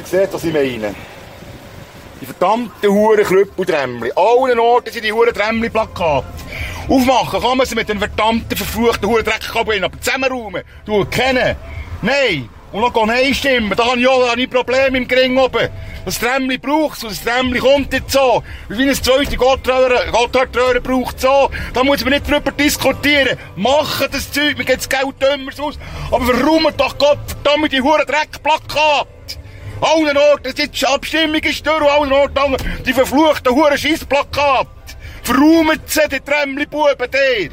[0.00, 0.94] Ihr seht, was ich meine.
[2.22, 4.10] Die verdammten Huren Krüppeldrämmli.
[4.16, 6.26] Allen Orten sind die Huren Drämmli-Plakate.
[6.88, 11.54] Aufmachen kann man sie mit den verdammten, verfluchten Huren Dreckkabinen, aber zusammenräumen, du kennen.
[12.00, 12.48] Nein.
[12.72, 15.68] Und noch Nein stimmen, da habe ich auch ein Problem im Gring oben.
[16.06, 18.42] Das Trämmli braucht und das Trämmli kommt jetzt so.
[18.70, 21.50] Wie ein zweites Gotthardröhre braucht so.
[21.74, 23.38] Da muss man nicht drüber diskutieren.
[23.54, 25.78] Machen das Zeug, mir geht das Geld dümmer aus.
[26.10, 29.19] Aber verräumt doch Gott verdammt die Huren Dreckplakate.
[29.80, 34.68] Allen Orten, die Abstimmung ist durch, allen Orten, die verfluchten Huren Scheissplakate.
[35.22, 37.50] Verräumt sie, die Trämmli-Buben der.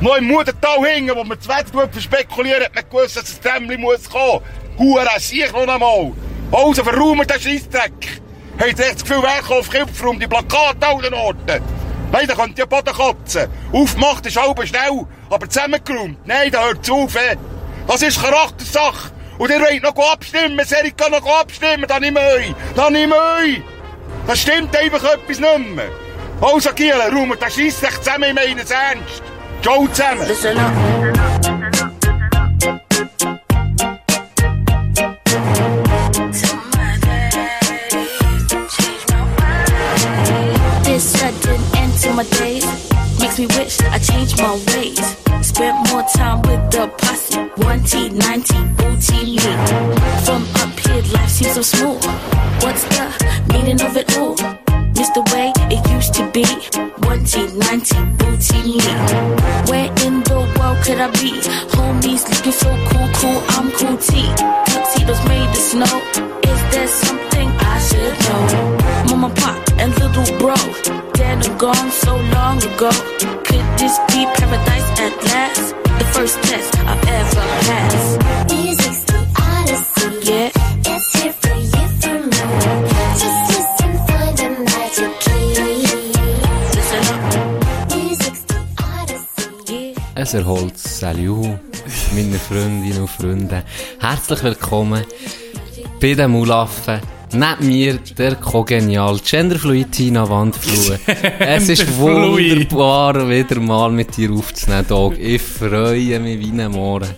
[0.00, 3.78] Noch im Mudental hingen, wo man das Wetter verspekulieren, hat man gewusst, dass das Trämmli
[3.78, 4.42] muss kommen.
[4.78, 6.12] Huren, sieh noch einmal.
[6.52, 8.20] Also verräumt den Scheissdreck.
[8.58, 11.62] Habt ihr das Gefühl, wer auf Kipfer um die Plakate an den Orten?
[12.12, 13.48] Nein, da könnt ihr Boden kotzen.
[13.72, 16.18] Aufgemacht ist halb schnell, aber zusammengeräumt.
[16.26, 17.14] Nein, da hört es auf.
[17.16, 17.36] Ey.
[17.86, 19.15] Das ist Charaktersache.
[19.38, 22.54] Und ihr wollt noch abstimmen, Serika noch abstimmen, dann nicht mehr.
[22.74, 23.62] Dann nicht mehr.
[24.26, 25.90] Das stimmt einfach etwas nicht mehr.
[26.40, 29.22] Also, Giele, räumt den Scheissdreck zusammen, ich meine es ernst.
[29.62, 30.26] Ciao zusammen.
[40.82, 42.64] This sudden end to my days
[43.20, 45.25] makes me wish I changed my ways.
[45.56, 47.38] Spent more time with the posse.
[47.64, 49.52] One T, 90, booty me.
[50.26, 52.04] From up here, life seems so smooth.
[52.60, 53.08] What's the
[53.54, 54.36] meaning of it all?
[54.92, 56.44] Miss the way it used to be.
[57.08, 58.92] One T, 90, booty me.
[59.72, 61.40] Where in the world could I be?
[61.72, 64.28] Homies looking so cool, cool, I'm cool T.
[64.68, 65.94] Tuxedos made of snow.
[66.52, 69.06] Is there something I should know?
[69.08, 71.05] Mama, pop, and little bro.
[71.26, 72.90] Dead and gone so long ago.
[73.46, 75.74] Could this be paradise at last?
[75.98, 78.12] The first test I've ever passed.
[78.52, 80.08] Music's the odyssey.
[80.30, 80.50] Yeah.
[80.92, 82.42] It's here for you, for me.
[83.22, 85.46] Just listen for the magic key.
[86.76, 87.24] Listen up.
[87.94, 89.94] Music's the odyssey.
[89.94, 90.22] Yeah.
[90.22, 91.58] Es erholt Salut,
[92.14, 93.64] meine Freundinnen und Freunde.
[94.00, 95.04] Herzlich willkommen
[96.00, 97.15] bei den Mulaffen.
[97.36, 100.98] Neben mir der kogenial Genderfluid Tina Wandflur.
[101.38, 105.18] es ist wunderbar, wieder mal mit dir aufzunehmen, Dog.
[105.18, 107.10] Ich freue mich wie ein Mohren.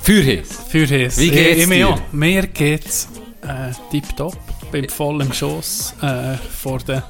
[0.00, 0.60] Fürhis.
[0.68, 1.18] Für Hiss.
[1.18, 1.98] Wie geht's ich, dir?
[2.12, 3.08] Mir geht's
[3.42, 4.38] äh, tipptopp.
[4.70, 7.02] Bin voll im Schoss äh, vor den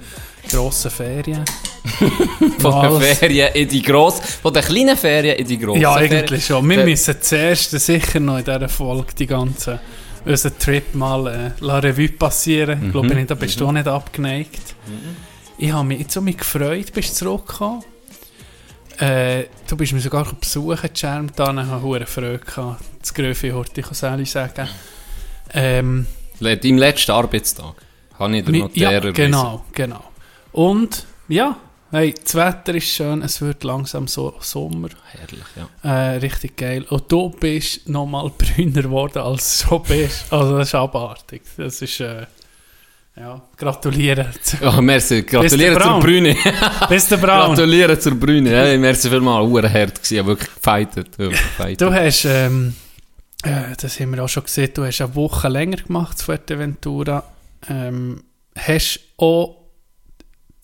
[0.51, 1.45] grossen Ferien.
[2.59, 6.13] Von den Ferien in die gross, von den kleinen Ferien in die grossen Ja, Ferien.
[6.21, 6.69] eigentlich schon.
[6.69, 9.79] Wir müssen zuerst sicher noch in dieser Folge die ganze
[10.27, 12.87] unseren Trip mal äh, la Revue passieren.
[12.87, 13.27] Ich glaube, Mhm.
[13.27, 14.75] da bist du auch nicht abgeneigt.
[15.59, 17.83] Ich habe mich jetzt mich gefreut, bist du zurückgekommen.
[18.99, 22.83] Äh, du bist mir sogar besuchen, Charm, da habe ich Freude gehabt.
[23.01, 24.69] Das Gröfe heute, ich kann es sagen.
[25.53, 26.07] Ähm,
[26.41, 27.75] Le- Deinem letzten Arbeitstag
[28.19, 30.03] habe ich den Mi- Notär ja, genau, genau.
[30.53, 31.57] Und ja,
[31.91, 35.45] hey, das Wetter ist schön, es wird langsam so Sommer, Herrlich,
[35.83, 35.91] ja.
[35.91, 36.85] äh, richtig geil.
[36.89, 40.33] Und du bist nochmal brüner geworden, als du schon bist.
[40.33, 41.43] Also das ist abartig.
[41.57, 42.27] Das ist, äh,
[43.19, 44.27] ja, gratulieren.
[44.61, 45.23] Ja, merci.
[45.23, 46.01] Gratuliere zur?
[46.01, 46.37] Brüne.
[46.91, 47.55] Bist du braun?
[47.55, 48.51] Gratuliere zur Brüne.
[48.51, 49.49] Ja, merci vielmals.
[49.49, 50.27] Uhr hart gewesen.
[50.27, 51.09] Wirklich gefeitet.
[51.81, 52.75] Du hast, ähm,
[53.43, 57.25] äh, das haben wir auch schon gesehen, du hast eine Woche länger gemacht, Fuerteventura.
[57.71, 58.23] Ähm,
[58.55, 59.56] hast auch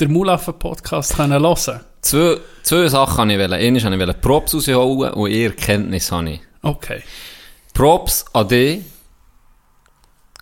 [0.07, 3.53] den Mulaffen-Podcast können hören Zwei, zwei Sachen habe ich wollen.
[3.53, 6.41] Eines habe ich Props rausholen und eher Kenntnis habe ich.
[6.63, 7.03] Okay.
[7.73, 8.81] Props an dich.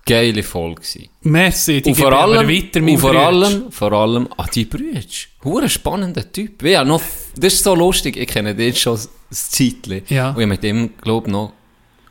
[0.07, 1.09] Geile Folge gewesen.
[1.23, 5.03] Merci, die Und vor allem, weiter, und vor allem, vor allem an die Brüder.
[5.45, 6.63] Hure spannender Typ.
[6.63, 7.03] Ja, noch,
[7.37, 8.17] das ist so lustig.
[8.17, 10.03] Ich kenne den schon ein Zeitchen.
[10.09, 10.31] Ja.
[10.31, 11.53] Und ich mit dem, glaube ich, noch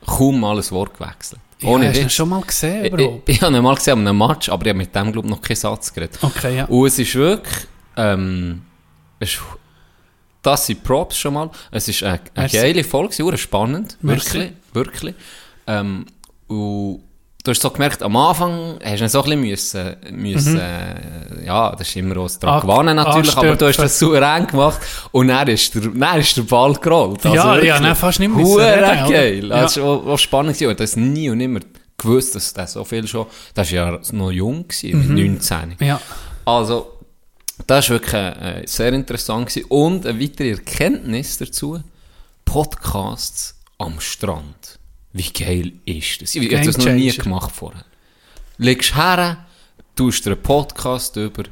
[0.05, 1.41] kaum mal ein Wort gewechselt.
[1.61, 3.29] Ja, Ohne hast du ihn schon mal gesehen Ich, ich, überhaupt?
[3.29, 5.31] ich habe ihn mal gesehen an einem Match, aber ich habe mit dem, glaube ich,
[5.33, 6.17] noch keinen Satz geredet.
[6.21, 6.65] Okay, ja.
[6.65, 8.61] Und es ist wirklich, ähm,
[9.19, 9.41] es ist,
[10.41, 11.49] das sind Props schon mal.
[11.71, 12.55] Es ist eine, eine Merci.
[12.57, 13.97] geile Folge, sehr spannend.
[14.01, 14.37] Merci.
[14.39, 15.15] Wirklich, wirklich.
[15.67, 16.05] Ähm,
[16.47, 17.03] und
[17.43, 21.71] du hast so gemerkt, am Anfang hast du so ein bisschen müssen, müssen äh, ja,
[21.75, 24.79] das ist immer auch das dran An- gewonnen natürlich, aber du hast das souverän gemacht
[25.11, 27.25] und dann ist der, dann ist der Ball gerollt.
[27.25, 29.45] Also Ja, ja, dann fast nicht mehr geil.
[29.47, 29.61] Ja.
[29.61, 31.61] Das war auch, auch spannend und das nie und nimmer
[31.97, 35.15] gewusst, dass der so viel schon, das war ja noch jung gewesen, Mhm.
[35.15, 35.75] mit 19.
[35.79, 35.99] Ja,
[36.45, 36.93] Also,
[37.67, 39.47] das war wirklich äh, sehr interessant.
[39.49, 39.65] Gewesen.
[39.69, 41.81] Und eine weitere Erkenntnis dazu:
[42.45, 44.78] Podcasts am Strand.
[45.19, 46.33] Wie geil ist das?
[46.35, 47.83] Ich habe das noch nie gemacht vorher.
[48.57, 49.45] Legst her,
[49.95, 51.43] tust dir einen Podcast über.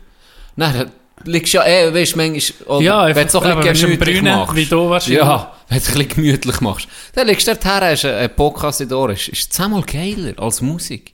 [0.56, 0.90] Nein,
[1.26, 4.56] liegst ja eh, weißt du, manchmal, oder, Ja, wenn du so ein bisschen gemütlich machst.
[4.56, 5.20] wie du wahrscheinlich.
[5.20, 6.88] Ja, wenn du ein bisschen gemütlich machst.
[7.14, 9.12] Dann legst du dort her, hast einen Podcast in den Ohren.
[9.16, 11.14] Ist, ist zehnmal geiler als Musik.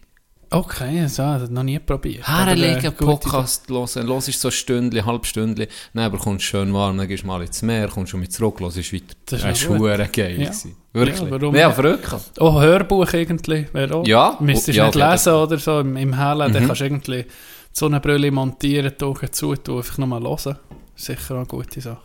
[0.54, 2.28] Okay, also, das noch nie probiert.
[2.28, 6.74] Herlegen, Aber, äh, Podcast hören, hörst so ein Stündchen, halb Stündchen, dann bekommst du schön
[6.74, 9.06] warm, dann gehst du mal ins Meer, kommst schon mit zurück, hörst weiter.
[9.26, 9.80] Das ist gut.
[9.80, 10.42] verdammt geil.
[10.42, 10.52] Ja.
[10.94, 11.20] Wirklich.
[11.20, 12.16] Ja, warum Ja, verrückt.
[12.40, 13.68] Auch Hörbuch irgendwie.
[13.74, 14.06] Wäre auch.
[14.06, 16.54] Ja, Müsstest du ja, nicht jeden lesen oder so im, im Hellen, Mhm.
[16.54, 17.26] dann kannst du irgendwie
[17.72, 20.56] so eine Brille montieren, die Augen zu, tun, einfach nochmal hören.
[20.96, 21.98] Sicher eine gute Sache.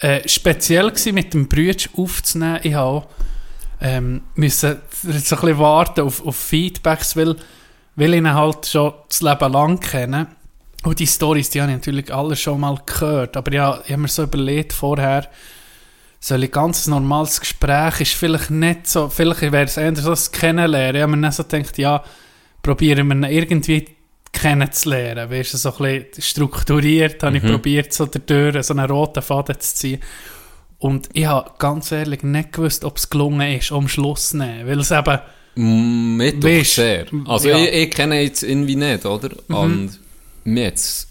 [0.00, 3.06] Äh, speziell war mit dem Brütsch aufzunehmen, ich habe
[3.80, 7.36] ähm, müssen so ein bisschen warten auf, auf Feedbacks, weil,
[7.98, 10.28] weil ich ihn halt schon das Leben lang kenne.
[10.84, 14.02] Und die Storys, die habe ich natürlich alle schon mal gehört, aber ja, ich habe
[14.02, 15.26] mir so überlegt vorher,
[16.20, 20.30] soll ich ganz normales Gespräch, ist vielleicht nicht so, vielleicht wäre es eher so das
[20.30, 20.94] Kennenlernen.
[20.94, 22.04] Ich habe mir dann so gedacht, ja,
[22.62, 23.86] probieren wir ihn irgendwie
[24.32, 25.28] kennenzulernen.
[25.28, 29.58] Weißt du, so ein bisschen strukturiert, habe ich probiert, so dadurch so einen roten Faden
[29.58, 30.00] zu ziehen.
[30.78, 34.68] Und ich habe ganz ehrlich nicht gewusst, ob es gelungen ist, am Schluss zu nehmen.
[34.68, 35.18] Weil es eben,
[36.40, 37.06] Doch Weisst, sehr.
[37.26, 37.58] Also ja.
[37.58, 39.30] ich, ich kenne jetzt irgendwie nicht, oder?
[39.48, 39.98] Und
[40.44, 41.08] mir jetzt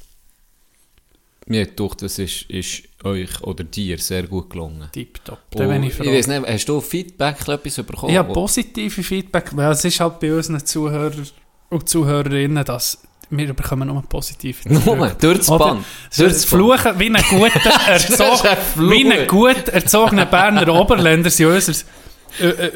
[1.50, 4.90] mir hat gedacht, das ist, ist euch oder dir sehr gut gelungen.
[4.92, 6.06] tipptopp, da bin ich ich froh.
[6.12, 8.14] weiß nicht, hast du Feedback etwas bekommen?
[8.14, 11.26] Ich Wo- positive Feedback, weil es ist halt bei unseren Zuhörern
[11.70, 15.48] und Zuhörerinnen, dass wir bekommen nur positive Nur, durch das?
[15.48, 15.86] Band.
[16.18, 16.46] Durch das.
[16.46, 18.92] Fluchen wie ein guter, erzog, ein Fluch.
[18.92, 21.76] wie ein gut erzogener Berner Oberländer sind unser, äh,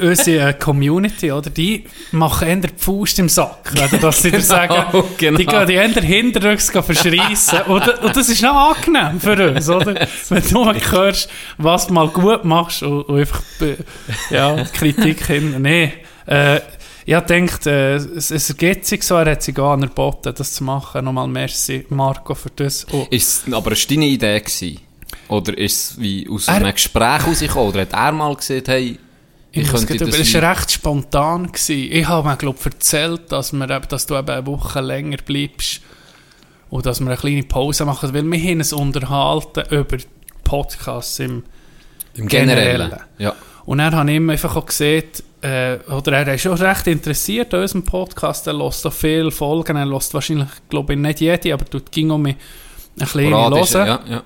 [0.00, 1.50] unsere Community, oder?
[1.50, 5.04] Die machen eher die Faust im Sack, wenn das sie dir sagen.
[5.18, 5.38] genau.
[5.38, 7.60] Die gehen die eher hinterrücks verschreissen.
[7.66, 10.06] Und, und das ist noch angenehm für uns, oder?
[10.28, 11.28] Wenn du mal hörst,
[11.58, 13.76] was du mal gut machst und, und einfach äh,
[14.34, 15.60] ja, Kritik hin.
[15.60, 15.92] Nee,
[16.26, 16.60] äh,
[17.04, 20.64] ich gedacht, äh, es, es ergibt sich so, er hat sich auch anerboten, das zu
[20.64, 21.04] machen.
[21.04, 22.84] Nochmal merci, Marco, für das.
[22.84, 24.80] Und Ist es, aber ist deine Idee gewesen?
[25.28, 27.68] Oder ist es wie aus Er- einem Gespräch rausgekommen?
[27.70, 28.98] Oder hat er mal gesagt, hey,
[29.52, 31.46] ich, könnte das es war recht spontan.
[31.46, 31.92] Gewesen.
[31.92, 35.82] Ich habe mir, glaube erzählt, dass, wir, dass du eben eine Woche länger bleibst
[36.70, 39.98] und dass wir eine kleine Pause machen, weil wir haben uns unterhalten über
[40.44, 41.44] Podcasts im
[42.14, 42.90] im Generellen.
[42.90, 43.08] Generellen?
[43.18, 43.34] Ja.
[43.64, 45.04] Und habe ich ihm einfach auch gesehen,
[45.40, 49.76] äh, oder er ist schon recht interessiert an unserem Podcast, er hört auch viele Folgen,
[49.76, 52.38] er hört wahrscheinlich, glaube ich, nicht jede, aber tut ging um mich ein
[52.98, 53.64] bisschen hören.
[53.72, 54.22] ja, ja.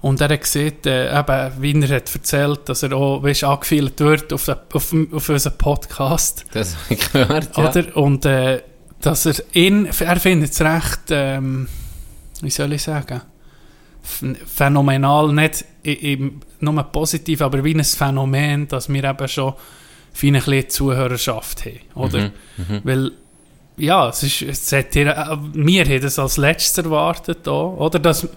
[0.00, 3.98] Und er hat gesehen, äh, eben, wie er hat erzählt, dass er auch weißt, angefielt
[3.98, 6.44] wird auf, den, auf, auf unseren Podcast.
[6.52, 7.68] Das habe ich gehört, ja.
[7.68, 7.96] Oder?
[7.96, 8.62] Und äh,
[9.00, 11.68] dass er ihn, er findet es recht, ähm,
[12.42, 13.22] wie soll ich sagen,
[14.04, 19.54] ph- phänomenal, nicht im, nur positiv, aber wie ein Phänomen, dass wir eben schon
[20.12, 21.80] für eine kleine Zuhörerschaft haben.
[21.96, 22.20] Oder?
[22.20, 22.32] Mhm,
[22.68, 22.80] mhm.
[22.84, 23.12] Weil,
[23.76, 27.98] ja, es ist, es hat ihr, äh, wir haben es als letztes erwartet, auch, oder?
[27.98, 28.28] Dass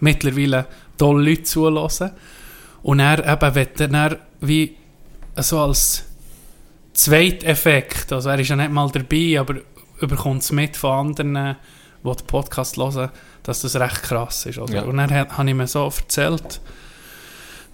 [0.00, 0.66] mittlerweile
[0.96, 2.10] tolle Leute zulassen.
[2.82, 4.76] Und er eben, wenn er wie
[5.36, 6.04] so als
[6.92, 9.56] Zweiteffekt, also er ist ja nicht mal dabei, aber
[10.00, 11.56] überkommt es mit von anderen,
[12.04, 13.10] die den Podcast hören,
[13.42, 14.58] dass das recht krass ist.
[14.58, 14.74] Oder?
[14.74, 14.82] Ja.
[14.82, 16.60] Und dann hat- habe ich mir so erzählt,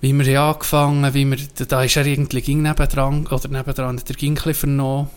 [0.01, 4.11] wie wir ja angefangen, wie wir, da ist er irgendwie ging nebendran, oder nebendran hat
[4.11, 5.09] er ging vernommen.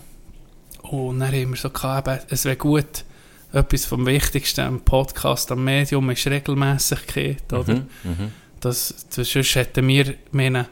[0.84, 3.04] Und dann haben wir so gehabt, es wäre gut,
[3.54, 7.76] etwas vom Wichtigsten am Podcast, am Medium ist Regelmäßigkeit, oder?
[7.76, 8.32] Mhm, mhm.
[8.60, 10.68] Das, das, sonst hätten wir, meine,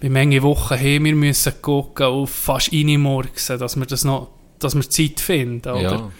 [0.00, 4.74] wie viele Wochen haben wir müssen gucken auf fast reinmurksen, dass wir das noch, dass
[4.74, 5.82] wir Zeit finden, oder?
[5.82, 6.10] Ja.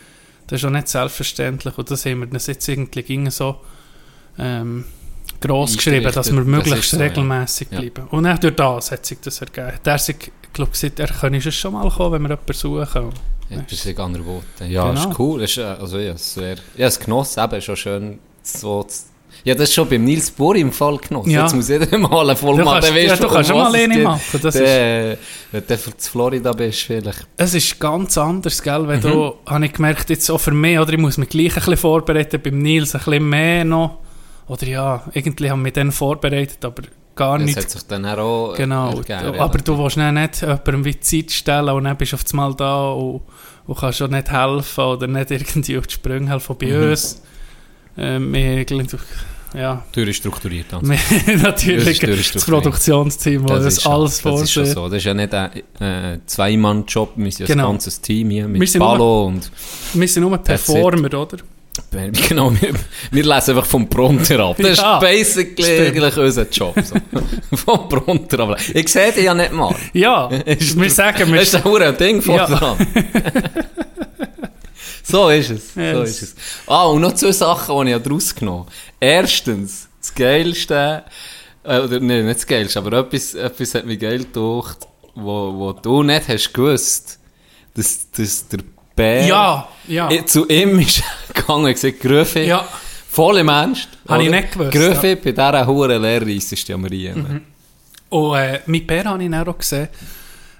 [0.46, 3.56] Das ist auch nicht selbstverständlich und das haben wir das jetzt irgendwie ging so
[4.38, 4.84] ähm,
[5.40, 7.80] gross geschrieben, dass wir das möglichst ist so, regelmäßig Ja.
[7.80, 8.06] bleiben.
[8.10, 9.78] Und dann durch das hat sich das ergeben.
[9.84, 10.16] Der sich,
[10.52, 13.12] glaube ich, er könnte schon mal kommen, wenn wir jemanden suchen.
[13.50, 14.44] Etwas sich angeboten.
[14.68, 15.08] Ja, Genau.
[15.10, 15.42] ist cool.
[15.42, 18.86] Ist, äh, also, ja, es wär, ja, es genossen, eben, ist auch schön, so
[19.44, 21.30] ja, das ist schon beim Nils Bohr im Fall genossen.
[21.30, 21.42] Ja.
[21.42, 22.80] Jetzt muss jeder mal eine Voll Du machen.
[22.82, 25.16] kannst- ja, du kannst schon mal eine machen, das Dann,
[25.52, 27.26] Wenn du zu Florida bist, vielleicht.
[27.36, 28.88] Es ist ganz anders, gell?
[28.88, 29.02] Wenn Mhm.
[29.02, 31.76] du, habe ich gemerkt, jetzt auch für mich, oder ich muss mich gleich ein bisschen
[31.76, 33.98] vorbereiten, beim Nils ein bisschen mehr noch.
[34.48, 36.82] Oder ja, irgendwie haben wir dann vorbereitet, aber
[37.16, 37.56] gar Das nicht.
[37.58, 41.70] hat sich dann auch Genau, ergeben, aber du willst dann nicht jemandem wie Zeit stellen
[41.70, 43.22] und dann bist du auf einmal da und,
[43.66, 46.56] und kannst schon nicht helfen oder nicht irgendwie auf die Sprünge helfen.
[46.58, 46.90] Bei Mhm.
[46.90, 47.22] uns,
[47.98, 48.64] ähm, wir,
[49.54, 50.66] ja, Durchstrukturiert.
[50.74, 50.86] Also.
[50.88, 52.44] wir, natürlich Das ist das.
[52.44, 54.74] Produktsteam, das, das schon- alles das ist schon vorsieht.
[54.74, 54.88] so.
[54.88, 57.68] Das ist ja nicht ein äh, Zwei-Mann-Job, wir sind Genau.
[57.68, 59.50] ein ganzes Team hier Wir mit sind Palo und
[59.94, 60.36] Wir sind nur.
[60.38, 61.38] Performer, oder?
[62.28, 62.74] Genau, wir,
[63.10, 64.56] wir lesen einfach vom Prompter ab.
[64.58, 66.74] Das Ja, ist basically eigentlich unser Job.
[66.82, 66.96] So.
[67.56, 68.58] vom Prompter ab.
[68.74, 69.74] Ich sehe dich ja nicht mal.
[69.92, 72.46] Ja, Ist- wir sagen, wir Das ist ein Ding vor Ja.
[72.46, 72.76] dran.
[75.02, 75.74] so ist es.
[75.74, 76.10] So Yes.
[76.10, 76.34] ist es.
[76.66, 78.70] Ah, und noch zwei Sachen, die ich daraus genommen habe.
[79.00, 81.04] Erstens, das Geilste,
[81.64, 84.78] äh, oder nee, nicht das Geilste, aber etwas, etwas hat mich geil gedacht,
[85.14, 87.18] wo, wo du nicht hast gewusst,
[87.74, 88.60] dass, dass der
[88.96, 89.26] Bär.
[89.26, 90.10] Ja, ja.
[90.10, 92.66] Ich- Zu ihm ist gegangen und gesagt, Gröfe, Ja.
[93.08, 93.88] voll im Ernst.
[94.08, 97.14] Hab ich nicht gewusst, Gröfe, bei dieser Hure Lehrreise ist ja Maria.
[98.08, 99.88] Und äh, mein Bär habe ich dann auch gesehen,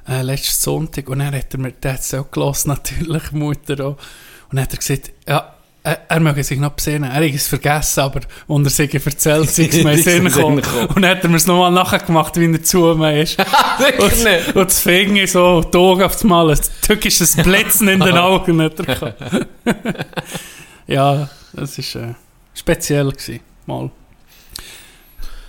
[0.09, 1.09] äh, letzten Sonntag.
[1.09, 3.97] Und dann hat er mir, der hat es auch gelassen, natürlich, die Mutter auch.
[4.51, 5.56] Und dann hat er gesagt, ja,
[5.87, 7.11] er, er möge sich noch besinnen.
[7.11, 10.57] Er hat es vergessen, aber als er sich erzählt, sei es mir in den Sinn
[10.57, 10.63] gekommen.
[10.89, 13.37] Und dann hat er mir es nochmal nachgemacht, wie er zu mir ist.
[13.79, 14.49] Sicher nicht.
[14.49, 18.17] Und, und das Finger so, die Augen auf das Mal, ein tückisches Blitzen in den
[18.17, 18.61] Augen.
[18.61, 19.15] Hat er
[20.89, 22.15] ja, das war äh,
[22.53, 23.13] speziell.
[23.13, 23.91] Gewesen, mal.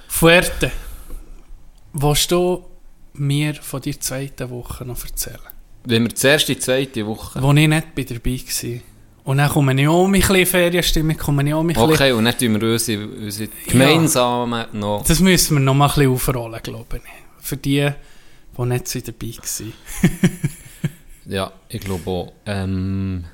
[0.08, 0.72] Fuerte.
[1.94, 2.63] Willst du
[3.13, 5.39] mir von der zweiten Woche noch erzählen?
[5.86, 7.41] Wenn wir zuerst die zweite Woche.
[7.41, 8.97] Wo ich nicht bei dabei war.
[9.27, 11.84] Und dann komme ich auch um ein bisschen Ferienstimmung, komme ich auch um bisschen...
[11.84, 15.03] Okay, und dann tun wir unsere, unsere gemeinsamen noch.
[15.05, 17.01] Das müssen wir noch mal ein bisschen aufrollen, glaube ich.
[17.46, 17.89] Für die,
[18.57, 19.74] die nicht so dabei waren.
[21.25, 22.31] Ja, ich glaube auch.
[22.46, 23.25] Ähm,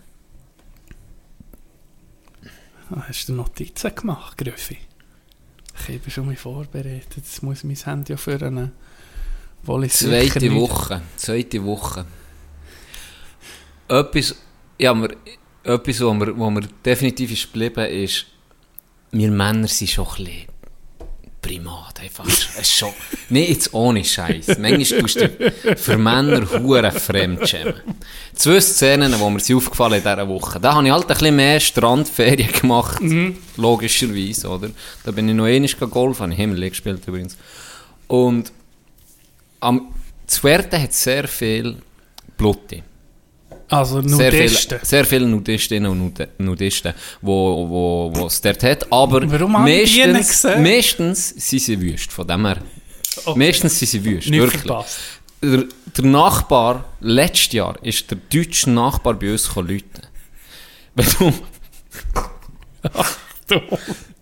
[2.89, 4.79] Ah, Hast du Notizen gemacht, Gröffi?
[5.88, 7.17] Ich bin schon mal vorbereitet.
[7.17, 8.71] Jetzt muss ich mein Handy ja führen.
[9.89, 10.55] Zweite nicht.
[10.55, 11.01] Woche.
[11.17, 12.05] Zweite Woche.
[13.88, 14.35] Etwas,
[14.79, 15.15] ja, wir,
[15.63, 18.25] etwas wo, mir, wo mir definitiv ist geblieben ist,
[19.12, 20.53] wir Männer sind schon ein bisschen
[21.41, 22.00] Primat.
[22.00, 22.25] Einfach.
[22.25, 22.93] Es ist schon,
[23.29, 24.58] nicht jetzt ohne Scheiß.
[24.60, 27.75] Manchmal tust du für Männer hure fremd schämen.
[28.34, 30.60] Zwei Szenen, die mir sind aufgefallen in dieser Woche.
[30.60, 33.01] Da habe ich halt ein bisschen mehr Strandferien gemacht.
[33.58, 34.70] Logischerweise, oder?
[35.03, 37.38] Da bin ich noch einmal Golf, habe ich Himmel gespielt übrigens.
[38.08, 38.51] Und
[39.60, 39.93] am
[40.25, 41.77] Zwerte hat sehr viel
[42.38, 42.84] Blutti.
[43.70, 44.77] Also Sehr Nudisten.
[44.79, 48.91] viel, sehr viele Nudistinnen und Nud- Nudisten, wo, wo, wo es dort hat.
[48.91, 52.12] Aber Warum meistens, meistens sind sie wüst.
[52.12, 52.58] Von dem her.
[53.25, 53.39] Okay.
[53.39, 54.29] Meistens sind sie wüst.
[54.29, 54.62] Nicht wirklich.
[54.62, 54.98] verpasst.
[55.41, 55.63] Der,
[55.98, 60.01] der Nachbar, letztes Jahr, ist der deutsche Nachbar bei uns gekommen läuten.
[60.96, 61.34] Wenn du,
[63.48, 63.60] Du.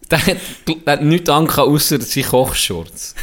[0.10, 0.38] der hat,
[0.86, 3.14] der hat nichts an außer seinen Kochschurz.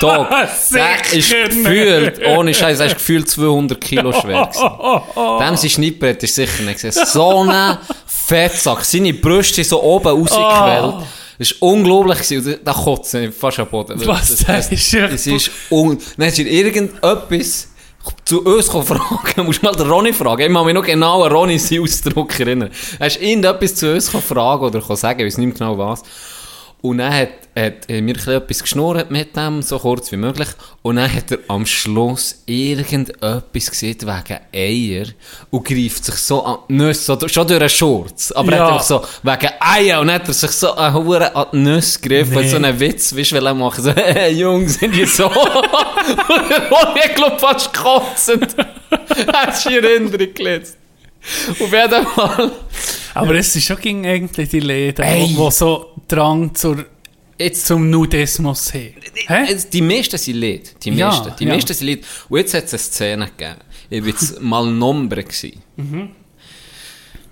[0.00, 0.28] Dog,
[0.72, 5.38] der ist gefühlt, ohne Scheiß, er ist gefühlt 200 Kilo schwer gewesen.
[5.40, 7.06] Dem sein Schnittbrett ist sicher nicht gesehen.
[7.06, 8.84] So ein Fettsack.
[8.84, 10.94] Seine Brüste sind so oben rausgequält.
[11.38, 12.18] Das war unglaublich.
[12.18, 12.58] gewesen.
[12.64, 14.00] Da kotzt ich fast am Boden.
[14.06, 15.98] Was, das ist ja- Es ist un...
[16.18, 17.68] Dann irgendetwas
[18.24, 19.28] zu uns fragen.
[19.46, 20.42] Musst mal den Ronny fragen.
[20.42, 22.70] Ich kann mich noch genau an Ronny seinen Ausdruck erinnern.
[22.98, 26.02] Er ist irgendetwas zu uns fragen oder sagen, ich weiß nicht mehr genau was.
[26.82, 30.48] Und dann hat, hat er mir etwas geschnurrt mit dem, so kurz wie möglich.
[30.80, 35.06] Und dann hat er am Schluss irgendetwas gesehen wegen Eier
[35.50, 38.32] und greift sich so an die Nüsse, so, schon durch den Schurz.
[38.32, 38.56] Aber Ja.
[38.56, 41.58] er hat einfach so, wegen Eier, und dann hat er sich so Hure an die
[41.58, 42.48] Nüsse gegriffen, Nee.
[42.48, 45.26] so einen Witz, weißt du, will er machen, so, hey, Jungs, sind die so?
[45.30, 45.36] und
[47.04, 48.56] ich glaube fast kotzend.
[49.26, 50.76] er hat sich in Erinnerung gelesen.
[51.50, 52.52] Auf jeden Fall.
[53.14, 55.04] Aber es ist schon gegen eigentlich die Läden,
[55.36, 56.84] wo, wo so Drang zur,
[57.38, 58.94] Jetzt zum Nudismus haben.
[59.26, 59.44] Hä?
[59.48, 60.74] Jetzt, Die meisten sind Lied.
[60.84, 61.32] Die Ja, meisten.
[61.38, 61.54] die ja.
[61.54, 62.04] meisten sind Lied.
[62.28, 63.60] Und jetzt hat es eine Szene gegeben.
[63.88, 65.24] Ich war jetzt mal Nombre.
[65.76, 66.10] Mhm.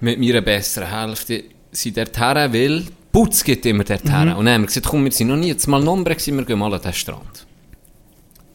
[0.00, 1.44] Mit meiner besseren Hälfte.
[1.72, 2.86] Sie dorthin will.
[3.12, 4.30] Putz geht immer dorthin.
[4.30, 4.36] Mhm.
[4.36, 6.58] Und dann haben wir gesagt, komm, wir sind noch nie jetzt mal Nombre wir gehen
[6.58, 7.46] mal an den Strand.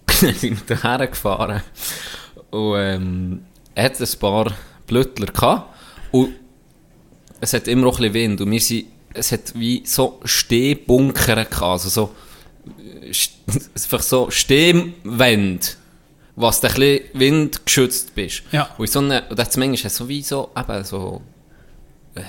[0.22, 1.62] Dann sind wir dorthin gefahren.
[2.50, 3.46] Und ähm,
[3.78, 4.54] hat ein paar
[4.88, 5.74] Blöttler gehabt.
[6.12, 6.34] Und
[7.42, 8.42] es hat immer auch ein bisschen Wind.
[8.42, 11.62] Und wir sind, es hat wie so Stehbunker gehabt.
[11.62, 12.12] Also so,
[13.12, 13.32] st-
[13.76, 15.66] einfach so Stehwände,
[16.36, 18.44] was du ein bisschen windgeschützt bist.
[18.52, 18.70] Ja.
[18.78, 21.22] Und so eine, und das manchmal so wie so, eben so,
[22.16, 22.22] äh,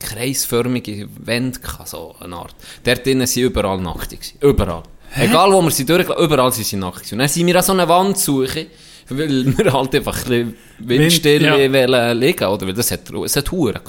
[0.00, 2.54] kreisförmige Wände gehabt, so eine Art.
[2.84, 4.16] Dort drinnen sind überall nackt.
[4.40, 4.82] Überall.
[5.14, 7.12] Egal wo wir sie durchgelaufen, überall sind sie nackt.
[7.12, 8.66] Und dann sind wir an so einer Wand suchen,
[9.18, 11.54] weil wir halt einfach ein windstill ja.
[11.54, 12.66] wollen liegen, oder?
[12.66, 13.80] Weil das hat, es hat Huren.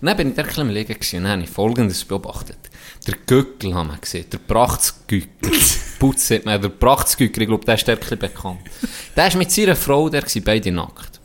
[0.00, 2.58] Und dann bin ich da ein bisschen liegen gewesen, und dann habe ich Folgendes beobachtet.
[3.06, 5.52] Der Gückel haben wir gesehen, der Prachtsgückel.
[5.98, 8.60] Putz hat man, der Prachtsgückel, ich glaube, der ist der ein bekannt.
[9.16, 11.20] Der ist mit seiner Frau, der waren beide nackt.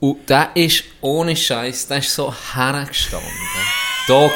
[0.00, 3.30] Und der ist ohne Scheiß, der ist so hergestanden.
[4.06, 4.32] Dog,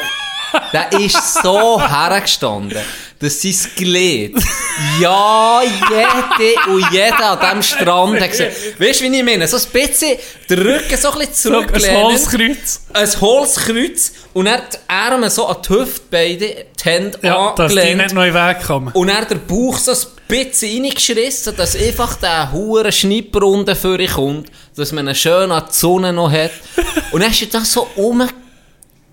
[0.73, 2.79] der ist so hergestanden,
[3.19, 4.33] dass sein Glied,
[5.01, 8.51] ja, jede und jeder an diesem Strand hat gesehen.
[8.77, 9.47] Weißt du, wie ich meine?
[9.47, 10.17] So ein bisschen,
[10.49, 12.03] der Rücken so ein bisschen So ein.
[12.03, 12.81] Holzkreuz.
[12.93, 17.73] Ein Holzkreuz und er die Arme so an die Hüfte, beide, die Hände Ja, dass
[17.73, 18.01] die angelehnt.
[18.03, 18.91] nicht noch in den Weg kommen.
[18.93, 19.97] Und er der Bauch so ein
[20.27, 25.51] bisschen reingeschrissen, dass einfach der hure Schnipper unten für ihn kommt, dass man ihn schön
[25.51, 26.51] an die Sonne noch hat.
[27.11, 27.87] Und dann ist er da so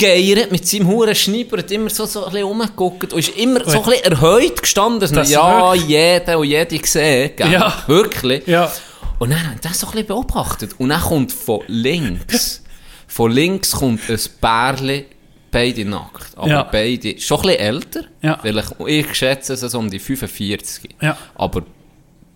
[0.01, 3.65] rumgeiert mit seinem huren Schnipper, hat immer so, so ein bisschen rumgeguckt und ist immer
[3.69, 5.89] so ein bisschen erhöht gestanden, dass Das ja wirklich?
[5.89, 7.53] jeder und jede gesehen, gell?
[7.53, 7.83] Ja.
[7.87, 8.47] Wirklich.
[8.47, 8.71] Ja.
[9.19, 10.75] Und dann hat er das so ein bisschen beobachtet.
[10.79, 12.63] Und dann kommt von links,
[13.07, 15.07] von links kommt ein Bärli,
[15.51, 16.37] beide nackt.
[16.37, 16.63] Aber Ja.
[16.65, 18.01] beide, schon ein bisschen älter.
[18.23, 18.39] Ja.
[18.43, 20.91] Weil ich, schätze es so um die 45.
[21.01, 21.17] Ja.
[21.35, 21.63] Aber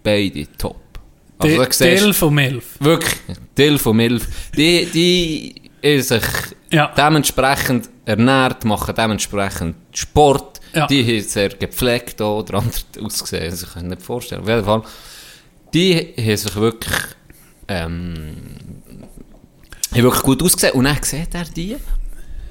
[0.03, 0.77] beide top.
[1.39, 2.77] Also, Del von Milf.
[2.81, 3.19] Wirklich,
[3.57, 4.27] Dill von Milf.
[4.55, 6.23] Die, die sich
[6.71, 6.93] Ja.
[6.97, 10.61] dementsprechend ernährt, machen dementsprechend Sport.
[10.75, 10.87] Ja.
[10.87, 13.45] Die haben sehr gepflegt oder anders ausgesehen.
[13.51, 14.43] Also, ich kann mir nicht vorstellen.
[14.43, 14.83] Auf jeden Fall.
[15.75, 16.97] Die haben sich wirklich,
[17.69, 18.37] ähm,
[19.93, 20.75] haben wirklich gut ausgesehen.
[20.75, 21.77] Und dann sieht er die.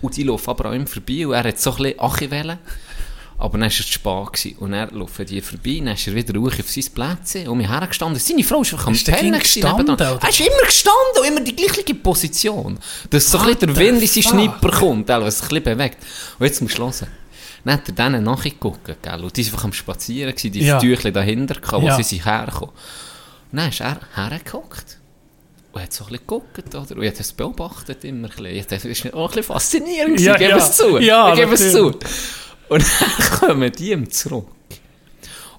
[0.01, 1.27] Und die laufen aber auch immer vorbei.
[1.27, 2.57] Und er hat so ein bisschen Achi wollen.
[3.39, 4.55] Aber dann war es zu spät.
[4.59, 5.77] Und dann laufen die vorbei.
[5.83, 7.47] Dann ist er wieder ruhig auf sein Plätzchen.
[7.47, 8.19] Und mir hergestanden.
[8.19, 9.97] Seine Frau ist einfach am Pennen gestanden?
[9.97, 12.77] Er ist immer gestanden und immer die gleiche Position.
[13.09, 14.23] Dass so ein bisschen der Wind in seinen?
[14.23, 15.97] Schnipper kommt, was sich ein bisschen bewegt.
[16.37, 17.07] Und jetzt musst du hören.
[17.63, 20.79] Dann hat er denen nachgeguckt, gell, und die waren einfach am Spazieren, gewesen, die Ja.
[20.79, 21.95] Tüchlein dahinter, wo Ja.
[21.97, 22.73] sie sind hergekommen.
[23.51, 24.97] Und dann ist er hergeguckt.
[25.71, 26.79] Und hat so ein bisschen geguckt, oder?
[26.79, 28.65] Und ich habe das beobachtet immer ein bisschen.
[28.69, 30.19] Das war auch ein bisschen faszinierend.
[30.19, 30.57] Ja, ich gebe ja.
[30.57, 30.97] es zu.
[30.99, 31.99] Ja, ich gebe es zu.
[32.69, 34.47] Und dann kommen die ihm zurück.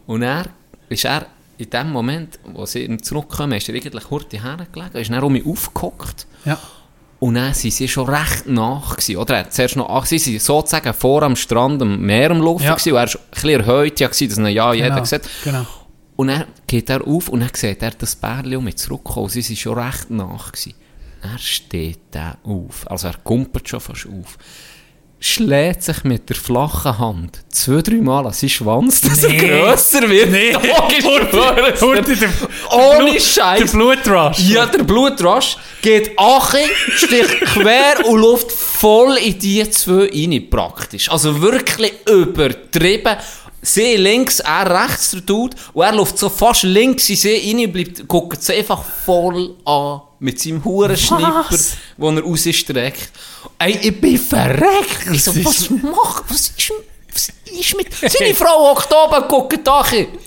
[0.06, 0.46] Und er
[0.88, 1.26] ist er
[1.58, 5.32] in dem Moment, wo sie ihm zurückkommen, ist er eigentlich hurtig hergelegen, ist dann um
[5.32, 6.26] mich aufgehockt.
[6.44, 6.58] Ja.
[7.18, 8.96] Und dann waren sie schon recht nach.
[8.96, 9.36] Gewesen, oder?
[9.36, 12.64] Er zuerst noch, ach, sie waren sozusagen vor am Strand, am Meer am Laufen.
[12.64, 12.74] Ja.
[12.74, 15.04] Gewesen, und er war ein bisschen erhöht, ja, gewesen, dass ihn ja jeder Genau.
[15.04, 15.28] sieht.
[15.44, 15.66] Genau.
[16.16, 19.28] Und dann geht er auf und dann sieht er das Bärli um mich zurückkommen.
[19.28, 20.52] Sie waren schon recht nach.
[20.52, 20.74] Gewesen.
[21.22, 22.90] Er steht da auf.
[22.90, 24.38] Also er kumpelt schon fast auf.
[25.22, 29.36] Schlägt sich mit der flachen Hand zwei, drei Mal an seinen Schwanz, dass Nee.
[29.36, 30.30] er grösser wird.
[30.30, 30.54] Nee.
[31.80, 32.30] Hurti, der,
[32.72, 33.58] Ohne Scheiß.
[33.60, 34.38] Der Blutrush.
[34.38, 36.58] Ja, der Blutrasch geht ache,
[36.96, 41.10] sticht quer und läuft voll in die zwei rein, praktisch.
[41.10, 43.16] Also wirklich übertrieben.
[43.62, 47.66] Sie links, er rechts, der Dude, und er läuft so fast links in sie rein
[47.66, 50.00] und bleibt, guckt sie einfach voll an.
[50.18, 51.46] Mit seinem Hurenschnipper,
[51.96, 53.10] den er rausstreckt.
[53.58, 55.08] Ey, ich bin verreckt.
[55.12, 56.72] Ich so, was macht, was ist,
[57.20, 57.92] was ist mit...
[57.92, 59.68] Seine Frau hockt oben und guckt?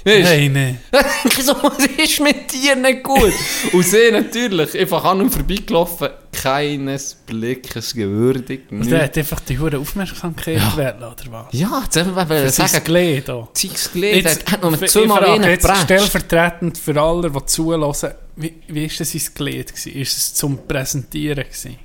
[0.03, 0.75] Hey, nee.
[1.25, 3.33] ich so, was ist mit dir nicht gut?
[3.73, 8.69] Und sie natürlich, einfach an ihm vorbeigelaufen, keines Blickes gewürdigt.
[8.71, 8.93] Der nichts.
[8.93, 11.45] hat einfach die hure Aufmerksamkeit gewählt, oder was?
[11.51, 13.47] Ja, jetzt Das ist sagen, Gelegt hier.
[13.53, 18.11] Zeugs gelesen, Jetzt, hat noch mit ich zweimal einen jetzt stellvertretend für alle, die zulassen,
[18.35, 19.93] wie, wie ist das sein Gelegt gewesen?
[19.93, 21.77] Ist es zum Präsentieren gewesen?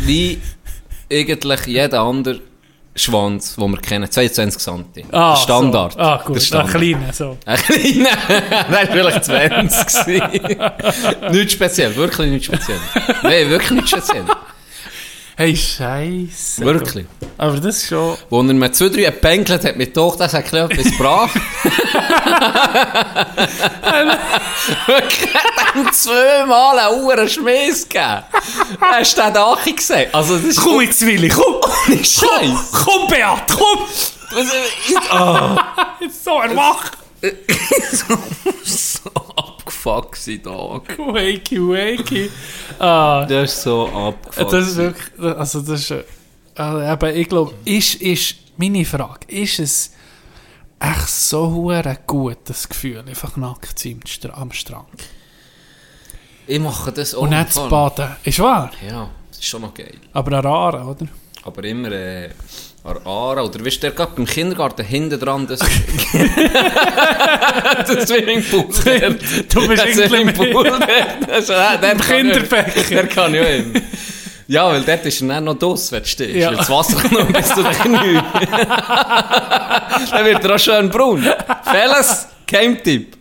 [0.00, 0.40] Wie
[1.10, 2.40] eigentlich jeder andere
[2.94, 4.84] Schwanz, den wir kennen, 22 cm.
[5.12, 5.92] Ah, Standard.
[5.92, 5.98] So.
[6.00, 6.36] Ah, gut.
[6.36, 6.74] Ein Standard.
[6.74, 7.38] kleiner, so.
[7.46, 8.10] Ein kleiner,
[8.68, 11.32] war vielleicht 20 gewesen.
[11.32, 12.80] Nichts speziell, wirklich nichts speziell.
[13.22, 14.24] Nein, wirklich nichts speziell.
[15.40, 16.62] Hey, Scheiße.
[16.62, 17.06] Wirklich.
[17.38, 18.18] Aber das ist schon...
[18.28, 21.34] Wo er mir zwei, drei gepänkelt hat mit Tochter, sagt etwas brav.
[24.86, 25.30] Wirklich,
[25.76, 28.22] ihm zweimal einen Uhren Schmiss gegeben.
[28.82, 30.10] Hast du den Achi gesehen?
[30.12, 31.54] Also, das ist Komm jetzt, Willi, komm!
[31.54, 32.72] ohne Scheiß.
[32.84, 33.78] Komm, Beat, komm!
[36.00, 36.99] Jetzt so erwacht!
[38.64, 40.98] so abgefuckt gewesen, Tag.
[40.98, 42.30] Wakey, wakey.
[42.78, 44.52] Ah, Das ist so abgefuckt.
[44.52, 45.36] das ist wirklich...
[45.36, 45.90] Also, das ist...
[45.90, 46.04] äh,
[46.54, 48.34] Also, eben, ich glaube, ist, ist...
[48.56, 49.92] Meine Frage, ist es
[50.78, 54.86] echt so hure gut, das Gefühl, einfach nackt zu sein am Stra- am Strand?
[56.46, 58.16] Ich mache das auch Und nicht zu baden.
[58.24, 58.70] Ist wahr?
[58.86, 59.94] Ja, das ist schon noch geil.
[60.12, 61.06] Aber eine Rare, oder?
[61.44, 62.30] Aber immer äh,
[62.82, 65.58] an Aare, oder du, der gerade beim Kindergarten hinten dran, das,
[67.86, 68.64] das Swimmingpool.
[69.52, 70.78] Du bist irgendwie Swimmingpool, der,
[71.26, 72.76] der, ist- der, der kann Kinderbecher.
[72.76, 73.80] ich- Der kann auch immer.
[74.48, 76.34] Ja, weil dort ist er dann noch draus, wenn du stehst.
[76.34, 76.50] Ja.
[76.50, 78.22] Das Wasser kommt noch bis zu den Knien.
[80.10, 81.24] dann wird er auch schön braun.
[81.64, 83.16] Fellas, Game-Tipp.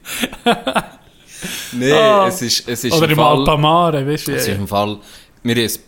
[1.73, 2.27] Nee, Ah.
[2.27, 3.37] es ist, es ist Oder im im Fall...
[3.39, 4.31] Alpamare, weißt du?
[4.33, 4.97] Es ist im Fall,
[5.43, 5.85] wir hatten ein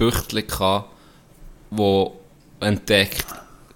[0.48, 0.90] gehabt,
[1.72, 2.20] wo
[2.60, 3.26] entdeckt,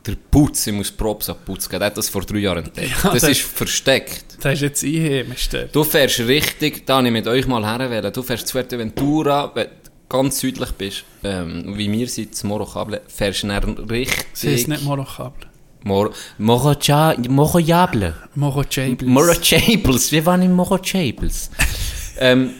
[0.07, 2.91] der Putz, ich muss Props an Putz geben, der hat das vor drei Jahren entdeckt.
[3.03, 4.37] Ja, das der- ist versteckt.
[4.41, 5.49] Das ist jetzt einheimisch.
[5.71, 9.67] Du fährst richtig, da habe ich mit euch mal herwählen, du fährst zu Fuerteventura, wenn
[9.67, 9.71] du
[10.07, 14.25] ganz südlich bist, ähm, wie wir sind, zu Morocable, fährst du dann richtig...
[14.33, 15.47] Sie ist nicht Morocable.
[15.83, 18.15] Mor Morocha Morojable.
[18.33, 19.07] Morochables.
[19.07, 21.51] Morochables, wir waren in Morochables.
[22.19, 22.51] ähm,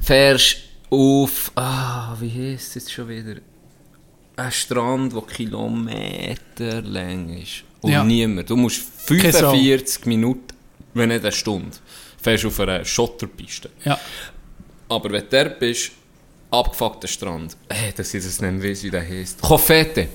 [0.00, 0.56] fährst
[0.88, 3.34] auf, ah, wie heisst es jetzt schon wieder?
[4.36, 7.64] Ein Strand, der Kilometer lang ist.
[7.80, 8.04] Und Ja.
[8.04, 8.50] niemand.
[8.50, 9.50] Du musst Keine Sau.
[9.52, 10.54] 45 Minuten,
[10.94, 11.76] wenn nicht eine Stunde,
[12.20, 13.70] fährst auf einer Schotterpiste.
[13.84, 13.98] Ja.
[14.88, 15.92] Aber wenn du dort bist,
[16.50, 17.56] abgefuckter Strand.
[17.68, 19.40] Äh, dass ich das nicht weiss, wie der heisst.
[19.40, 20.08] Kofete.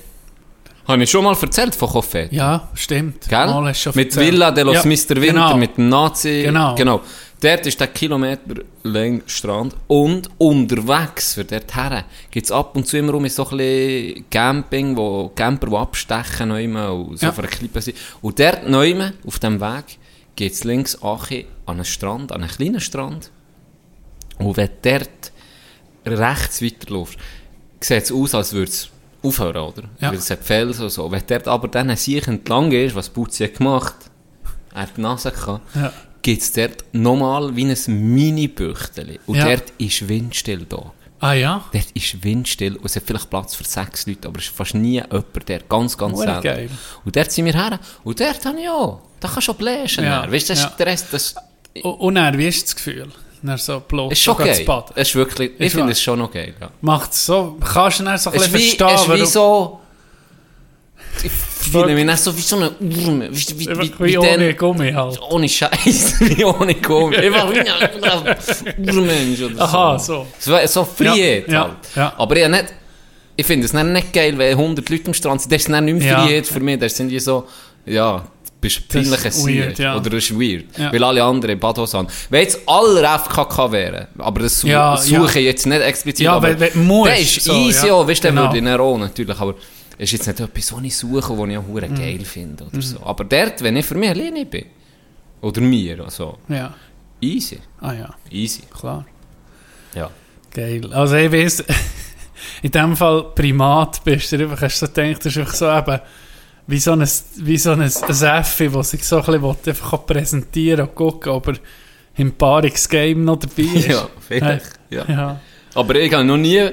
[0.86, 2.28] Habe ich schon mal erzählt von Coffee?
[2.32, 3.28] Ja, stimmt.
[3.28, 3.72] Gell?
[3.94, 4.16] Mit.
[4.16, 5.20] Villa de los Ja, Mr.
[5.20, 5.56] Winter, genau.
[5.56, 6.42] mit dem Nazi.
[6.44, 6.74] Genau.
[6.74, 7.00] genau.
[7.42, 9.74] Dort ist der Kilometer lang Strand.
[9.88, 14.24] Und unterwegs, für dort her, gibt es ab und zu immer um so ein bisschen
[14.30, 17.32] Camping, wo Camper, die abstechen, neume, und so Ja.
[17.32, 17.96] für eine Klippe sind.
[18.20, 19.98] Und dort neume, auf dem Weg,
[20.36, 21.18] geht es links an
[21.66, 23.32] einen Strand, an einen kleinen Strand.
[24.38, 25.32] Und wenn du dort
[26.06, 27.18] rechts weiterläufst,
[27.80, 28.88] sieht es aus, als würde es
[29.22, 29.82] aufhören, oder?
[30.00, 30.10] Ja.
[30.10, 31.10] Weil es hat Felsen und so.
[31.10, 33.94] Wenn dort aber dann sich entlang ist, was Putzi hat gemacht,
[34.74, 35.92] er hat die Nase gehabt, Ja.
[36.22, 37.76] Gibt es dort nochmal wie ein
[38.14, 39.20] Mini-Büchteli.
[39.26, 39.44] Und Ja.
[39.48, 40.92] dort ist windstill da.
[41.20, 41.64] Ah ja?
[41.72, 44.74] Dort ist windstill und es hat vielleicht Platz für sechs Leute, aber es ist fast
[44.74, 45.60] nie jemand der.
[45.60, 46.42] Ganz, ganz Hure selten.
[46.42, 46.70] geil.
[47.04, 47.78] Und dort sind wir her.
[48.02, 49.00] Und dort habe ich auch.
[49.20, 50.04] Da kannst du auch bläschen.
[50.04, 50.30] Ja.
[50.30, 50.68] Weißt du, das ja.
[50.68, 51.34] ist der Rest, das
[51.82, 53.08] Und, und dann, wie ist das Gefühl?
[53.42, 54.66] Dann so bloß ist schon geil.
[54.94, 56.54] Es ist wirklich, ich finde es schon noch geil.
[56.60, 56.70] Ja.
[56.80, 59.80] Macht es so, kannst du dann so ein bisschen verstehen, es ist wie so,
[61.14, 63.22] fühle mich so wie so eine Urm.
[63.30, 65.20] Wie, wie, wie, wie ohne Gummi halt.
[65.30, 67.16] ohne Scheiß, wie ohne Gummi.
[67.24, 70.26] Einfach wie ein Urmensch oder Aha, so.
[70.38, 70.52] so.
[70.58, 71.72] So, so Freiheit Ja, ja, halt.
[71.94, 72.12] ja.
[72.16, 72.64] Aber ich, nicht,
[73.36, 75.52] ich finde es nicht geil, wenn 100 Leute am Strand sind.
[75.52, 76.22] Das ist nicht mehr Ja.
[76.24, 76.78] Freiheit für mich.
[76.78, 77.46] Das sind die so,
[77.86, 78.24] ja,
[78.60, 79.96] bist Das ist peinliches weird, ja.
[79.96, 80.64] Oder das ist weird.
[80.78, 80.92] Ja.
[80.92, 82.08] Weil alle anderen Badhose haben.
[82.30, 85.40] Wenn jetzt alle FKK wären, aber das su Ja, suche ja.
[85.40, 87.98] ich jetzt nicht explizit, Ja, aber wenn du musst, der ist so, easy, ja.
[88.00, 88.08] ja.
[88.08, 88.52] weißt du, Genau.
[88.52, 89.54] würde ich auch natürlich, aber
[90.02, 91.94] es ist jetzt nicht etwas, was ich suche, was ich auch Mhm.
[91.94, 93.00] geil finde oder so.
[93.04, 94.66] Aber dort, wenn ich für mich alleine bin,
[95.40, 96.74] oder mir, also, Ja.
[97.20, 99.04] easy, Ah ja, easy, klar.
[99.94, 100.10] ja.
[100.52, 100.92] Geil.
[100.92, 101.64] Also ich weiss,
[102.62, 105.70] in dem Fall Primat bist du einfach, hast du so gedacht, das ist einfach so
[105.72, 106.00] eben
[106.66, 107.90] wie so ein, wie so ein, ein
[108.40, 111.54] Effi, der sich so ein bisschen will, einfach präsentieren und gucken, ob er
[112.16, 113.86] im Paarungsgame noch dabei ist.
[113.88, 115.04] Ja, vielleicht, ja.
[115.08, 115.40] ja.
[115.74, 116.70] Aber ich habe noch nie,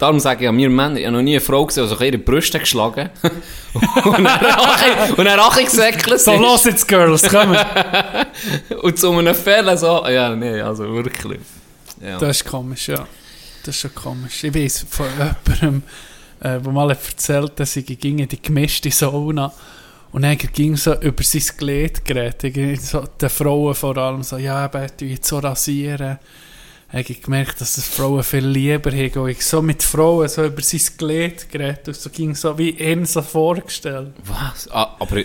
[0.00, 2.00] darum sage ich an mir Männer, ich habe noch nie eine Frau gesehen, die sich
[2.00, 3.10] ihre Brüste geschlagen
[4.04, 6.40] und dann Rache, gesäckelt So, ist.
[6.40, 7.56] los jetzt, Girls, komm.
[8.82, 11.40] Und zu einem Fällen so, ja, nee, also wirklich.
[12.00, 12.18] Ja.
[12.18, 13.06] Das ist komisch, ja.
[13.64, 14.42] Das ist schon komisch.
[14.42, 15.82] Ich weiss von jemandem,
[16.40, 19.52] äh, der mal erzählt dass ich ging in die gemischte Sauna
[20.12, 22.82] und dann ging so über sein Glied geredet.
[22.82, 26.18] So, den Frauen vor allem so, ja, eben, du jetzt so rasieren.
[26.92, 29.18] Habe ich gemerkt, dass das Frauen viel lieber haben.
[29.20, 32.70] Und ich so mit Frauen so über sein Glied geredet und so ging so wie
[32.70, 34.12] ihn so vorgestellt.
[34.24, 34.68] Was?
[34.72, 35.22] Ah, aber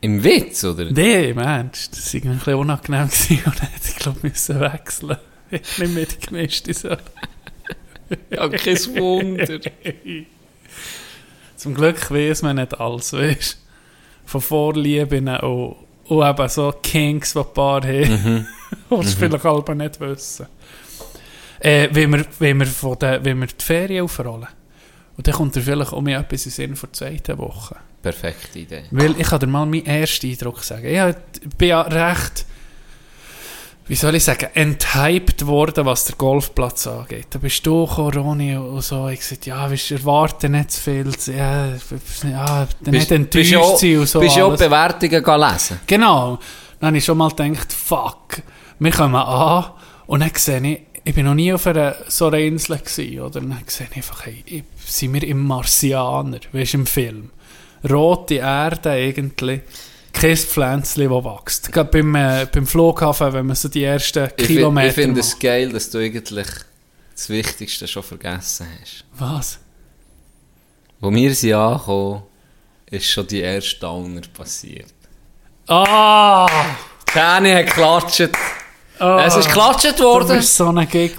[0.00, 0.84] im Witz, oder?
[0.90, 5.16] Nee, Mensch, das war ein bisschen unangenehm gewesen und dann hätte ich glaube müssen wechseln.
[5.50, 6.98] Nicht mehr die gemischte Sauna.
[8.30, 9.60] Ja, kein Wunder.
[11.56, 13.58] Zum Glück weiß man nicht alles, weißt
[14.24, 18.46] Von Vorlieben und, und eben so Kings, die ein paar haben,
[18.90, 20.46] die es vielleicht aber nicht wissen.
[21.60, 24.48] Äh, wenn, wir, wenn, wir von der, wenn wir die Ferien aufrollen,
[25.16, 27.76] und dann kommt dir vielleicht auch mir etwas in den Sinn von der zweiten Woche.
[28.00, 28.84] Perfekte Idee.
[28.92, 30.86] Weil ich kann dir mal meinen ersten Eindruck sagen.
[30.86, 32.46] Ich bin ja recht,
[33.88, 37.26] wie soll ich sagen, enthyped worden, was der Golfplatz angeht.
[37.30, 39.08] Da bist du Ronny, und so.
[39.08, 41.10] Ich gesagt, ja, wir erwarten nicht zu viel.
[41.34, 41.72] Ja,
[42.22, 44.20] ja nicht enttäuscht auch- sein und so.
[44.20, 44.56] bist ja auch.
[44.56, 45.80] Bewertungen gehen lesen.
[45.86, 46.38] Genau.
[46.78, 48.42] Dann habe ich schon mal gedacht, fuck,
[48.78, 49.64] wir kommen an
[50.06, 53.40] und dann sehe ich, ich bin noch nie auf einer so einer Insel gewesen, oder?
[53.40, 57.30] Und dann sehe ich einfach, hey, sind wir im Marsianer, weißt du, im Film.
[57.88, 59.62] Rote Erde eigentlich,
[60.12, 61.72] kein Pflänzchen, das wächst.
[61.72, 65.38] Gerade beim, äh, beim Flughafen, wenn man so die ersten Ich, Kilometer ich finde es
[65.38, 66.48] geil, dass du eigentlich
[67.14, 69.06] das Wichtigste schon vergessen hast.
[69.16, 69.60] Was?
[71.00, 72.22] Wo wir sind angekommen,
[72.90, 74.92] ist schon die erste Downer passiert.
[75.68, 76.46] Ah!
[77.06, 78.28] Kenny hat geklatscht.
[78.98, 80.40] Ah Es ist geklatscht worden.
[80.42, 80.74] so.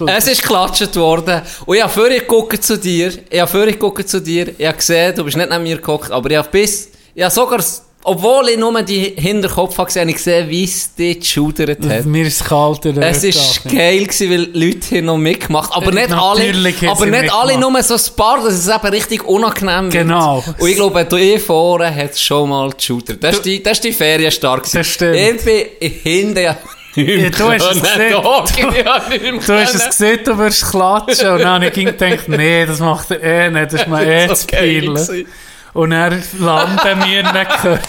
[0.06, 1.42] Es ist geklatscht worden.
[1.66, 3.12] Und ich habe vorher geguckt zu dir.
[3.30, 4.48] Ich habe vorher geguckt zu dir.
[4.58, 6.10] Ich habe gesehen, du bist nicht neben mir geguckt.
[6.10, 7.60] Aber ich habe bis, ich habe sogar,
[8.02, 12.06] obwohl ich nur die Hinterkopf habe gesehen, habe ich gesehen, wie es dich geschudert hat.
[12.06, 12.86] Mir ist kalt.
[12.86, 16.80] in der Es war geil, gewesen, weil Leute haben noch mitgemacht Aber nicht alle, natürlich
[16.80, 17.72] haben aber nicht alle mitgemacht.
[17.72, 20.04] nur so ein paar, dass es eben richtig unangenehm wird.
[20.04, 20.42] Genau.
[20.58, 23.22] Und ich glaube, du eh vorne hat es schon mal geschudert.
[23.22, 24.62] Das ist die, das ist die Ferienstark.
[24.62, 24.78] gewesen.
[24.78, 25.16] Das stimmt.
[25.16, 26.56] Ich bin hinten
[26.94, 28.22] Ja, du hast es gesehen.
[28.46, 29.40] gesehen.
[29.46, 31.28] Du hast es gesehen, du wirst klatschen.
[31.30, 33.72] Und dann habe ich gedacht, nee, das macht er eh nicht.
[33.72, 35.26] Das ist mir eh zu peinlich.
[35.72, 37.80] Und er landen wir nicht.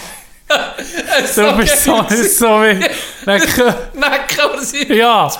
[1.34, 2.84] Du bist so, so wie...
[3.24, 3.74] Necken
[4.96, 5.30] Ja,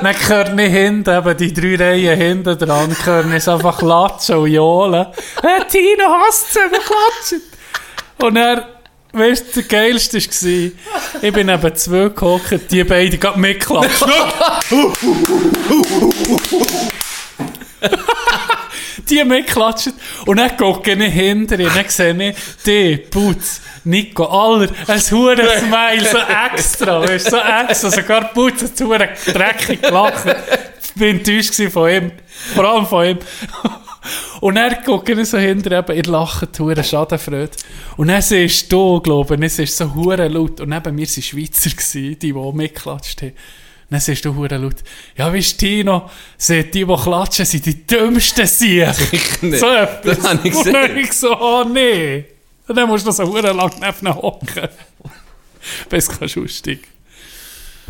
[0.00, 4.50] dann gehört nicht hinten, eben die drei Reihen hinten dran, gehört nicht einfach klatschen und
[4.50, 5.06] johlen.
[5.42, 7.42] Hey, Tino hasst es, wir klatschen.
[8.18, 8.66] Und er,
[9.12, 10.70] weißt du, der geilste war,
[11.22, 14.10] ich bin neben zwei gehockt, die beiden gerade mitklatschen.
[19.08, 19.92] die mitklatscht.
[20.26, 25.58] Und dann gucke ich hinter ihr, dann sehe ich, die, Putz, Nico, aller, ein hure
[25.58, 30.24] Smile, so extra, weißt so extra, sogar Putz hat hure dreckig gelacht.
[30.82, 32.12] Ich bin enttäuscht von ihm,
[32.54, 33.18] vor allem von ihm.
[34.40, 37.50] Und dann gucke ich so hinter eben, ihr lacht, hure Schadenfreude.
[37.96, 40.60] Und dann siehst du, glaube ich, es ist so hure laut.
[40.60, 43.32] Und neben mir waren Schweizer, gewesen, die, die mitgeklatscht haben.
[43.90, 44.76] Dann siehst du hure laut,
[45.16, 48.78] ja, wie Tino, seht die, die klatschen, sind die dümmsten sie.
[49.42, 49.60] nicht.
[49.60, 50.16] So etwas.
[50.16, 50.96] Das habe ich Und gesehen.
[50.96, 52.24] ich so, oh nee.
[52.66, 54.68] Und dann musst du so hure lang neben hocken.
[55.90, 56.80] Bis du kannst aussteigen.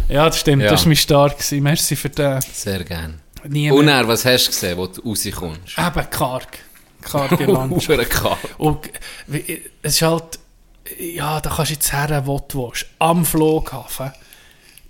[0.09, 0.71] Ja, das stimmt, Ja.
[0.71, 1.39] das war mein Start.
[1.39, 1.63] gewesen.
[1.63, 2.41] Merci für den.
[2.53, 3.22] Sehr gern.
[3.49, 3.99] Nie Und mehr.
[3.99, 5.79] dann, was hast du gesehen, wo du rauskommst?
[5.79, 6.59] Eben karg.
[7.01, 8.11] Karge Landschaft.
[8.11, 8.39] Karl.
[8.59, 8.91] Und
[9.29, 10.39] es ist halt,
[10.99, 12.87] ja, da kannst du jetzt her, wo du willst.
[12.99, 14.13] Am Flughafen,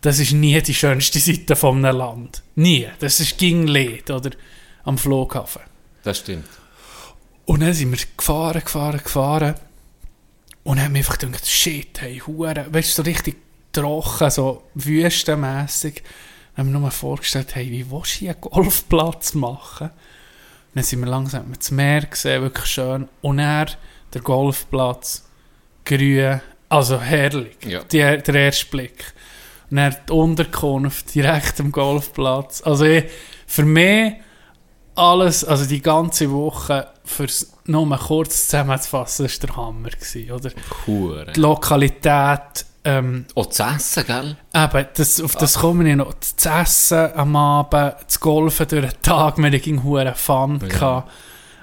[0.03, 2.43] das ist nie die schönste Seite von einem Land.
[2.57, 2.89] Nie.
[2.99, 4.31] Das ist gegen Lied, oder?
[4.85, 5.63] Am Flughafen.
[6.03, 6.47] Das stimmt.
[7.45, 9.55] Und dann sind wir gefahren, gefahren, gefahren.
[10.65, 12.67] Und dann haben wir einfach gedacht, shit, hey, Hure.
[12.71, 13.37] Weißt du, so richtig
[13.73, 16.03] trocken, so wüstenmässig.
[16.55, 19.91] Dann haben wir nur vorgestellt, hey, wie willst du hier einen Golfplatz machen?
[20.75, 23.09] Dann sind wir langsam das Meer gesehen, wirklich schön.
[23.21, 23.71] Und dann
[24.13, 25.25] der Golfplatz,
[25.85, 27.57] grün, also herrlich.
[27.67, 27.83] Ja.
[27.85, 29.15] Die, der erste Blick.
[29.71, 32.63] Und dann die Unterkunft direkt am Golfplatz.
[32.63, 33.05] Also ich,
[33.47, 34.15] für mich
[34.95, 39.91] alles, also die ganze Woche, fürs nur mal kurz zusammenzufassen, war der Hammer.
[39.91, 40.51] Gewesen, oder?
[40.87, 41.33] Hure.
[41.33, 44.37] Die Lokalität, ähm, Auch zu essen, gell?
[44.55, 46.15] Eben, das, auf das komme ich noch.
[46.15, 50.61] Das Essen am Abend, das Golfen durch den Tag, wir hatten hure Fun.
[50.81, 51.07] Ja.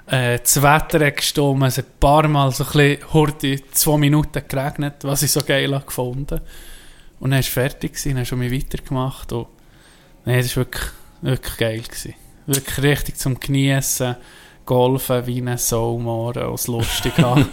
[0.06, 3.98] Äh, das Wetter hat gestimmt, es hat ein paar Mal so ein bisschen hurti, zwei
[3.98, 6.40] Minuten geregnet, was ich so geil habe gefunden.
[7.20, 9.32] Und dann war es fertig, gewesen, dann hast du mich weitergemacht.
[9.32, 9.46] Und,
[10.24, 11.82] nee, das war wirklich, wirklich geil.
[11.82, 12.14] Gewesen.
[12.46, 14.16] Wirklich richtig zum Genießen.
[14.70, 17.44] Golfen wie ein und es lustig haben.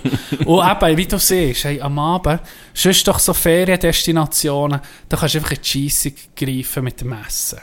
[0.45, 2.41] und eben, wie du siehst, hey, am Abend,
[2.75, 7.57] sonst doch so Feriendestinationen, da kannst du einfach in die Scheissung greifen mit dem Essen.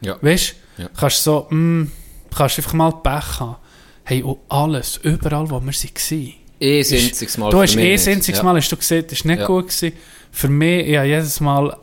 [0.00, 0.16] Ja.
[0.22, 0.82] Weißt du?
[0.84, 0.88] Ja.
[0.98, 1.92] Kannst so, mm,
[2.34, 3.56] kannst einfach mal Pech haben.
[4.04, 6.34] Hey, und alles, überall, wo wir waren.
[6.58, 8.00] Eh einziges Mal Du hast eh nicht.
[8.06, 8.44] das einzige Ja.
[8.44, 9.46] Mal hast du gesehen, das war nicht Ja.
[9.46, 9.66] gut.
[9.68, 9.92] Gewesen.
[10.32, 11.76] Für mich, ich hatte jedes Mal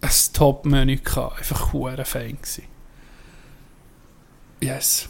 [0.00, 0.96] ein Top-Menü.
[0.96, 1.38] gehabt.
[1.38, 2.38] Einfach hure fein.
[2.42, 2.64] Gewesen.
[4.60, 5.08] Yes.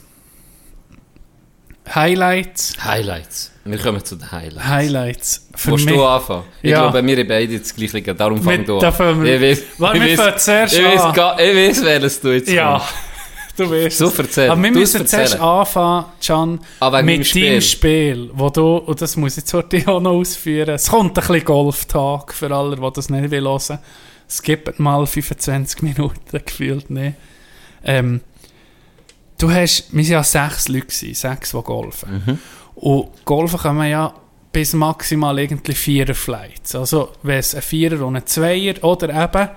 [1.92, 2.72] Highlights.
[2.82, 3.50] Highlights.
[3.64, 4.68] Wir kommen zu den Highlights.
[4.68, 5.48] Highlights.
[5.54, 5.94] Für Willst mich.
[5.94, 6.44] du anfangen?
[6.62, 6.90] Ich Ja.
[6.90, 8.92] glaube, wir beide das gleiche, darum fang du an.
[8.92, 11.38] fangen wir- Ich weiss, Warte, ich wir zuerst ich an.
[11.38, 12.94] Ich weiß, welches du jetzt Ja, kommst.
[13.56, 13.98] du weißt.
[13.98, 14.18] So es.
[14.18, 14.50] erzähl.
[14.50, 15.48] Aber wir Du müssen es zuerst erzählen.
[15.48, 17.48] anfangen, Can, Ah, wegen mit meinem Spiel.
[17.50, 21.26] deinem Spiel, wo du, und das muss ich heute auch noch ausführen, es kommt ein
[21.26, 23.78] bisschen Golftag für alle, die das nicht will hören.
[24.28, 27.14] Es gibt mal 25 Minuten, gefühlt nicht.
[27.84, 28.20] Ähm,
[29.46, 32.22] du hast, wir waren ja sechs Leute, gewesen, sechs, die golfen.
[32.26, 32.38] Mhm.
[32.76, 34.14] Und golfen kann man ja
[34.52, 36.74] bis maximal irgendwie vierer Flights.
[36.74, 39.48] Also, wenn es ein Vierer und ein Zweier oder eben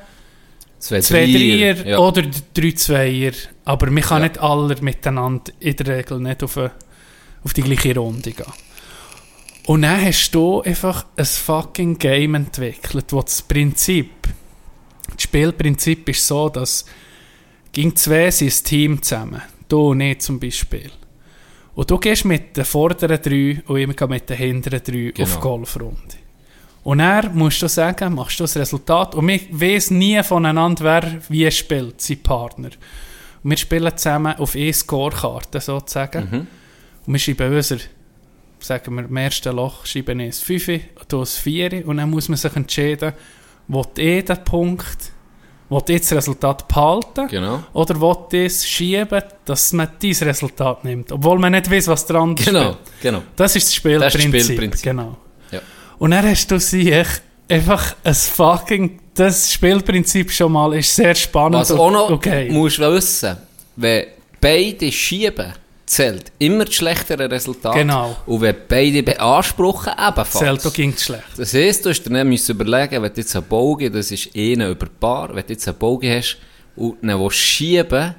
[0.79, 1.73] Zwei, zwei Dreier.
[1.73, 1.97] Dreier Ja.
[1.99, 2.23] oder
[2.53, 3.31] drei Zweier.
[3.65, 4.27] Aber man kann Ja.
[4.27, 6.71] nicht alle miteinander in der Regel nicht auf, eine,
[7.43, 8.45] auf die gleiche Runde gehen.
[9.65, 14.11] Und dann hast du einfach ein fucking Game entwickelt, wo das Prinzip,
[15.13, 16.85] das Spielprinzip ist so, dass
[17.71, 19.41] gegen zwei sind ein Team zusammen.
[19.67, 20.91] Du und ich zum Beispiel.
[21.75, 25.23] Und du gehst mit den vorderen drei und ich mit den hinteren drei Genau.
[25.23, 26.15] auf Golfrunde.
[26.83, 29.13] Und dann musst du sagen, machst du das Resultat.
[29.13, 32.69] Und wir wissen nie voneinander, wer wie spielt, sein Partner.
[33.43, 36.29] Und wir spielen zusammen auf eine Scorekarte sozusagen.
[36.31, 36.47] Mhm.
[37.05, 37.77] Und wir schreiben unser,
[38.59, 42.29] sagen wir, im ersten Loch schreiben ich ein 5, du ein 4 und dann muss
[42.29, 43.13] man sich entscheiden,
[43.67, 45.11] will ich den Punkt,
[45.69, 47.63] will ich das Resultat behalten Genau.
[47.73, 52.05] oder will ich es schieben, dass man dieses Resultat nimmt, obwohl man nicht weiß, was
[52.05, 52.61] der andere Genau.
[52.73, 52.77] spielt.
[53.01, 53.21] Genau.
[53.35, 54.11] Das ist das Spielprinzip.
[54.13, 54.83] Das ist das Spielprinzip.
[54.83, 55.17] Genau.
[55.51, 55.59] Ja.
[55.99, 56.93] Und dann hast du sich
[57.49, 61.55] einfach ein fucking, das Spielprinzip schon mal ist sehr spannend.
[61.59, 62.49] Was und- auch noch okay.
[62.49, 63.37] musst du wissen,
[63.75, 64.05] wenn
[64.39, 65.53] beide schieben,
[65.87, 67.73] zählt immer das schlechtere Resultat.
[67.73, 68.15] Genau.
[68.25, 70.31] Und wenn beide beanspruchen, ebenfalls.
[70.31, 71.23] Zählt, da ging es schlecht.
[71.37, 74.29] Das heisst, du hast dir dann müssen überlegen, wenn du jetzt einen Bogen, das ist
[74.35, 76.37] einer über Paar, wenn du jetzt einen Bogen hast
[76.75, 78.13] und ihn willst schieben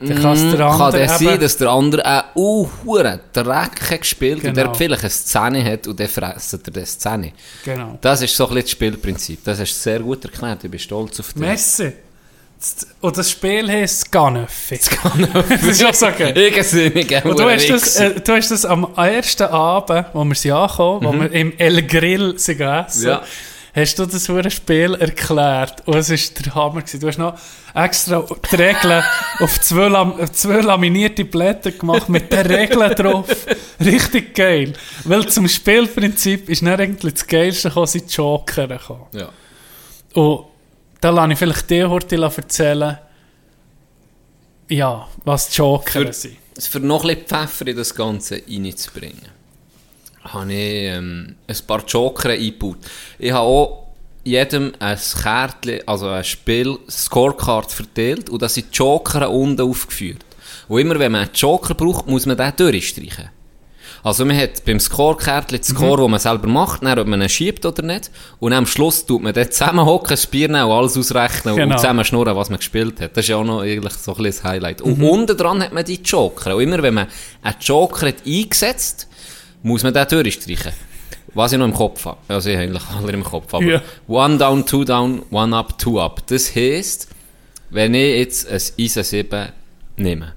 [0.00, 4.00] Dann der kann andere der eben- sein, dass der andere auch uh, hure Dreck hat
[4.00, 4.54] gespielt und Genau.
[4.70, 7.32] der vielleicht eine Szene hat und dann fresst er die Szene.
[7.64, 7.98] Genau.
[8.00, 9.44] Das ist so ein bisschen das Spielprinzip.
[9.44, 10.64] Das hast du sehr gut erklärt.
[10.64, 11.42] Ich bin stolz auf dich.
[11.42, 11.92] Messi.
[13.00, 14.78] Und das Spiel heisst Ganöffi.
[14.78, 16.36] das ist auch so geil.
[16.36, 20.34] Irgendwie, gell, Und du hast, das, äh, du hast das am ersten Abend, wo wir
[20.34, 23.22] sind angekommen, wo wir im El Grill sind gegessen, Ja.
[23.74, 27.00] hast du das hure Spiel erklärt und es ist der Hammer gewesen.
[27.00, 27.34] Du hast noch
[27.74, 29.02] extra die Regeln
[29.40, 33.26] auf zwei, Lam zwei laminierte Blätter gemacht mit den Regeln drauf.
[33.80, 34.74] Richtig geil.
[35.04, 39.06] Weil zum Spielprinzip ist nicht eigentlich das Geilste gekommen, sind die Joker gekommen.
[39.12, 39.28] Ja.
[40.14, 40.51] Und
[41.02, 42.98] da lasse ich vielleicht dir heute erzählen,
[44.68, 46.36] ja, was die Joker Für- sind.
[46.58, 49.26] Für noch ein bisschen Pfeffer in das Ganze reinzubringen,
[50.22, 52.78] habe ich ähm, ein paar Joker eingebaut.
[53.18, 53.86] Ich habe auch
[54.22, 60.24] jedem ein Kärtchen, also ein Spiel, Scorecard verteilt und da sind die Joker unten aufgeführt.
[60.68, 63.30] Und immer wenn man einen Joker braucht, muss man den durchstreichen.
[64.04, 67.28] Also man hat beim Scorekärtchen den Score, den man selber macht, dann, ob man ihn
[67.28, 68.10] schiebt oder nicht.
[68.40, 71.74] Und am Schluss tut man dann zusammenhocken, das Bier nehmen und alles ausrechnen Genau.
[71.74, 73.16] und zusammen schnurren, was man gespielt hat.
[73.16, 74.80] Das ist ja auch noch eigentlich so ein bisschen das Highlight.
[74.82, 76.56] Und unten dran hat man die Joker.
[76.56, 77.06] Und immer wenn man
[77.42, 79.06] einen Joker hat eingesetzt,
[79.62, 80.72] muss man den durchstreichen.
[81.34, 82.18] Was ich noch im Kopf habe.
[82.28, 83.54] Also ich habe eigentlich alle im Kopf.
[83.54, 83.80] Aber Ja.
[84.08, 86.26] one down, two down, one up, two up.
[86.26, 87.08] Das heisst,
[87.70, 89.48] wenn ich jetzt ein ISA 7
[89.96, 90.34] nehme,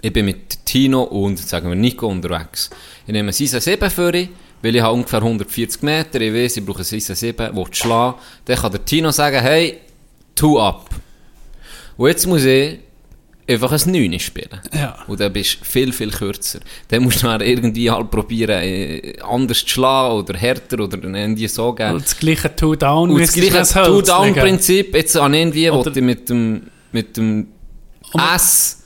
[0.00, 2.70] ich bin mit Tino und, sagen wir, Nico unterwegs.
[3.06, 4.28] Ich nehme ein ISA 7 für ihn,
[4.62, 8.18] weil ich habe ungefähr 140 Meter, ich weiß, ich brauche ein ISA 7, will schlagen.
[8.44, 9.78] Dann kann der Tino sagen, hey,
[10.34, 10.88] two up.
[11.96, 12.78] Und jetzt muss ich
[13.48, 14.60] einfach ein 9 spielen.
[14.72, 14.98] Ja.
[15.08, 16.60] Und dann bist du viel, viel kürzer.
[16.88, 21.48] Dann musst du dann irgendwie halt probieren, äh, anders zu schlagen oder härter oder irgendwie
[21.48, 21.94] so geben.
[21.94, 23.62] Und das gleiche Two-Down Und das gleiche.
[23.84, 27.48] Two-Down-Prinzip, jetzt an irgendwie, Oder- wo du mit dem, mit dem
[28.34, 28.77] S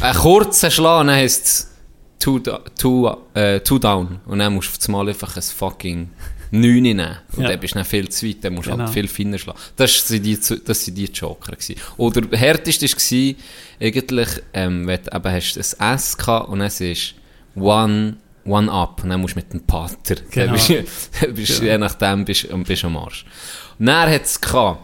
[0.00, 1.70] einen kurzen Schlag, dann heisst es
[2.18, 2.38] two,
[2.78, 4.20] two, äh, two Down.
[4.26, 6.10] Und dann musst du auf einmal einfach ein fucking
[6.52, 7.16] 9 nehmen.
[7.36, 7.50] Und Ja.
[7.50, 8.84] dann bist du dann viel zu weit, dann musst du Genau.
[8.84, 9.58] halt viel feiner schlagen.
[9.76, 11.76] Das sind die, das sind die Joker gewesen.
[11.96, 13.34] Oder der härteste war
[13.80, 17.14] eigentlich, ähm, wenn du eben hast ein S gehabt und es ist
[17.54, 19.02] One, One Up.
[19.04, 20.16] Und dann musst du mit dem Pater.
[20.30, 20.46] Genau.
[20.46, 20.70] Dann bist,
[21.20, 23.24] dann bist, du- Je nachdem bist du bist am Arsch.
[23.78, 24.80] Und dann hat es gehabt,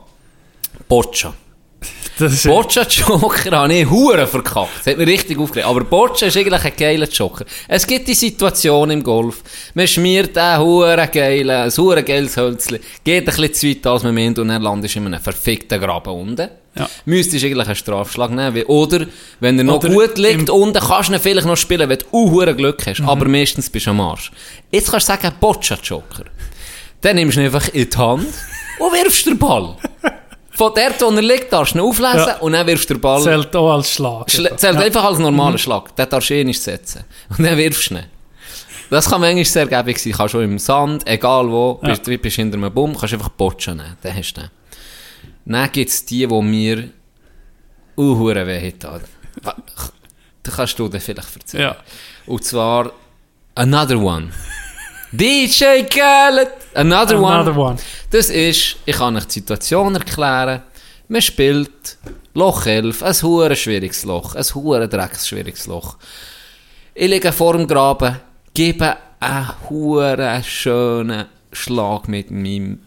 [2.19, 2.51] Boccia.
[2.51, 4.71] Boccia-Joker habe ich hure verkackt.
[4.79, 5.69] Das hat mich richtig aufgeregt.
[5.69, 7.45] Aber Boccia ist eigentlich ein geiler Joker.
[7.69, 9.43] Es gibt die Situation im Golf.
[9.75, 14.03] Man schmiert einen hure geilen, ein hure geiles Hölzchen, geht ein bisschen zu weit, als
[14.03, 16.49] man meint, und dann landest du in einem verfickten Graben unten.
[16.79, 16.89] Ja.
[17.05, 18.63] Müsstest du eigentlich einen Strafschlag nehmen.
[18.65, 19.07] Oder,
[19.41, 22.07] wenn er noch Oder gut liegt unten, kannst du ihn vielleicht noch spielen, wenn du
[22.13, 23.01] auch Glück hast.
[23.01, 23.09] Mhm.
[23.09, 24.31] Aber meistens bist du am Arsch.
[24.71, 26.25] Jetzt kannst du sagen, Boccia-Joker.
[27.01, 28.27] Dann nimmst du ihn einfach in die Hand
[28.79, 29.77] und wirfst den Ball.
[30.57, 32.37] Von dort, wo er liegt, darfst du ihn auflesen Ja.
[32.39, 33.23] und dann wirfst du den Ball.
[33.23, 34.27] zählt auch als Schlag.
[34.29, 35.95] Schle- Zählt einfach als normaler Schlag.
[35.97, 37.05] Den darfst du eh nicht setzen.
[37.37, 38.05] Und dann wirfst du ihn.
[38.89, 40.13] Das kann manchmal sehr gäbig sein.
[40.13, 41.89] Kannst du im Sand, egal wo, Ja.
[41.91, 43.97] bist, du bist hinter einem Baum, kannst einfach botschen nehmen.
[44.03, 44.51] Dann hast du den.
[45.45, 46.89] Dann gibt es die, die mir
[47.97, 49.03] unhuren weh haben.
[49.43, 51.63] Da kannst du dir vielleicht erzählen.
[51.65, 51.77] Ja.
[52.27, 52.93] Und zwar
[53.55, 54.31] Another One.
[55.17, 56.51] DJ Khaled!
[56.75, 57.71] Another, Another One.
[57.71, 57.77] one.
[58.11, 60.63] Das ist, ich kann euch die Situation erklären.
[61.09, 61.97] Man spielt
[62.35, 65.97] Loch 11, ein hure schwieriges Loch, ein hure drecksschwieriges Loch.
[66.95, 68.17] Ich liege vor dem Graben,
[68.53, 72.81] gebe einen hure schönen Schlag mit meinem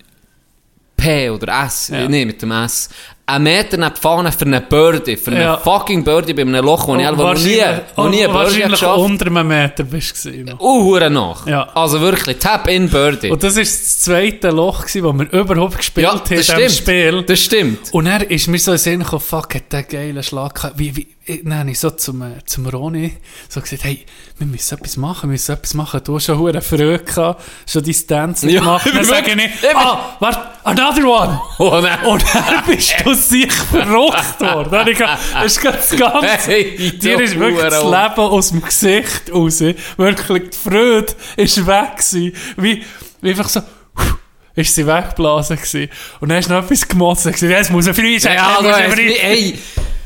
[0.98, 2.08] P oder S, Ja.
[2.08, 2.90] nee, mit dem S.
[3.30, 5.58] Ein Meter die Fahne für eine Birdie, für eine Ja.
[5.58, 7.62] fucking Birdie bei einem Loch, wo ich einfach noch nie,
[7.96, 10.60] noch nie eine Birdie habe geschafft unter einem Meter bist du gewesen noch.
[10.60, 11.46] Uh, nach.
[11.46, 11.70] Ja.
[11.76, 13.30] Also wirklich, Tap-in Birdie.
[13.30, 16.70] Und das war das zweite Loch, gewesen, das wir überhaupt gespielt ja, haben diesem.
[16.70, 17.24] Spiel.
[17.24, 17.94] Das stimmt.
[17.94, 20.80] Und dann ist mir so in den Sinn gekommen, fuck, hat der geilen Schlag gehabt.
[20.80, 23.14] Wie, wie, dann habe ich so zum, äh, zum Roni
[23.48, 24.06] so gesagt, hey,
[24.38, 26.02] wir müssen etwas machen, wir müssen etwas machen.
[26.04, 28.90] Du hast schon hure Freude gehabt, schon dein Dancing Ja, gemacht.
[28.94, 31.42] Dann sage ich, ah, warte, another one.
[31.60, 32.06] Oh nein.
[32.06, 34.72] Und dann bist du sich verrückt worden.
[34.72, 36.26] Dann habe ich gedacht, Das ist ganz ganz...
[36.48, 39.60] Hey, Dir ist wirklich das Leben aus dem Gesicht raus.
[39.60, 42.34] Wirklich, die Freude ist weg gewesen.
[42.58, 42.84] Wie,
[43.22, 43.62] wie einfach so...
[44.56, 45.90] Ist sie weggeblasen gewesen.
[46.20, 48.36] Und dann hast du noch etwas gemotzt und gesagt, jetzt muss er frei sein.
[48.36, 49.60] Ja, du muss hast frei mich, ey,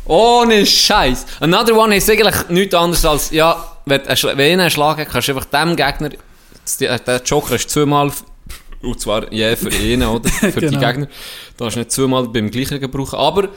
[0.05, 1.25] ohne Scheiß.
[1.39, 5.33] Another One ist eigentlich nichts anderes als, ja, wenn, du einen Schlag hat, kannst du
[5.35, 6.09] einfach dem Gegner,
[6.63, 8.11] das- der Joker ist zweimal,
[8.81, 10.29] und zwar je für ihn, oder?
[10.29, 10.79] Für die Genau.
[10.79, 11.07] Gegner.
[11.57, 13.49] Du hast nicht zweimal beim gleichen gebrauchen, aber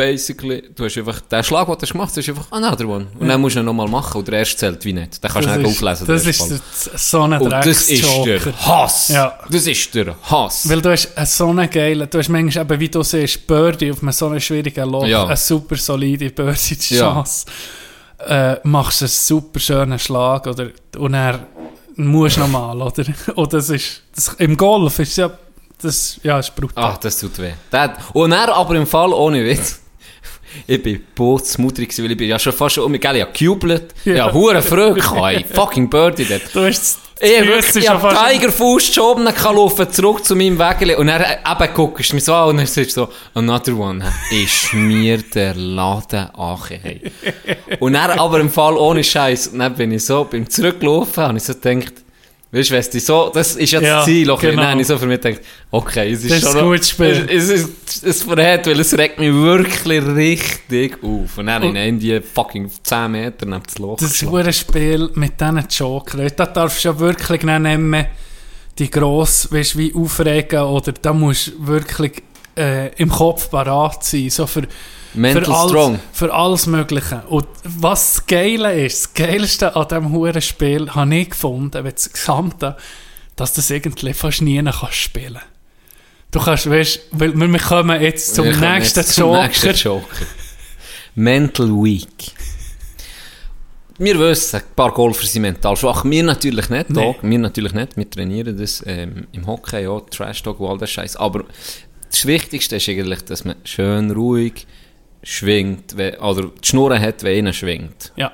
[0.00, 3.06] basically, du hast einfach, den Schlag, den du hast gemacht, ist einfach another one.
[3.18, 5.22] Und dann musst du ihn nochmal machen, und der erste zählt wie nicht.
[5.22, 6.06] Den kannst du nicht auflesen.
[6.06, 9.08] das ist der- so ein Und das ist der Hass.
[9.08, 9.38] Ja.
[9.50, 10.66] Das ist der Hass.
[10.68, 14.02] Weil du hast so einen geilen, du hast manchmal eben, wie du siehst, Birdie auf
[14.02, 15.26] einem so einem schwierigen Loch, Ja.
[15.26, 16.30] eine super solide Ja.
[16.30, 17.46] Birdie-Chance.
[18.26, 21.40] Äh, machst einen super schönen Schlag, oder, und er
[21.96, 23.04] musst nochmal, oder?
[23.34, 25.30] Und das ist, das, im Golf ist ja,
[25.82, 26.92] das, ja, ist brutal.
[26.94, 27.52] Ach, das tut weh.
[27.70, 29.80] Das, und er aber im Fall ohne Witz.
[30.66, 33.94] Ich bin bootsmutig, weil ich bin ja schon fast um mich, gell, ich hab gejubelt.
[34.04, 34.14] Ja.
[34.14, 35.44] Ja, hure Freude gehabt.
[35.54, 36.42] Fucking Birdie dort.
[36.54, 40.24] Du hast Ich habe wirklich, ich schon hab fast- Tiger Fuß geschoben, kann laufen zurück
[40.24, 43.02] zu meinem Weg und dann eben guckst du mich so an und dann sagst du
[43.02, 47.00] so, another one, ist mir der Laden angehe.
[47.80, 51.44] und dann aber im Fall ohne Scheiß, dann bin ich so, beim Zurücklaufen, habe ich
[51.44, 51.92] so gedacht,
[52.52, 54.76] weißt du, weißt du, so, das ist ja das Ziel, auch genau.
[54.78, 55.40] ich so für mich gedacht,
[55.70, 57.26] okay, es ist Das ist schon ein gutes Spiel.
[57.30, 61.38] Es, es ist, es verrät, weil es regt mich wirklich richtig auf.
[61.38, 64.32] Und dann Und- in die fucking 10 Meter neben das Loch Das geschlagen.
[64.32, 68.06] hure Spiel mit diesen Jokern, da darfst du ja wirklich nicht nehmen,
[68.78, 72.22] die gross, weißt, wie aufregen oder da musst du wirklich
[72.56, 74.62] äh, im Kopf parat sein, so für,
[75.14, 75.98] Mental für, alles, strong.
[76.12, 77.22] für alles Mögliche.
[77.28, 81.92] Und was das Geile ist, das Geilste an diesem huren Spiel habe ich gefunden, wenn
[81.92, 82.76] das Gesamte,
[83.36, 85.40] dass du das irgendwie fast nie kannst spielen
[86.30, 89.42] Du kannst, weißt, weil wir kommen jetzt zum Wir nächsten jetzt zum Joker.
[89.42, 90.26] nächsten Joker.
[91.16, 92.32] Mental Weak.
[93.98, 96.04] Wir wissen, ein paar Golfer sind mental schwach.
[96.04, 97.16] Wir natürlich nicht, Nee.
[97.20, 97.96] Wir natürlich nicht.
[97.96, 101.16] Wir trainieren das ähm, im Hockey, ja, Trash Talk und all das Scheiß.
[101.16, 101.44] Aber
[102.10, 104.66] das Wichtigste ist eigentlich, dass man schön ruhig
[105.22, 108.12] schwingt, oder die Schnur hat, wenn einer schwingt.
[108.16, 108.32] Ja.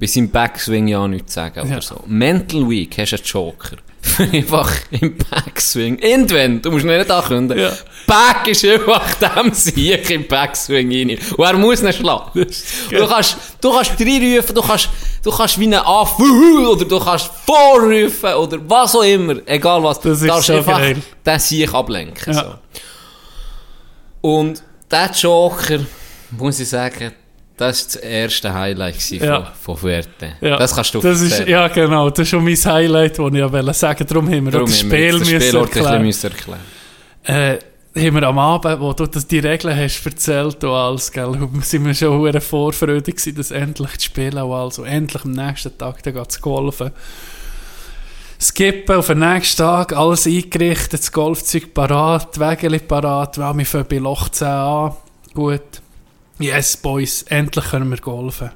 [0.00, 1.80] Bei seinem Backswing ja nichts sagen oder Ja.
[1.80, 2.02] so.
[2.06, 3.76] Mental Weak hast du einen Joker.
[4.32, 5.98] einfach im Backswing.
[5.98, 7.62] Irgendwann, du musst ihn nicht ankündigen.
[7.64, 7.72] Ja.
[8.06, 11.18] Back ist einfach dem Sieg im Backswing rein.
[11.36, 12.46] Und er muss ihn schlagen.
[12.90, 14.90] Du kannst, du kannst reinrufen, du kannst,
[15.22, 19.36] du kannst wie einen Aff, oder du kannst vorrufen, oder was auch immer.
[19.46, 20.00] Egal was.
[20.00, 20.96] Das ist du darfst so einfach geil.
[21.24, 22.34] den Sieg ablenken.
[22.34, 22.42] Ja.
[22.42, 22.54] So.
[24.28, 25.78] Und der Joker,
[26.30, 27.12] muss ich sagen,
[27.56, 29.42] das war das erste Highlight Ja.
[29.44, 30.32] von, von Fuerte.
[30.40, 31.46] Ja, Das kannst du das ist.
[31.46, 32.10] Ja, genau.
[32.10, 34.80] Das ist schon mein Highlight, das ich ja wollte sagen Darum haben wir Darum das
[34.80, 36.02] Spiel müssen erklären.
[36.02, 36.60] müssen erklären.
[37.22, 37.58] Äh,
[37.96, 41.86] haben wir am Abend, wo du das, die Regeln hast erzählt und alles, gell, sind
[41.86, 44.78] wir schon hure vorfreudig gewesen, das endlich zu spielen und alles.
[44.80, 46.90] Und endlich am nächsten Tag, dann geht es golfen.
[48.40, 53.86] Skippen auf den nächsten Tag, alles eingerichtet, das Golfzeug parat, die Wägele parat, wir fangen
[53.88, 54.92] bei Loch 10 an.
[55.32, 55.60] Gut.
[56.38, 58.50] Yes, Boys, endlich können wir golfen.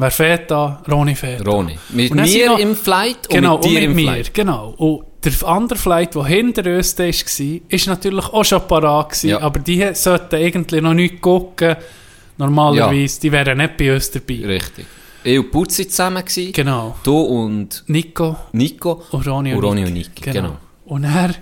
[0.00, 0.82] Wer fährt da?
[0.88, 1.46] Ronny fährt.
[1.46, 1.50] da.
[1.50, 1.76] Roni.
[1.90, 3.96] Mit Und dann sind mir noch- im Flight Genau, und mit dir und im mit
[4.04, 4.34] mir, Flight.
[4.34, 4.74] genau.
[4.78, 9.30] Und der andere Flight, der hinter uns da war, ist natürlich auch schon parat gewesen,
[9.30, 9.40] Ja.
[9.40, 11.76] aber die sollten eigentlich noch nicht gucken,
[12.36, 14.40] normalerweise, die wären nicht bei uns dabei.
[14.46, 14.86] Richtig.
[15.24, 16.52] Ich und Putzi zusammen gewesen.
[16.52, 16.96] Genau.
[17.02, 19.02] Du und Nico Nico.
[19.10, 20.32] und Ronny und, Und und Nick, Genau.
[20.32, 20.56] genau.
[20.86, 21.34] Und er,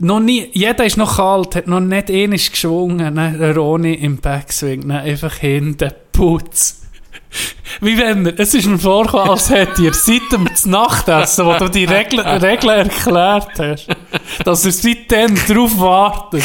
[0.00, 4.86] noch nie, jeder ist noch kalt, hat noch nicht einmal geschwungen, ne, Ronny im Backswing,
[4.86, 6.80] ne, einfach hinten, Putz.
[7.80, 11.68] Wie wenn er, es ist mir vorgekommen, als hätte ihr seit dem Nachtessen, wo du
[11.68, 13.88] die Regeln, Regeln erklärt hast,
[14.44, 16.44] dass er seitdem drauf wartet.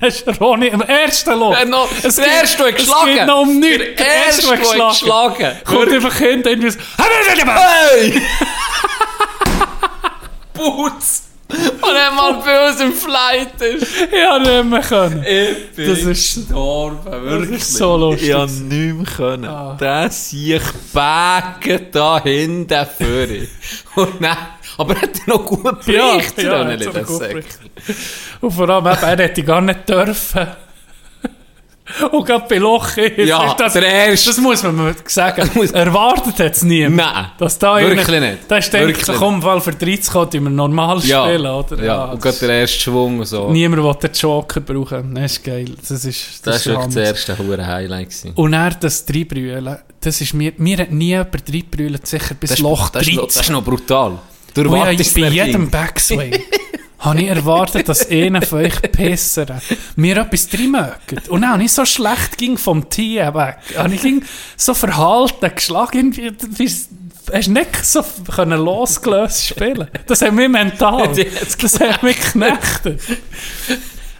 [0.00, 1.56] Hast Ronny im ersten Loch.
[1.56, 3.96] Er noch, Es der erste, der es geschlagen geht noch um nichts.
[3.96, 4.90] Der erste, der geschlagen.
[4.90, 8.20] geschlagen Kommt einfach hinten irgendwie so, Hey!
[10.52, 11.33] Putz!
[11.80, 13.86] Und er mal bei uns im Flight ist.
[14.12, 15.22] ja, nicht mehr können.
[15.24, 17.60] Ich bin Das ist- gestorben, wirklich.
[17.60, 18.28] ist so lustig.
[18.28, 19.44] Ich hab nicht mehr können.
[19.44, 19.76] Ah.
[19.80, 20.60] Der sich
[20.92, 23.48] Backen da hinten vorne.
[23.96, 24.36] Und dann,
[24.78, 27.22] aber er hat er noch gut Ja, berichtet, ja, er das gut.
[28.40, 30.46] Und vor allem, er hätte gar nicht dürfen.
[32.12, 34.30] Und gerade bei Loch ist Ja, das, der erste.
[34.30, 35.50] das muss man mal sagen.
[35.74, 36.96] Erwartet hat es niemand.
[36.96, 38.38] Nein, Dass da wirklich einer- nicht.
[38.48, 39.18] Da ist Wirklich nicht.
[39.18, 41.84] komm, Fall für 30 kommt, wir normal Ja, spielen, oder?
[41.84, 42.04] ja.
[42.06, 43.50] und gerade der erste Schwung so.
[43.50, 45.14] Niemand will den Joker brauchen.
[45.14, 45.66] Das ist geil.
[45.86, 46.86] Das ist, Das wirklich Hammer.
[46.94, 48.08] das erste hure Highlight.
[48.08, 48.32] Gewesen.
[48.34, 52.58] Und er das Dreibrüllen, das ist mir, mir hat nie jemand Dreibrüllen, sicher bis Das,
[52.60, 53.26] Loch ist, das, ist noch, 13.
[53.34, 54.18] das ist noch brutal.
[54.54, 55.68] Du ja, erwartest bei jedem.
[55.68, 56.32] Backswing
[57.04, 59.60] habe ich erwartet, dass einer von euch Pisser
[59.96, 61.28] mir etwas drin mögt.
[61.28, 63.58] Und auch nicht so schlecht ging vom Tee weg.
[63.82, 64.24] Und ich ging
[64.56, 66.36] so verhalten, geschlagen.
[67.32, 71.14] Hast nicht so können losgelöst spielen Das hat mich mental.
[71.60, 73.00] Das hat mich geknechtet.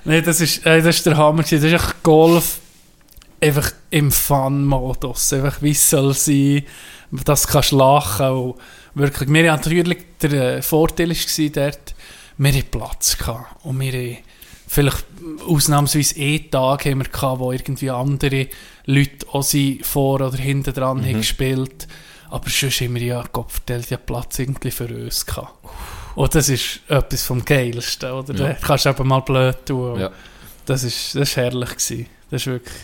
[0.04, 1.42] Nein, das ist, das ist der Hammer.
[1.42, 2.60] Das ist echt Golf
[3.40, 5.32] einfach im Fun-Modus.
[5.32, 6.64] Einfach wie soll sein,
[7.10, 8.54] dass du kannst lachen und
[8.94, 11.93] wirklich, wir haben natürlich, der äh, Vorteil war dort,
[12.38, 14.18] wir hatten Platz gehabt und wir haben
[14.66, 15.04] vielleicht
[15.46, 18.48] ausnahmsweise einen Tag haben wir gehabt, wo irgendwie andere
[18.86, 19.44] Leute auch
[19.82, 21.04] vor oder hinten dran Mhm.
[21.04, 21.88] haben gespielt
[22.34, 25.52] aber sonst haben wir ja, Gott vertellt, ja Platz irgendwie für uns gehabt.
[26.16, 28.34] Und das ist etwas vom Geilsten, oder?
[28.34, 28.48] Ja.
[28.48, 30.00] Da kannst du eben mal blöd tun.
[30.00, 30.10] Ja.
[30.66, 32.06] Das ist, das ist herrlich gewesen.
[32.30, 32.74] Das ist wirklich...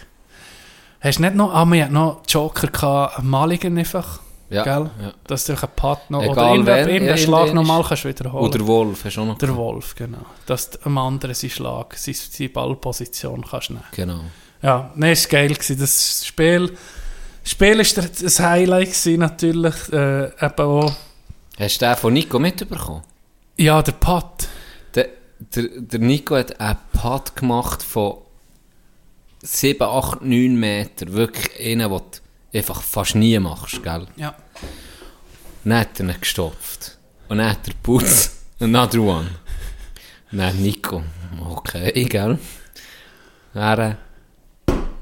[1.00, 1.52] Hast du nicht noch...
[1.52, 4.20] Ah, wir hatten noch Joker gehabt, einen Maligen einfach,
[4.50, 4.64] Ja.
[4.64, 4.90] gell?
[5.00, 5.12] ja.
[5.26, 6.22] Dass du einen Putt noch...
[6.22, 8.44] Egal oder irgendeinen wen, irgendeinen Schlag nochmal ist- kannst wiederholen.
[8.44, 9.56] Oder Wolf, hast du auch noch der.
[9.56, 10.18] Wolf, genau.
[10.46, 13.84] Dass du einem anderen seinen Schlag, seine, seine Ballposition kannst nehmen.
[13.92, 14.20] Genau.
[14.60, 15.54] Ja, es war geil.
[15.54, 15.78] Gewesen.
[15.78, 16.76] Das Spiel...
[17.44, 19.74] Spiel war das Highlight gewesen, natürlich.
[19.92, 20.92] Äh, eben auch...
[21.58, 23.02] Hast du den von Nico mitbekommen?
[23.56, 24.48] Ja, der Pat.
[24.94, 28.18] Der, der, der Nico hat einen Putt gemacht von
[29.42, 31.12] 7, 8, 9 Meter.
[31.12, 32.20] Wirklich einen, den du
[32.52, 34.06] einfach fast nie machst, gell?
[34.16, 34.34] Ja.
[35.64, 36.98] Dann hat er ihn gestopft.
[37.28, 39.30] Und dann hat der Putz another one.
[40.32, 41.02] Dann Nico.
[41.40, 42.38] Okay, gell?
[43.54, 43.96] Er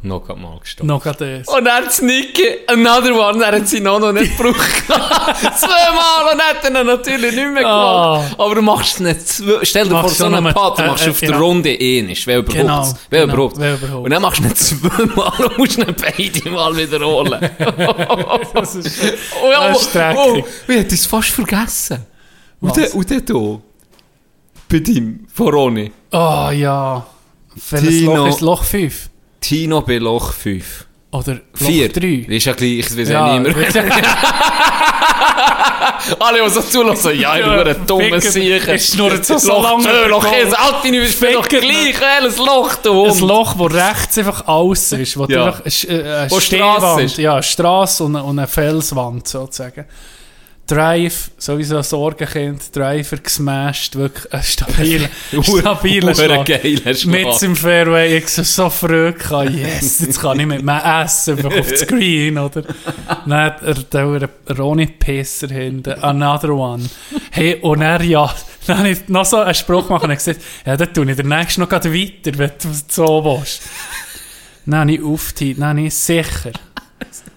[0.02, 0.86] noch mal gestopft.
[0.86, 1.48] Noch gerade das.
[1.54, 4.58] Und dann hat Nicky another one, er hat sie noch, noch nicht gebraucht.
[4.88, 8.18] Zweimal und hat er ihn natürlich nicht mehr Ah.
[8.22, 8.34] gemacht.
[8.40, 9.64] Aber du machst es nicht zwei.
[9.64, 11.44] Stell dir vor, so einen Pad, du äh, machst äh, auf der genau.
[11.44, 12.26] Runde ähnlich.
[12.26, 12.56] Wer überhaupt?
[12.58, 14.04] Genau, Wer genau, überhaupt?
[14.04, 17.50] Und dann machst du nicht zweimal und musst nicht beide Mal wiederholen.
[18.54, 19.00] Das ist,
[19.42, 20.44] Oh ja, Das ist oh, oh, dreckig.
[20.68, 22.06] ich hätte es fast vergessen.
[22.60, 23.20] Und der, und der.
[24.70, 25.90] Bei dem, von Ronny.
[26.12, 27.06] oh ja.
[27.70, 28.14] Welches Tino.
[28.16, 29.10] Loch ist Loch 5?
[29.40, 30.86] Tino bei Loch 5.
[31.10, 31.88] Oder Loch Vier.
[31.92, 32.06] 3?
[32.28, 33.56] Ist ja gleich, das weiß Ja, ja niemand.
[36.20, 38.68] Alle, die so zulassen, ja, ich bin ein dummer Sicher.
[38.74, 42.38] es schnurrt so- so Loch lange Loch den eins, Alter, ich bin doch gleich, welches
[42.38, 43.20] Loch, du Ein Hund.
[43.20, 45.16] Loch, wo rechts einfach alles ist.
[45.18, 45.46] Wo Ja.
[45.46, 47.18] einfach, äh, eine Wo Stehwand, Strasse ist.
[47.18, 49.84] Ja, eine Strasse und eine, und eine Felswand sozusagen.
[50.68, 55.08] Drive, sowieso Sorgenkind, Driver gesmashed, wirklich ein stabiler,
[55.42, 56.46] stabiler Schlag.
[56.46, 57.06] geiler Schlag.
[57.06, 61.38] Mit im Fairway, ich so, so früh gehabt, yes, jetzt kann ich mit mir essen,
[61.38, 62.62] einfach auf das Green, oder?
[63.26, 66.84] Dann er der Ronny Pisser hinten, another one.
[67.30, 68.30] Hey, und er ja,
[68.66, 71.28] dann habe ich noch so einen Spruch machen und gesagt, ja, dann tue ich den
[71.28, 73.62] nächsten noch gerade weiter, wenn du so willst.
[74.66, 76.52] Dann habe ich aufgeteilt, dann habe ich sicher,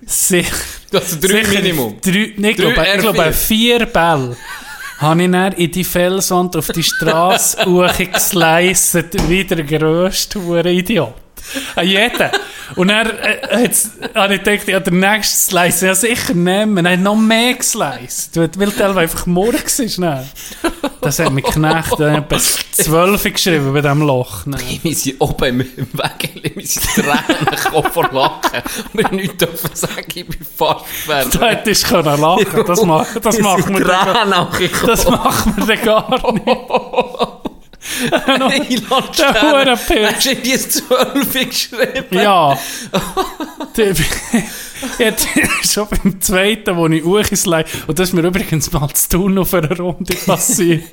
[0.05, 0.55] sicher,
[0.91, 1.97] Das ist drei Minimum.
[2.01, 2.99] Drei, nee, ich Drei glaube, ich R4.
[2.99, 4.37] glaube, vier Bälle
[4.99, 10.39] habe ich dann in die Felswand auf die Straße hochgesliced, wie der grösste
[10.69, 11.13] Idiot.
[11.75, 12.29] An jeden.
[12.75, 16.75] Und dann äh, hat's- habe ich gedacht, ja, der nächste Slice ja sicher nehmen.
[16.83, 20.25] Dann hat noch mehr gesliced, weil der einfach morgen war.
[21.01, 21.45] Das hat mich.
[21.45, 24.43] Dann habe ich etwa 12 geschrieben bei diesem Loch.
[24.45, 24.57] Dann.
[24.83, 28.61] Wir sind oben im Weg, wir sind Tränen gekommen vor Lachen.
[28.93, 31.39] Und wir haben nichts dürfen sagen, ich bin fast fertig.
[31.39, 34.47] Da hättest du können lachen Das, ma das machen wir Tränen
[34.85, 36.45] das machen wir gar nicht.
[38.69, 39.11] Ich lasse
[39.89, 40.11] Der.
[40.11, 42.05] Hast du die 12 geschrieben?
[42.11, 42.57] Ja.
[44.97, 45.27] Jetzt
[45.71, 49.53] schon beim zweiten, wo ich hochgeslide, und das ist mir übrigens mal zu tun auf
[49.53, 50.83] einer Runde passiert,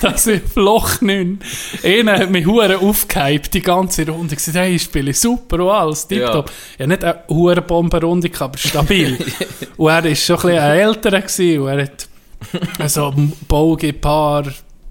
[0.00, 1.40] dass ich Loch 9,
[1.82, 6.06] einer hat mich hure aufgehypt, die ganze Runde, gesagt, hey, ich spiele super und alles,
[6.06, 6.50] tipptopp.
[6.78, 6.86] Ja.
[6.86, 9.18] nicht eine hure Bombenrunde, gehabt, aber stabil.
[9.76, 12.08] und er war schon ein bisschen ein älterer gewesen, und er hat
[12.90, 13.12] so
[13.48, 14.44] Bogey, Paar,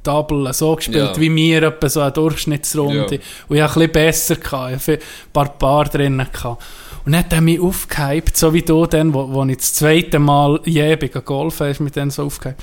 [0.04, 1.20] Double so gespielt Ja.
[1.20, 3.16] wie mir, etwa so eine Durchschnittsrunde.
[3.16, 3.22] Ja.
[3.48, 4.72] Und ich hatte ein bisschen besser, gehabt.
[4.76, 5.00] ich hatte ein
[5.34, 6.28] paar Paar drinnen.
[6.32, 6.64] Gehabt.
[7.06, 10.20] Und dann hat er mich aufgehypt, so wie du dann, wo, wo ich das zweite
[10.20, 12.62] Mal je bin golfen, ist mich dann so aufgehypt.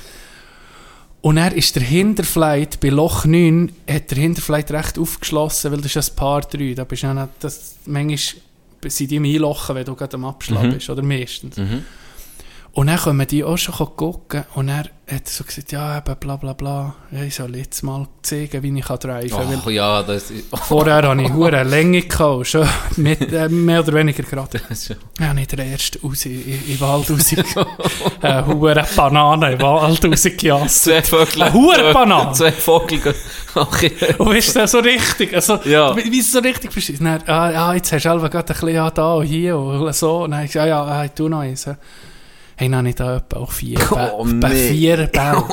[1.21, 5.95] Und er ist der Hinterflight bei Loch 9, hat der Hinterflight recht aufgeschlossen, weil das
[5.95, 6.73] ist ein Paar 3.
[6.73, 8.17] Da bist du ja nicht, das, manchmal
[8.87, 10.73] sind die im Einlochen, wenn du gerade am Abschlag Mhm.
[10.73, 11.57] bist, oder meistens.
[12.73, 16.37] Und dann können die auch schon gucken und er hat so gesagt, ja, eben, bla
[16.37, 19.61] bla bla, ja, ich soll jetzt mal zeigen, wie ich kann driven kann.
[19.61, 20.45] Ach ja, das ist...
[20.67, 22.65] Vorher hatte ich hure Länge gehabt, schon
[22.95, 24.61] mit, äh, mehr oder weniger gerade.
[25.19, 27.35] Ja- nicht der erste raus, in, in Wald raus.
[28.21, 30.83] Eine hure Banane in den Wald rausgejasst.
[30.85, 31.43] Zwei Vögel.
[31.43, 32.31] Eine Hurenbanane.
[32.31, 33.13] Zwei Vögel.
[33.53, 33.91] Okay.
[34.17, 35.35] Und ist das so richtig?
[35.35, 35.93] Also, Ja.
[35.97, 36.71] Wie, es so richtig?
[36.99, 39.93] Dann, ah, ja, jetzt hast du selber gerade ein bisschen ja, da und hier und
[39.93, 40.23] so.
[40.23, 41.67] Und dann ich, ja, ja, ich tu noch eins.
[42.61, 44.69] Hey, habe ich da etwa auch vier, Oh, Bä- nee.
[44.69, 45.45] vier Bälle.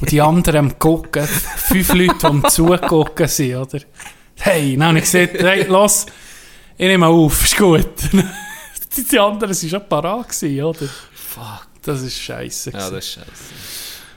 [0.00, 3.80] Und die anderen am gucken, fünf Leute, die am zugucken sind, oder?
[4.36, 6.06] Hey, dann habe ich gesagt, hey, los,
[6.76, 7.88] ich nehme auf, ist gut.
[8.12, 10.86] die, anderen waren schon parat, gewesen, oder?
[11.12, 11.66] Fuck.
[11.82, 12.70] Das ist scheiße.
[12.70, 13.28] Ja, das ist scheiße.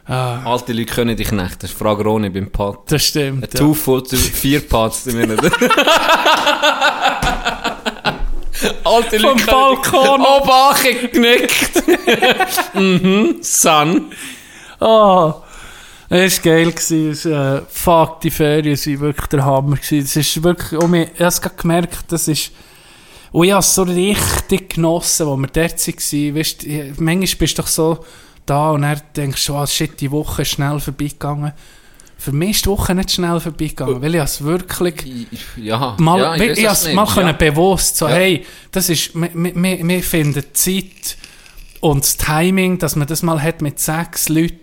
[0.05, 1.63] ah, Alte Leute können dich nicht.
[1.63, 2.81] Das ist Frage Ronny beim Pad.
[2.91, 3.45] das stimmt.
[3.45, 3.59] Ein Ja.
[3.59, 5.51] Two-Foot, vier Pads im Minute.
[8.83, 10.21] Alte Vom Balkon.
[10.21, 11.83] Obache genickt.
[12.73, 14.11] mhm, Son.
[14.79, 15.35] Ah,
[16.09, 16.73] es war geil.
[16.75, 19.75] Es, äh, fuck, die Ferien waren wirklich der Hammer.
[19.75, 19.99] Gewesen.
[20.05, 22.51] Es ist wirklich, oh, mir- ich habe gemerkt, das ist,
[23.31, 26.35] und ich habe es so richtig genossen, wo wir dort waren.
[26.35, 26.65] Weißt,
[26.99, 28.05] manchmal bist du doch so
[28.45, 31.51] da und dann denkst du, oh, shit, die Woche ist schnell vorbeigegangen.
[32.19, 36.35] Für mich ist die Woche nicht schnell vorbeigegangen, weil ich es wirklich Ja, mal, ja,
[36.35, 37.33] ich, ich mal können ja.
[37.33, 38.15] bewusst so, Ja.
[38.15, 41.17] hey, das ist, wir, wir, wir finden Zeit
[41.79, 44.57] und das Timing, dass man das mal hat mit sechs Leuten,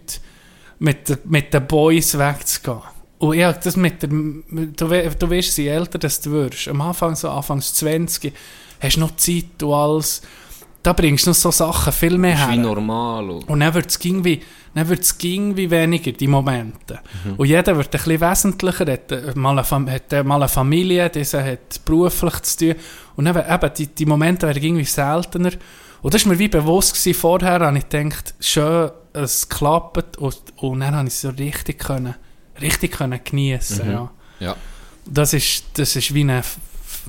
[0.80, 2.82] mit, mit den Boys wegzugehen.
[3.18, 7.14] Und ja, das mit der, du, we- du weißt, je älter du wirst, am Anfang,
[7.14, 8.32] so Anfangs 20,
[8.80, 10.22] hast du noch Zeit und alles.
[10.84, 12.62] Da bringst du noch so Sachen viel mehr Das ist wie her.
[12.62, 13.30] normal.
[13.30, 14.40] Und dann wird es irgendwie,
[14.74, 17.00] dann wird's irgendwie weniger, die Momente.
[17.24, 17.34] Mhm.
[17.36, 21.08] Und jeder wird ein bisschen wesentlicher, hat, äh, mal eine, hat äh, mal eine Familie,
[21.10, 22.74] dieser hat beruflich zu tun.
[23.16, 25.52] Und dann, eben, die, die Momente werden irgendwie seltener.
[26.02, 30.18] Und das war mir wie bewusst gewesen, vorher, habe ich gedacht, schön, es klappt.
[30.18, 32.14] Und, und dann habe ich es so richtig können,
[32.60, 33.92] richtig können geniessen, Mhm.
[33.92, 34.10] ja.
[34.40, 34.56] ja.
[35.06, 36.42] Das ist, das ist wie eine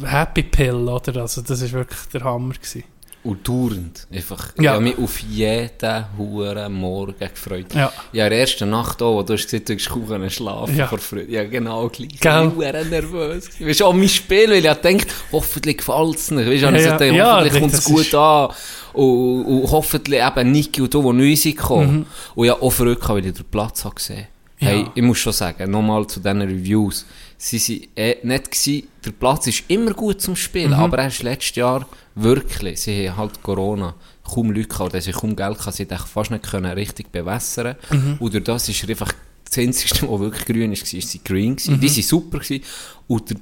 [0.03, 1.21] Happy Pill, oder?
[1.21, 2.83] Also, das ist wirklich der Hammer gewesen.
[3.25, 4.07] Und dauernd.
[4.13, 4.61] Einfach, Ja.
[4.61, 7.73] Ich habe mich auf jeden Huren Morgen gefreut.
[7.73, 7.91] Ja.
[8.13, 10.87] Ja, in der ersten Nacht auch, wo du hast gesagt, du hast kaum schlafen Ja.
[10.87, 11.31] vor Freude.
[11.31, 12.19] Ja, genau gleich.
[12.19, 12.51] Gell?
[12.53, 13.45] Ich war nervös.
[13.49, 13.67] gewesen.
[13.67, 16.47] Weißt du, auch mein Spiel, weil ich gedacht, hoffentlich gefällt es nicht.
[16.47, 16.91] Weißt du, Ja, ich ja.
[16.91, 18.49] ja, gedacht, Ja, hoffentlich kommt es gut ist- an.
[18.93, 22.05] Und, und hoffentlich eben Niki und du, die neu sind gekommen.
[22.35, 24.27] Und ja, auch gehabt, weil ich den Platz habe gesehen.
[24.59, 24.65] Mhm.
[24.67, 24.67] Ja.
[24.71, 27.05] Hey, ich muss schon sagen, nochmal zu diesen Reviews.
[27.37, 30.79] Sie waren eh nicht gewesen, der Platz ist immer gut zum Spielen, Mhm.
[30.79, 31.85] aber erst letztes Jahr
[32.15, 33.93] wirklich, sie haben halt Corona,
[34.23, 37.75] kaum Leute gehabt, oder sie kaum Geld gehabt, sie hätten fast nicht können richtig bewässern
[37.91, 38.17] Mhm.
[38.19, 39.11] Und durch das ist er einfach
[39.47, 41.55] das Einzige, was wirklich grün ist, war, sie green Mhm.
[41.57, 41.79] gewesen.
[41.81, 42.63] Die waren super gewesen.
[43.07, 43.37] Und der,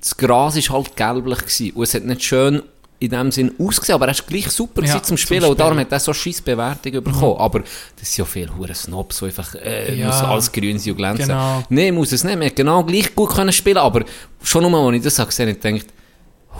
[0.00, 1.72] das Gras war halt gelblich gewesen.
[1.72, 2.62] Und es hat nicht schön
[3.00, 5.44] in dem Sinn ausgesehen, aber er ist gleich super Ja, zum zum Spielen.
[5.44, 5.86] Und darum Spielen.
[5.86, 7.36] hat er so scheiß Bewertung bekommen.
[7.38, 10.06] Aber das sind ja viele hure Snobs, die einfach, äh, Ja.
[10.06, 11.28] muss alles grün sein und glänzen.
[11.28, 11.62] Genau.
[11.68, 12.36] Nein, muss es nicht.
[12.36, 14.04] Man hat genau gleich gut können spielen, aber
[14.42, 15.86] schon nur, als ich das gesehen habe, ich gedacht,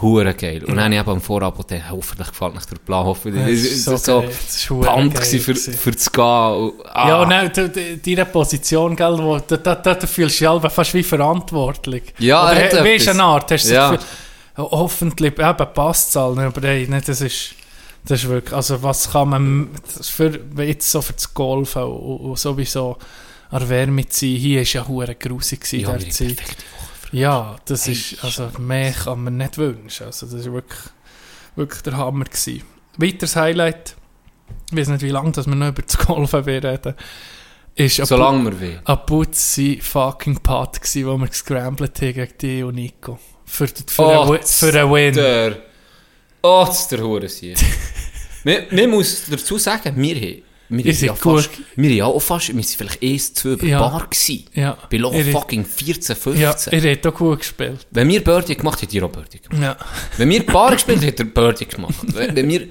[0.01, 0.63] hure geil.
[0.65, 3.43] Und dann habe ich eben am Vorabend gedacht, hoffentlich gefällt nicht der Plan, hoffentlich.
[3.43, 4.29] Das Das ist ist so so, geil.
[4.29, 4.55] Das
[5.39, 5.55] für,
[5.95, 6.23] zu gehen.
[6.23, 7.07] Und, ah.
[7.09, 7.71] Ja, und dann,
[8.05, 12.03] deine Position, gell, wo, da, da, da, da fühlst du dich fast wie verantwortlich.
[12.19, 13.91] Ja, Oder, er he- ist eine Art, hast du Ja.
[13.91, 14.07] das Gefühl,
[14.57, 17.55] ho- hoffentlich, eben, passt es allen, aber hey, ne, das ist,
[18.05, 22.17] das ist wirklich, also was kann man, das für, jetzt so für das Golfen und,
[22.21, 22.97] und sowieso
[24.13, 26.35] zu sein, hier ist ja hure grusig gewesen Ja, in der Zeit.
[26.37, 26.63] perfekte
[27.11, 30.05] Ja, das ist, also mehr kann man nicht wünschen.
[30.07, 30.79] Also das ist wirklich,
[31.55, 32.63] wirklich der Hammer gewesen.
[32.97, 33.95] Weiteres Highlight,
[34.71, 36.93] ich weiß nicht, wie lange dass wir noch über das Golfen reden,
[37.75, 38.81] ist Solange wir will.
[38.83, 43.17] ein Putzi fucking Putt gewesen, wo wir gescrambled haben gegen die und Nico.
[43.45, 45.13] Für, für, Oh, einen, für einen Win.
[45.13, 45.57] Der.
[46.41, 47.57] Oh, das ist der Hurensieg.
[48.43, 50.43] man, man muss dazu sagen, wir haben.
[50.69, 53.49] Wir Ihr haben ja fast, wir haben ja auch fast, wir sind vielleicht eins, zwei
[53.49, 53.79] über Ja.
[53.79, 54.45] Bar gewesen.
[54.53, 54.77] Ja.
[54.89, 56.41] Bei Loch fucking 14, 15.
[56.41, 57.87] Ja, ihr habt auch gut gespielt.
[57.89, 59.61] Wenn wir Birdie gemacht haben, hat ihr auch Birdie gemacht.
[59.63, 59.77] Ja.
[60.17, 61.95] Wenn wir Bar gespielt haben, hat er Birdie gemacht.
[62.13, 62.67] Wenn wenn wir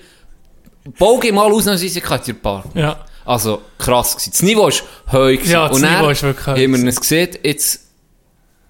[0.96, 2.76] Bogen mal ausnahmsweise hatten, hat ihr Bar gemacht.
[2.76, 3.04] Ja.
[3.24, 4.30] Also krass gewesen.
[4.30, 4.72] Das Niveau war
[5.12, 5.50] heu gewesen.
[5.50, 6.88] Ja, das Und Niveau ist wirklich heu haben wir gewesen.
[6.88, 7.84] es gesehen, jetzt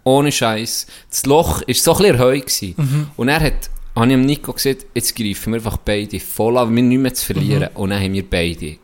[0.04, 0.86] ohne Scheiß.
[1.10, 2.74] Das Loch war so ein bisschen heu gewesen.
[2.76, 3.06] Mhm.
[3.16, 6.82] Und er hat, habe ich Nico gesagt, jetzt greifen wir einfach beide voll an, wir
[6.82, 7.68] nichts mehr zu verlieren.
[7.74, 7.76] Mhm.
[7.80, 8.78] Und dann haben wir beide,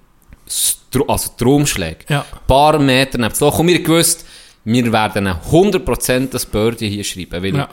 [1.08, 2.20] also Traumschläge, Ja.
[2.20, 3.58] ein paar Meter neben das Loch.
[3.58, 4.24] Und wir gewusst,
[4.64, 7.68] wir werden 100% das Birdie hier schreiben, weil Ja.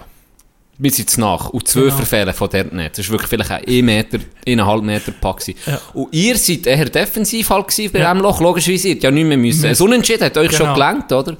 [0.77, 1.49] wir sind nach.
[1.49, 1.95] Und zwei Genau.
[1.97, 2.97] verfehlen von dort nicht.
[2.97, 5.41] Das war wirklich vielleicht ein 1 Meter, 1,5 Meter Pack.
[5.65, 5.79] Ja.
[5.93, 8.11] Und ihr seid eher defensiv halt gewesen bei Ja.
[8.11, 8.41] diesem Loch.
[8.41, 9.65] Logischerweise, ihr ja nicht mehr müssen.
[9.67, 10.73] Ein Unentschieden hat euch schon Genau.
[10.73, 11.37] gelangt, oder?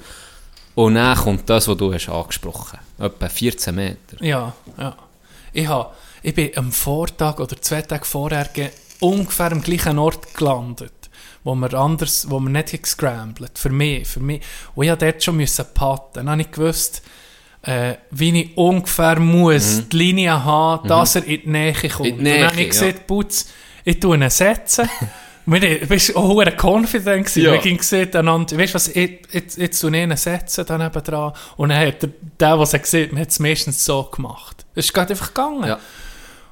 [0.75, 3.05] Und dann kommt das, was du hast angesprochen hast.
[3.13, 3.97] Etwa 14 Meter.
[4.23, 4.95] Ja, ja.
[5.51, 8.69] Ich, hab, ich bin am Vortag oder zwei Tage vorher ge-
[9.01, 10.93] ungefähr am gleichen Ort gelandet,
[11.43, 13.57] wo wir anders, wo wir nicht gescrambled.
[13.57, 14.41] Für mich, für mich.
[14.75, 16.09] Und ich musste dort schon müssen patten.
[16.13, 17.01] Dann habe ich gewusst,
[17.63, 21.99] äh, wie ich ungefähr muss die Linie haben, dass er in die Nähe kommt.
[21.99, 22.05] Mhm.
[22.05, 23.47] In die Und dann habe Nähe, ich gesagt, Putz,
[23.83, 24.89] ich tue ihn setzen.
[25.47, 27.43] Wir bist auch sehr confident gewesen.
[27.43, 27.51] Ja.
[27.53, 30.89] Wir gingen gesehen einander, weißt du was, ich- jetzt, jetzt tue ich ihn setzen, da
[30.89, 31.33] dran.
[31.57, 34.65] Und dann hat der, der, was er gesehen hat, es meistens so gemacht.
[34.75, 35.67] Es ist gerade einfach gegangen.
[35.67, 35.79] Ja.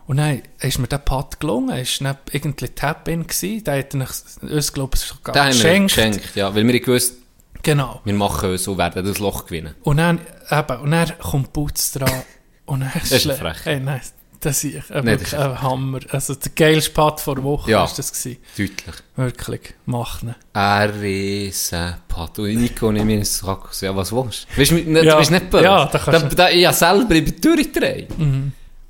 [0.10, 3.28] Und dann ist mir der Putt gelungen, es war irgendwie Tap-In
[3.64, 5.90] der hat uns, glaube ich, sogar geschenkt.
[5.94, 6.54] geschenkt, ja.
[6.56, 7.14] Weil wir gewusst,
[7.62, 8.02] Genau.
[8.06, 9.76] wir machen so, werden das Loch gewinnen.
[9.84, 12.10] Und dann, eben, und dann kommt Putz dran.
[12.66, 13.58] Und dann ist schlä- frech.
[13.66, 14.02] Hey, nein,
[14.40, 16.00] das ist ein, Nee, wirklich das ist ein Hammer.
[16.10, 17.80] Also der geilste Putt vor der Woche Ja.
[17.82, 18.12] war das.
[18.12, 18.38] Gewesen.
[18.58, 18.96] Deutlich.
[19.16, 20.34] Wirklich, mach ihn.
[20.54, 22.40] Ein riesen Pat.
[22.40, 24.60] Und Nico und ich mir gesagt, ja, was willst du?
[24.60, 24.76] Weißt du,
[25.18, 25.64] bist nicht böse.
[25.66, 28.10] Ja, da kannst da, Ich habe selber ich bin durchgedreht.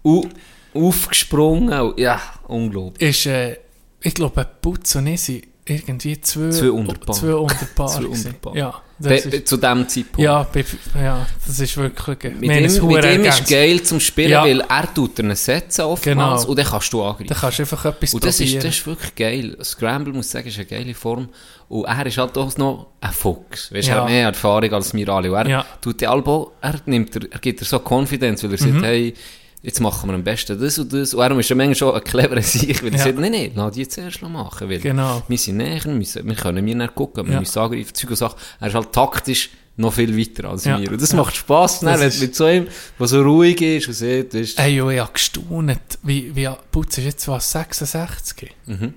[0.04, 0.30] Und
[0.74, 1.94] aufgesprungen.
[1.98, 3.10] Ja, unglaublich.
[3.10, 3.58] Ist, äh,
[4.02, 7.16] ich glaube, Putz und ich sind irgendwie zwei, Zwei unter Paar.
[7.16, 7.88] Zwei unter Paar.
[7.88, 8.28] Zwei gewesen.
[8.28, 8.56] unter Paar.
[8.56, 10.20] Ja, ist, zu dem Zeitpunkt.
[10.20, 10.48] ja,
[10.96, 12.24] ja, das ist wirklich...
[12.34, 14.44] Mit wir ihm, mit ihm ist geil zum Spielen, Ja.
[14.44, 16.50] weil er tut einen Setzen oftmals Genau.
[16.50, 17.28] und dann kannst du angreifen.
[17.28, 18.64] Da kannst du einfach etwas Und das ist, probieren.
[18.64, 19.58] das ist wirklich geil.
[19.64, 21.30] Scramble, muss ich sagen, ist eine geile Form.
[21.70, 23.72] Und er ist halt auch noch ein Fuchs.
[23.72, 23.96] Weißt, Ja.
[23.98, 25.32] Er hat mehr Erfahrung als wir alle.
[25.32, 25.66] Und er, Ja.
[25.82, 28.74] tut die Albo, er, nimmt, er, er gibt dir so Confidence, weil er Mhm.
[28.74, 29.14] sagt, hey,
[29.62, 31.14] jetzt machen wir am besten das und das.
[31.14, 33.04] Und er ist ja manchmal schon ein cleverer Sieg, weil er Ja.
[33.06, 34.70] sagt, nein, nein, lass die zuerst machen.
[34.70, 35.24] Weil Genau.
[35.28, 37.40] wir sind näher, wir, müssen- wir können mir nicht gucken, wir Ja.
[37.40, 38.40] müssen angreifen, Zeug und Sachen.
[38.60, 40.78] Er ist halt taktisch noch viel weiter als Ja.
[40.78, 40.92] mir.
[40.92, 41.18] Und das Ja.
[41.18, 42.68] macht Spass, ne, ist- mit so einem,
[43.00, 46.98] der so ruhig ist und sieht, weißt, Ey, jo, ich habe gestaunt, wie, wie Putz
[46.98, 48.52] ist jetzt was, 66?
[48.66, 48.94] Mhm.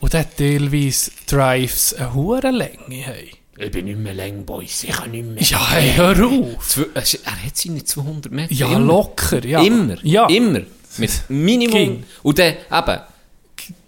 [0.00, 3.43] Und der hat teilweise Drives eine hohe Länge haben.
[3.58, 5.42] Ich bin nicht mehr lang, Boys, ich kann nicht mehr.
[5.42, 6.68] Ja, hey, hör auf!
[6.68, 7.02] Zwei- er
[7.46, 8.52] hat seine 200 Meter.
[8.52, 8.78] Ja, immer.
[8.80, 9.62] locker, ja.
[9.62, 9.96] Immer.
[10.02, 10.26] Ja.
[10.28, 10.60] Immer.
[10.98, 11.72] Mit Minimum.
[11.74, 12.04] Ging.
[12.22, 13.00] Und dann eben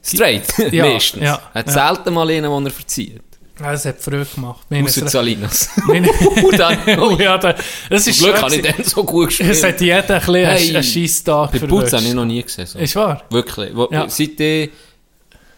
[0.03, 0.73] straight.
[0.73, 1.23] Ja, Meistens.
[1.23, 1.73] ja, Hat ja.
[1.73, 3.21] selten mal einen, den er verzieht.
[3.59, 4.67] Ja, Das hat früh gemacht.
[4.71, 5.71] Außer Salinas.
[6.59, 7.55] dann, oh, ja, da,
[7.89, 9.51] das ist Zum Glück habe ich den so gut gespielt.
[9.51, 10.75] Es hat jeder ein bisschen Hey.
[10.77, 12.67] einen Scheisstag Bei Putz habe ich noch nie gesehen.
[12.67, 12.79] So.
[12.79, 13.23] Ist wahr?
[13.31, 13.75] Wirklich.
[13.75, 14.09] Wo, Ja.
[14.11, 14.39] Seit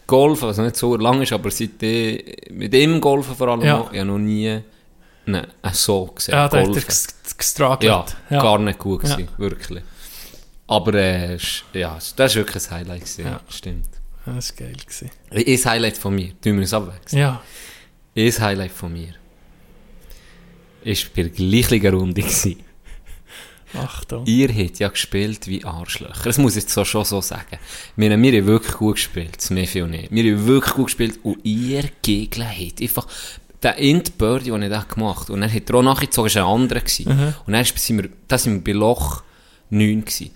[0.09, 3.61] ich Golf, also nicht so lang ist, aber seit ich mit ihm golfen vor allem,
[3.61, 3.77] Ja.
[3.77, 4.59] noch, ich habe noch nie
[5.25, 6.33] ne, so gesehen.
[6.33, 6.89] Ja, da hat er golfen.
[6.89, 7.81] ges- gestruggelt.
[8.29, 9.15] Ja, gar nicht gut Ja.
[9.15, 9.83] gewesen, wirklich.
[10.67, 11.37] Aber äh,
[11.73, 12.99] ja, das war wirklich ein Highlight.
[13.01, 13.39] Gewesen, Ja.
[13.49, 13.89] Stimmt.
[14.25, 14.75] Das war geil.
[14.85, 15.09] Gewesen.
[15.31, 17.21] Ein Highlight von mir, tun wir uns abwechseln.
[17.21, 17.41] Ja.
[18.15, 19.13] Ein Highlight von mir
[20.83, 22.57] ist bei der gleichen Runde gewesen.
[23.73, 24.25] Achtung.
[24.25, 26.23] Ihr habt ja gespielt wie Arschlöcher.
[26.23, 27.57] Das muss ich jetzt so schon so sagen.
[27.95, 30.09] Wir, haben- wir haben wirklich gut gespielt, das Mefi und ich.
[30.11, 33.07] Wir haben wirklich gut gespielt und ihr Gegner habt einfach
[33.61, 36.47] den Int Birdie, den ich da gemacht habe, und dann hat er auch nachgezogen, war
[36.47, 36.79] ein anderer.
[36.79, 37.33] gewesen.
[37.45, 39.23] Und dann sind wir, da sind wir bei Loch
[39.69, 40.31] 9 gewesen.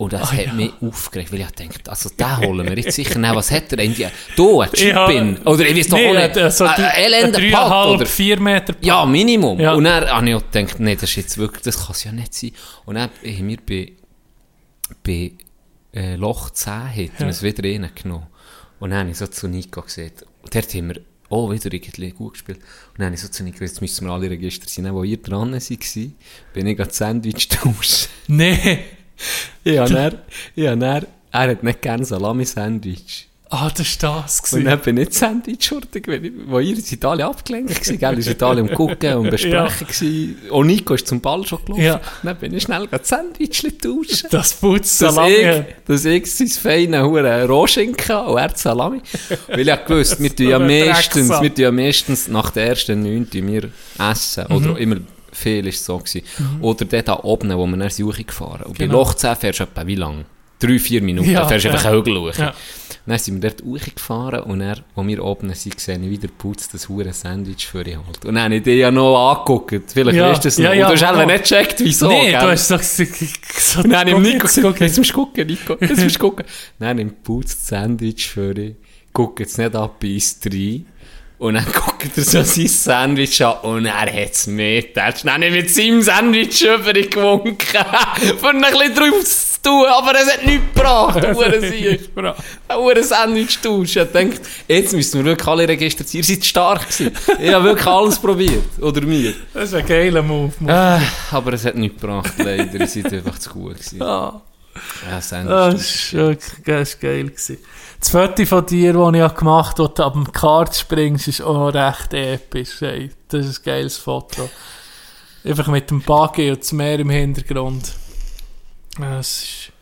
[0.00, 0.52] Und das Ah, hat ja.
[0.54, 3.34] mich aufgeregt, weil ich dachte, also den holen wir jetzt sicher nicht.
[3.34, 3.94] Was hat er denn?
[4.34, 5.06] Du, ein Ja.
[5.06, 5.36] Chip-In.
[5.44, 6.36] Oder ich weiß doch Nee, auch nicht.
[6.38, 8.06] äh, so Ein elender oder?
[8.06, 8.82] vier Meter Putt.
[8.86, 9.60] Ja, Minimum.
[9.60, 9.74] Ja.
[9.74, 12.12] Und dann habe ich auch gedacht, nee, das ist jetzt wirklich, das kann es ja
[12.12, 12.52] nicht sein.
[12.86, 13.92] Und dann haben wir bei,
[15.04, 15.32] bei
[15.92, 18.26] äh, Loch 10 hätten wir es wieder reingenommen.
[18.78, 22.10] Und dann habe ich so zu Nico gesagt, und dort haben wir auch wieder irgendwie
[22.12, 22.58] gut gespielt.
[22.58, 25.18] Und dann habe ich so zu Nico jetzt müssen wir alle Register sein, wo ihr
[25.18, 26.14] dran waren,
[26.54, 28.08] bin ich gerade Sandwich tauschen.
[28.28, 28.78] Nee.
[29.66, 33.26] Habe dann, habe dann, er hat nicht gerne Salami-Sandwich.
[33.52, 34.38] Ah, das war das.
[34.38, 34.64] Und gewesen.
[34.64, 36.06] dann bin ich Sandwich-Schurtig,
[36.46, 38.22] wo ihr in Italien abgelenkt war, gell?
[38.22, 40.36] Seid alle am Gucken und Besprechen gewesen.
[40.50, 41.82] Und Nico ist zum Ball schon gelaufen.
[41.82, 42.00] Ja.
[42.22, 44.28] Dann bin ich schnell gerade Sandwich tauschen.
[44.30, 45.34] Das Putz Dass Salami.
[45.34, 49.00] ich, dass ich sein feine Hure Rohschinken und er Salami.
[49.48, 53.02] Weil ich ja gewusst, wir tun ja meistens, wir tun ja meistens nach der ersten
[53.02, 53.68] neun tun wir
[53.98, 54.44] essen.
[54.48, 54.54] Mhm.
[54.54, 54.96] Oder immer
[55.40, 56.22] viel ist es so gewesen.
[56.60, 58.62] Oder dort da oben, wo wir nach Suche gefahren.
[58.64, 58.92] Und Genau.
[58.92, 60.24] bei Loch 10 fährst du etwa wie lang?
[60.58, 61.30] Drei, vier Minuten.
[61.30, 61.74] Ja, Ja, fährst du ja.
[61.74, 62.34] einfach Hügel hoch.
[62.36, 62.52] Ja.
[63.06, 66.74] Dann sind wir dort hochgefahren und dann, wo wir oben sind, sehe ich wieder putzt
[66.74, 68.24] das hure Sandwich für ihn halt.
[68.26, 69.90] Und dann habe ich dich ja noch angeguckt.
[69.90, 70.64] Vielleicht Ja, weißt du es noch.
[70.66, 72.08] ja, und ja, du hast einfach nicht gecheckt, wieso.
[72.08, 72.40] nee, gell?
[72.40, 73.16] du hast so gesagt,
[73.58, 76.18] so, Und dann habe ich Nico gesagt, jetzt musst du gucken, Nico, jetzt musst du
[76.28, 76.44] gucken.
[76.78, 78.76] Dann habe ich putzt das Sandwich für ihn.
[79.14, 80.86] Guck jetzt nicht ab, bis rein.
[81.40, 85.24] Und dann guckt er so sein Sandwich an und er hat es mitgetatscht.
[85.24, 87.56] Dann habe ich mit seinem Sandwich über ihn gewunken,
[88.38, 91.24] für ihn ein bisschen drauf zu tun, aber es hat nichts gebracht.
[92.68, 93.96] Ein hure Sandwich tausch.
[93.96, 96.18] Ich denkt, jetzt müssen wir wirklich alle Register ziehen.
[96.20, 97.10] Ihr seid stark gewesen.
[97.40, 98.64] Ich habe wirklich alles probiert.
[98.78, 99.32] Oder mir.
[99.54, 100.52] Das ist ein geiler Move.
[100.66, 102.74] Ah, aber es hat nichts gebracht, leider.
[102.80, 104.02] Ihr seid einfach zu gut gewesen.
[104.02, 104.42] Ah,
[105.10, 106.10] Ja, Sandwich.
[106.12, 107.24] das das ist geil.
[107.24, 107.58] Gewesen.
[108.00, 111.42] Das Foto von dir, das ich gemacht habe, wo du ab dem Kart springst, ist
[111.42, 112.80] auch recht episch.
[112.80, 113.10] Ey.
[113.28, 114.48] Das ist ein geiles Foto.
[115.44, 117.94] Einfach mit dem Buggy und das Meer im Hintergrund.
[118.98, 119.72] Das ist...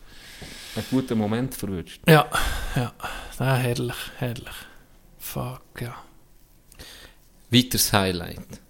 [0.76, 2.00] Ein guter Moment verwünscht.
[2.08, 2.26] Ja,
[2.76, 2.92] ja.
[3.38, 4.54] Ah, herrlich, herrlich.
[5.18, 5.94] Fuck, ja.
[7.50, 8.60] Weiteres Highlight.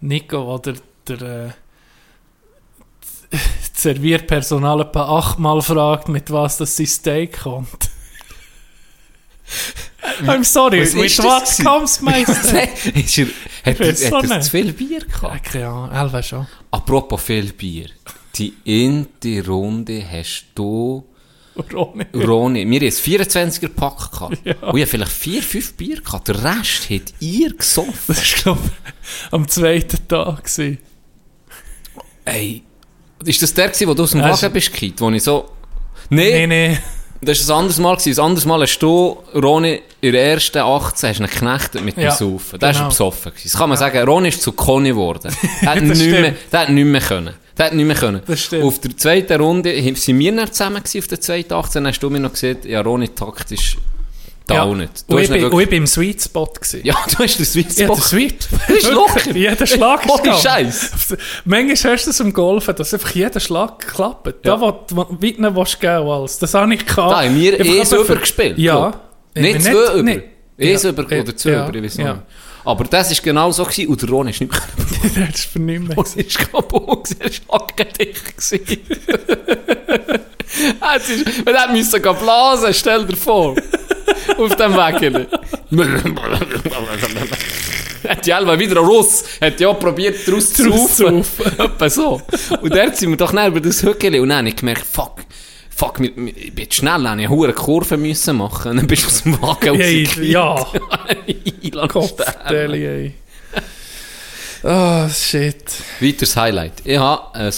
[0.00, 0.74] Nico, oder
[1.08, 1.56] der, äh, das
[3.74, 7.90] Servierpersonal etwa achtmal fragt, mit was das sein Steak kommt.
[10.26, 11.64] I'm sorry, Was ist gewesen?
[11.64, 11.94] comes
[12.48, 12.96] steak?
[12.96, 13.26] ist er,
[13.64, 15.44] hat er, hat er zu viel Bier Ja, gehabt?
[15.44, 16.46] keine Ahnung, Elva schon.
[16.70, 17.88] Apropos viel Bier.
[18.36, 21.04] Die erste Runde hast du,
[21.72, 22.04] Ronny.
[22.14, 24.38] Roni, wir hatten ein 24er-Pack gehabt.
[24.44, 24.54] Ja.
[24.56, 26.26] Und ich hatte vielleicht vier, fünf Bier gehabt.
[26.28, 27.92] Der Rest hat ihr gesoffen.
[28.08, 30.42] Das war, glaube ich, am zweiten Tag.
[30.44, 30.78] Gewesen.
[32.24, 32.62] Ey,
[33.24, 35.50] ist das der gewesen, wo du aus dem Ja, Wagen bist gekippt, wo ich so...
[36.10, 36.78] Nee, Nee, nee.
[37.22, 37.96] das war ein anderes Mal.
[37.96, 38.20] Gewesen.
[38.20, 42.04] Ein anderes Mal hast du, Roni, in der ersten 18 hast ihn geknechtet mit dem
[42.04, 42.58] Ja, Saufen.
[42.58, 42.82] Der genau.
[42.82, 43.32] war besoffen.
[43.32, 43.48] Gewesen.
[43.50, 45.34] Das kann man sagen, Roni ist zu Conny geworden.
[45.62, 46.36] Der hat, nicht mehr, stimmt.
[46.52, 47.34] der hat nicht mehr können.
[47.56, 48.20] Der hat nicht mehr können.
[48.26, 48.64] Das stimmt.
[48.64, 51.84] Auf der zweiten Runde sind wir dann zusammen gewesen, auf der zweiten 18.
[51.84, 53.78] Dann hast du mir noch gesagt, ja, Roni taktisch
[54.46, 55.10] da auch nicht.
[55.10, 56.44] Du und, ich bin, nicht und wirklich, ich bin im Sweet Spot.
[56.46, 56.80] Gewesen.
[56.84, 57.94] ja, du hast den Sweet Ja, Spot.
[57.94, 58.48] der Sweet.
[58.68, 59.30] Das ist locker.
[59.32, 60.34] Jeder Schlag ist Ohne.
[60.34, 60.90] Scheiß.
[61.44, 64.26] Manchmal hast du es im Golfen, dass einfach jeder Schlag klappt.
[64.44, 64.56] Ja.
[64.56, 66.42] Da, wo du nicht willst geben willst.
[66.42, 67.12] Das habe ich gehabt.
[67.12, 68.58] Da haben wir eh für- übergespielt.
[68.58, 68.92] Ja.
[69.34, 70.02] Nicht Nicht- zwei über.
[70.02, 70.22] nicht.
[70.58, 70.90] Eh Ja.
[70.90, 71.68] über oder zwei Ja.
[71.68, 72.12] über, ich weiß Ja.
[72.14, 72.22] nicht.
[72.66, 75.58] Aber das war genau so gewesen, und der Ron ist nicht mehr das ist für
[75.58, 75.98] nichts mehr.
[75.98, 78.04] Es ist kaputt, es war hätte
[81.72, 83.54] müssen gehen blasen, stell dir vor.
[84.38, 85.28] Auf dem Weg.
[88.08, 91.24] hat ja Elva wieder ein Russ, hat ja auch probiert, daraus zu saufen.
[91.58, 92.20] Etwa so.
[92.60, 95.20] Und dort sind wir doch schnell über das Hückeli und dann habe ich gemerkt, fuck,
[95.70, 98.72] fuck, ich bin schnell, ich eine hohe Kurve müssen machen.
[98.72, 99.74] Und dann bist du aus dem Wagen
[100.22, 100.54] ja,
[101.62, 101.88] Eiland sterben.
[101.88, 103.14] Kopfdeli, ey.
[104.62, 105.62] Ah, shit.
[106.00, 106.72] Weiteres Highlight.
[106.84, 107.52] Ich habe ein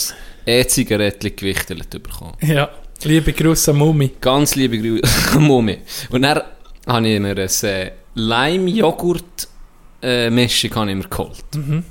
[0.44, 2.34] E-Zigarettchen gewichtelt bekommen.
[2.40, 2.68] Ja,
[3.05, 4.12] liebe Grüße an Mumi.
[4.20, 5.03] Ganz liebe Grüße,
[5.40, 5.78] Mumi.
[6.11, 6.40] Und dann
[6.86, 11.44] habe ich mir eine äh, Lime-Joghurt-Mischung ich mir geholt.
[11.55, 11.84] Mhm.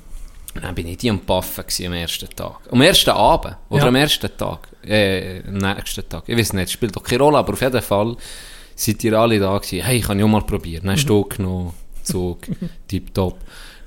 [0.61, 2.59] Dann bin ich die am Paffen am ersten Tag.
[2.71, 3.57] Am ersten Abend.
[3.69, 3.87] Oder Ja.
[3.89, 4.69] am ersten Tag.
[4.87, 6.23] Äh, am nächsten Tag.
[6.27, 8.15] Ich weiß nicht, spielt doch keine Rolle, aber auf jeden Fall
[8.75, 9.83] seid ihr alle da gewesen.
[9.85, 10.83] Hey, ich kann ja auch mal probieren.
[10.85, 12.39] Dann hast du genommen, Zug,
[12.87, 13.37] tipptopp.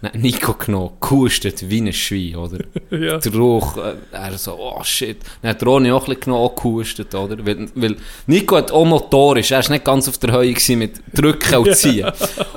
[0.00, 2.58] Hat Nico genommen, gehustet wie ein Schwein, oder?
[2.90, 3.18] Ja.
[3.18, 5.18] Der Rauch, äh, er so, oh shit.
[5.42, 7.44] Dann hat Ronny auch ein bisschen genommen, auch gehustet, oder?
[7.44, 7.96] Weil, weil
[8.26, 11.76] Nico hat auch motorisch, er war nicht ganz auf der Höhe gewesen mit Drücken und
[11.76, 12.06] Ziehen.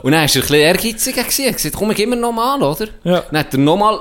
[0.03, 1.45] Und dann war er ein bisschen ehrgeiziger gewesen.
[1.45, 2.87] Er gesagt, komm, ich gib mir nochmal, oder?
[3.03, 3.23] Ja.
[3.31, 3.99] Dann hat er nochmal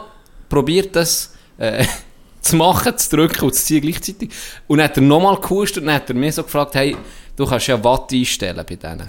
[0.49, 1.85] probiert, das äh,
[2.43, 4.31] zu machen, zu drücken und zu ziehen gleichzeitig.
[4.67, 6.95] Und dann hat er nochmal gehustet und dann hat er mir so gefragt, hey,
[7.37, 9.09] du kannst ja Watt einstellen bei denen.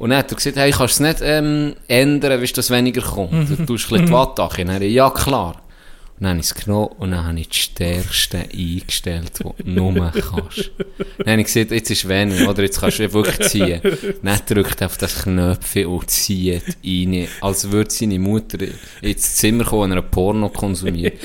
[0.00, 3.02] Und dann hat er gesagt, hey, kannst du es nicht ähm, ändern, wie das weniger
[3.02, 3.50] kommt?
[3.50, 4.48] Du tust ein bisschen die Watt an.
[4.48, 5.56] Und dann ja klar.
[6.18, 9.70] Und dann habe ich es genommen und dann habe ich die stärksten eingestellt, die du
[9.70, 10.70] nur kannst.
[11.18, 12.62] Dann habe ich gesagt, jetzt ist wenig, oder?
[12.62, 13.82] Jetzt kannst du wirklich ziehen.
[14.22, 18.56] Dann drückt er auf das Knöpfchen und zieht rein, als würde seine Mutter
[19.02, 21.12] ins Zimmer kommen und ein Porno konsumieren.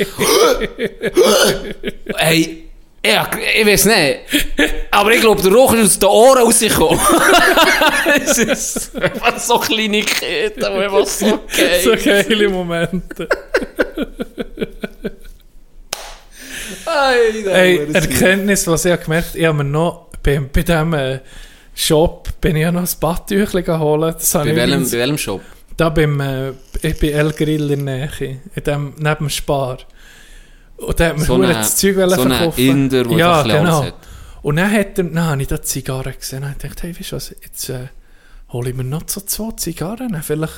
[2.18, 2.66] hey,
[3.06, 3.30] ja,
[3.60, 4.20] ich weiß nicht.
[4.91, 6.99] Aber ich glaube, der Rauch ist aus den Ohren rausgekommen.
[8.26, 11.82] es ist was so kleine Kinder, aber was so geil.
[11.84, 13.28] So geile Momente.
[16.86, 21.20] Hey, Ey, Erkenntnis, was ich habe gemerkt ich habe mir noch bei, bei diesem
[21.76, 24.16] Shop bin ich ja noch ein Badtüchlein geholt.
[24.16, 25.41] Das habe Bei welchem, bei Shop?
[25.78, 26.51] Da beim, äh,
[26.82, 29.80] ich bin El Grill in der Nähe, in dem, neben dem Spar.
[30.78, 32.60] Und da hat mir So so eine- das Zeug so ein verkaufen.
[32.60, 33.84] Inder, der ja, genau.
[33.86, 33.94] hat.
[34.42, 36.42] Und dann hat er, dann habe ich da Zigarren gesehen.
[36.42, 37.88] Dann ich gedacht, hey, weißt du was, jetzt äh,
[38.50, 40.12] hole ich mir noch so zwei Zigarren.
[40.12, 40.54] Dann Vielleicht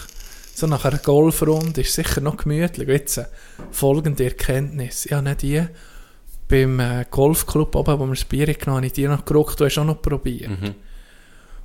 [0.56, 2.88] so nach einer Golfrunde ist sicher noch gemütlich.
[2.88, 3.26] Und Jetzt äh,
[3.72, 5.06] folgende Erkenntnis.
[5.06, 5.64] Ich habe die
[6.50, 9.60] beim äh, Golfclub oben, wo wir das Bier genommen haben, habe ich die noch gerockt,
[9.60, 10.50] du hast auch noch probiert.
[10.50, 10.76] Mhm.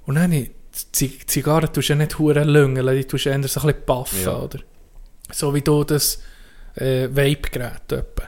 [0.06, 0.50] Und dann habe ich,
[0.98, 3.86] die Zigarren tust du ja nicht hure lüngeln, die tust du eher so ein bisschen
[3.86, 4.38] paffen, Ja.
[4.38, 4.58] oder?
[5.30, 6.20] So wie du das
[6.74, 8.24] äh, Vape-Gerät etwa.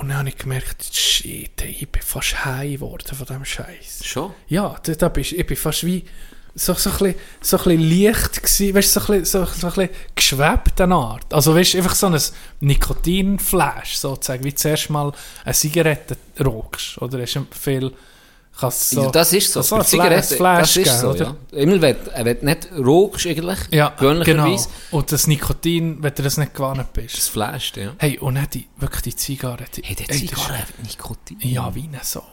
[0.00, 4.00] Und dann habe ich gemerkt, shit, ich bin fast high geworden von diesem Scheiß.
[4.02, 4.32] Schon?
[4.48, 6.06] Ja, da, da bist, ich bin fast wie
[6.54, 9.66] so, so, ein bisschen, so ein bisschen leicht gewesen, weißt so ein bisschen, so, so
[9.66, 11.34] ein bisschen geschwebt eine Art.
[11.34, 12.18] Also weißt du, einfach so ein
[12.60, 15.12] Nikotinflash sozusagen, wie zuerst mal
[15.44, 16.96] eine Zigarette rauchst.
[17.02, 17.92] Oder hast du viel,
[18.58, 19.04] kannst so...
[19.04, 19.62] Ja, das ist so.
[19.62, 21.36] so Bei Zigaretten, das ist so, oder?
[21.52, 21.58] ja.
[21.58, 24.56] Immer wenn, wenn du nicht rauchst eigentlich, Ja, genau.
[24.90, 27.16] Und das Nikotin, wenn du das nicht gewohnt bist.
[27.16, 27.92] das flasht, ja.
[27.98, 29.64] Hey, und dann die, wirklich die Zigarre.
[29.74, 31.38] Die, Hey, das Zigarre hat Nikotin.
[31.40, 32.24] Ja, wie eine Sau.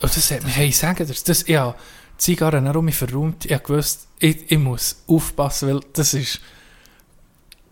[0.00, 1.74] Und das hat mir, hey, sagen das, das, ja,
[2.16, 3.44] Zigarren herum mich verräumt.
[3.44, 6.40] Ich gewusst, ich, ich muss aufpassen, weil das ist,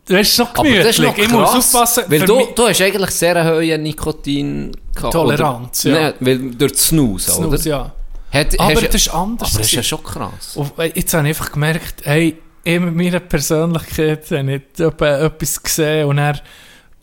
[0.06, 0.82] das ist so Aber gemütlich.
[0.84, 2.04] das ist noch ich muss krass, aufpassen.
[2.08, 5.94] weil du, du hast eigentlich sehr eine hohe Nikotin gehabt, Toleranz, oder?
[5.94, 6.00] ja.
[6.02, 7.48] Nein, weil durch das Snooze, oder?
[7.48, 7.92] Snus, ja.
[8.32, 9.50] Hat, Aber das ist anders.
[9.50, 10.56] aber das ist ja schon krass.
[10.56, 15.18] Und äh, jetzt habe ich einfach gemerkt, hey, ich mit meiner Persönlichkeit habe ich etwa
[15.18, 16.40] etwas gesehen und er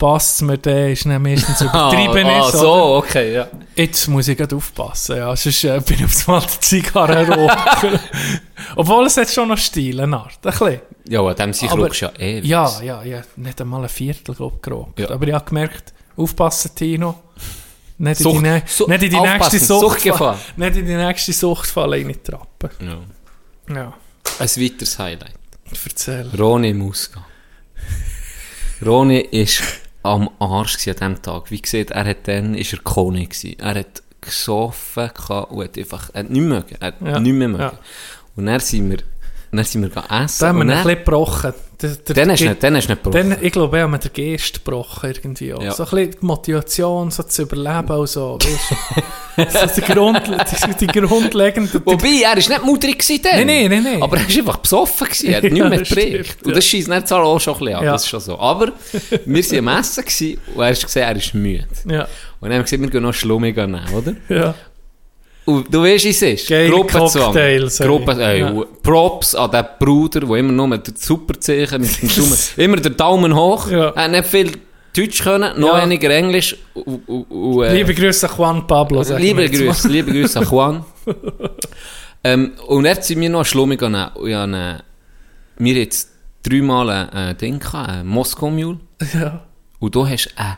[0.00, 2.26] passt es mir, der ist dann meistens übertrieben.
[2.26, 2.96] ah, ist, so, oder?
[2.96, 3.48] okay, ja.
[3.76, 8.00] Jetzt muss ich gerade aufpassen, ja, sonst äh, bin ich auf einmal die Zigarre rauchen.
[8.76, 10.80] Obwohl es hat schon noch Stil, eine Art, ein bisschen.
[11.08, 12.44] Ja, an dem sich rauchst ja ewig.
[12.48, 14.98] Ja, ja, ja, nicht einmal ein Viertel glaub, geraucht.
[14.98, 15.10] Ja.
[15.10, 17.14] Aber ich habe gemerkt, aufpassen, Tino.
[17.98, 20.04] Nicht in Sucht- die, nä- Su- nicht in die nächste Sucht,
[20.56, 22.70] nicht in die nächste Suchtfalle reintrappen.
[22.80, 23.74] Ja.
[23.74, 23.92] Ja,
[24.38, 25.34] Ein weiteres Highlight.
[25.84, 26.24] erzähl.
[26.74, 27.22] Muss gehen.
[28.82, 29.62] Ronny ist
[30.02, 31.50] am Arsch an diesem Tag.
[31.50, 33.58] Wie gesagt, er hat dann, ist er Kone gewesen.
[33.58, 35.10] Er hat gesoffen
[35.50, 36.76] und hat einfach, er hat mögen.
[36.80, 37.62] Er hat Ja, nicht mehr mögen.
[37.62, 37.72] ja.
[38.36, 38.98] Und dann sind wir,
[39.56, 40.36] dann sind wir gegangen essen.
[40.40, 41.54] Da haben wir und ihn ein dann, bisschen gebrochen.
[41.82, 43.36] Der, der, dann hast nicht, dann hast du nicht gebrochen.
[43.40, 45.62] Ich glaube, wir haben den Geist gebrochen irgendwie auch.
[45.62, 45.72] Ja.
[45.72, 48.38] So ein bisschen die Motivation, so zu überleben und so,
[49.36, 49.58] weißt du.
[49.58, 51.82] so die, Grund, die, die grundlegenden...
[51.84, 53.46] Wobei, er war nicht mutig gewesen dann.
[53.46, 54.02] Nein, nein, nein.
[54.02, 55.28] Aber er war einfach besoffen gewesen.
[55.30, 57.84] Er hat Ja, nicht mehr stimmt, Und das schießt nicht auch schon ein bisschen an.
[57.84, 57.92] Ja.
[57.92, 58.38] Das ist schon so.
[58.38, 58.72] Aber
[59.24, 61.66] wir waren am Essen gewesen und er hat gesehen, er ist müde.
[61.86, 62.08] Ja, Und
[62.42, 64.14] dann haben wir gesagt, wir gehen noch Schlummig nehmen, oder?
[64.28, 64.54] ja.
[65.50, 66.48] Und du weißt, wie es ist.
[66.48, 67.22] Geile Gruppenzwang.
[67.24, 67.86] Cocktails, ey.
[67.86, 68.64] Gruppe, ey, Ja.
[68.82, 72.96] Props an den Bruder, der immer nur mit den Superzeichen, mit dem Daumen, immer den
[72.96, 73.70] Daumen hoch.
[73.70, 73.90] Ja.
[73.90, 74.52] Er hat nicht viel
[74.96, 75.82] Deutsch können, noch Ja.
[75.84, 76.56] weniger Englisch.
[76.74, 79.08] Und, und, und, äh, Liebe Grüße an Juan Pablo.
[79.08, 79.48] wir liebe.
[79.48, 80.84] Grüße, liebe Grüße an Juan.
[82.24, 84.10] ähm, und er sind wir noch eine Schlummig genommen.
[84.14, 86.10] Und ich habe, äh, mir jetzt
[86.42, 88.78] dreimal ein, Ding gehabt, ein Moskau-Mule.
[89.14, 89.42] Ja.
[89.78, 90.56] Und du hast ein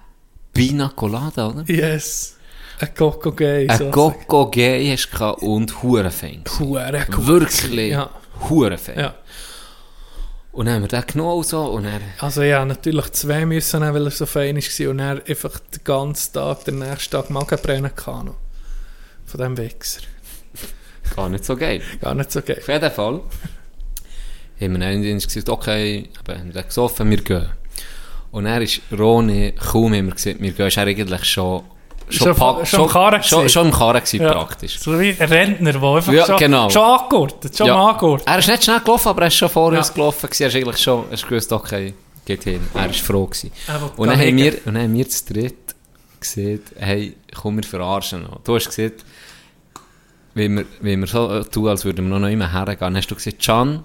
[0.53, 1.65] Pina Colada, oder?
[1.67, 2.37] Yes.
[2.83, 3.69] Ein Coco Gay.
[3.69, 6.43] Ein Coco Gay hast du gehabt und Hurenfein.
[6.59, 7.27] Hure gut.
[7.29, 8.11] Wirklich Ja.
[8.51, 8.99] Hurenfein.
[8.99, 9.15] ja.
[10.51, 13.95] Und dann haben wir den genommen so, und dann, Also ja, natürlich zwei müssen nehmen,
[13.95, 17.95] weil er so fein war und er einfach den ganzen Tag, den nächsten Tag Magenbrennen
[17.95, 18.27] kann.
[18.27, 18.35] noch.
[19.27, 20.01] Von diesem Wichser.
[21.15, 21.81] gar nicht so geil.
[22.01, 22.59] Gar nicht so geil.
[22.59, 23.21] Auf jeden Fall
[24.61, 27.49] haben wir dann gesagt, okay, eben, haben wir gesoffen, wir gehen.
[28.33, 31.63] Und er ist Roni, kaum wir gesagt, wir gehen, ist er eigentlich schon,
[32.09, 34.33] Schon- schon schon, im Karren gewesen, Ja.
[34.33, 34.79] praktisch.
[34.79, 36.69] So wie ein Rentner, der einfach Ja, schon, genau.
[36.71, 37.77] schon angegurtet, schon Ja.
[37.87, 38.27] angegurtet.
[38.29, 39.79] Er ist nicht schnell gelaufen, aber er ist schon vor Ja.
[39.79, 40.27] uns gelaufen.
[40.29, 40.43] gewesen.
[40.43, 41.95] Er ist eigentlich schon, er ist gewusst, okay,
[42.25, 42.61] geht hin.
[42.75, 43.51] Er ist froh gewesen.
[43.97, 45.75] Und dann haben wir, und dann haben wir zu dritt
[46.21, 48.41] gesehen, hey, komm, wir verarschen noch.
[48.45, 48.93] Du hast gesehen,
[50.35, 52.79] wie wir, wie wir so äh, tun, als würden wir noch nicht mehr hergehen.
[52.81, 53.83] Dann hast du gesagt, Can,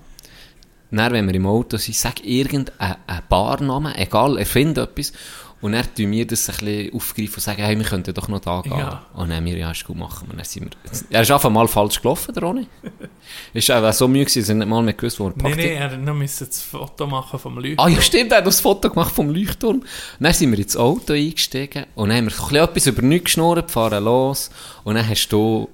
[0.91, 5.11] dann, wenn wir im Auto sind, sag irgendeinen einen Barnamen, egal, erfind etwas.
[5.59, 8.39] Und dann tun wir das ein bisschen aufgreifen und sagen, hey, wir könnten doch noch
[8.39, 8.77] da gehen.
[8.77, 9.05] Ja.
[9.13, 10.35] Und dann haben wir, ja, ist gut, machen wir.
[10.35, 12.67] Dann sind wir, er ist einfach mal falsch gelaufen, der Ronny.
[13.53, 15.57] ist einfach so müde gewesen, dass er nicht mal mehr gewusst, wo er Nein, packt.
[15.57, 17.79] nein, er noch müssen das Foto machen vom Leuchten.
[17.79, 19.83] Ah ja, stimmt, er hat das Foto gemacht vom Leuchtturm.
[20.19, 23.25] Dann sind wir ins Auto eingestiegen und dann haben wir ein bisschen etwas über nichts
[23.25, 24.51] geschnurrt, fahren los.
[24.83, 25.69] Und dann hast du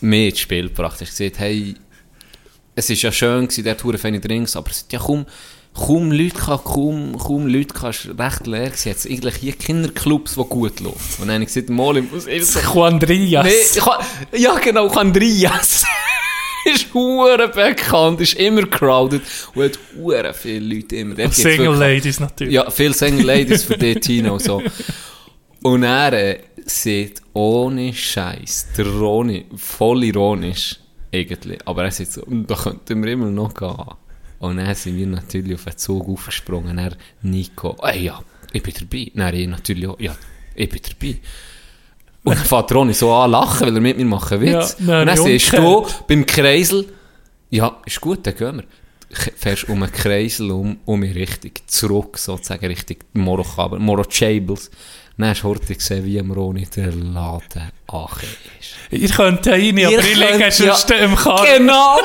[0.00, 0.98] mir ins Spiel gebracht.
[0.98, 1.74] Hast gesagt, hey,
[2.74, 5.26] es war ja schön, gewesen, der Tour Drinks, aber es hat ja kaum,
[5.74, 8.66] kaum Leute gehabt, kaum, kaum Leute war recht leer.
[8.66, 8.88] gewesen.
[8.88, 11.22] Jetzt eigentlich hier Kinderclubs, die gut laufen.
[11.22, 13.46] Und dann habe ich gesagt, mal, muss einfach Juandrias.
[13.46, 14.04] Nee, kann,
[14.36, 15.84] ja genau, Andreas.
[16.64, 19.22] ist hure bekannt, ist immer crowded
[19.54, 21.14] und hat hure viele Leute immer.
[21.14, 22.54] Dort Single Ladies natürlich.
[22.54, 24.62] Ja, viele Single Ladies für die Tino und so.
[25.62, 30.76] Und er äh, sieht ohne Scheiß, der Roni, voll ironisch,
[31.10, 31.58] irgendwie.
[31.64, 33.76] Aber er sagt so, «Mm, da könnten wir immer noch gehen.
[34.40, 36.76] Und dann sind wir natürlich auf den Zug aufgesprungen.
[36.78, 38.20] Er, Nico, ey, ja,
[38.52, 39.12] ich bin dabei.
[39.14, 40.16] Dann ich natürlich auch, ja,
[40.54, 41.18] ich bin dabei.
[42.24, 44.52] Und dann fängt Ronny so an lachen, weil er mit mir machen will.
[44.52, 46.86] Ja, und dann dann siehst du beim Kreisel,
[47.50, 48.64] ja, ist gut, dann gehen wir.
[49.36, 54.70] Fährst um einen Kreisel um, um mich richtig zurück, sozusagen, Richtung Morochaber, Morochables.
[55.18, 58.74] Dann hast du heute gesehen, wie Ronny der Laden angeht ist.
[58.90, 61.58] Ihr könnt ja rein, aber ich liege könnt- sonst im Karren.
[61.58, 61.98] Genau!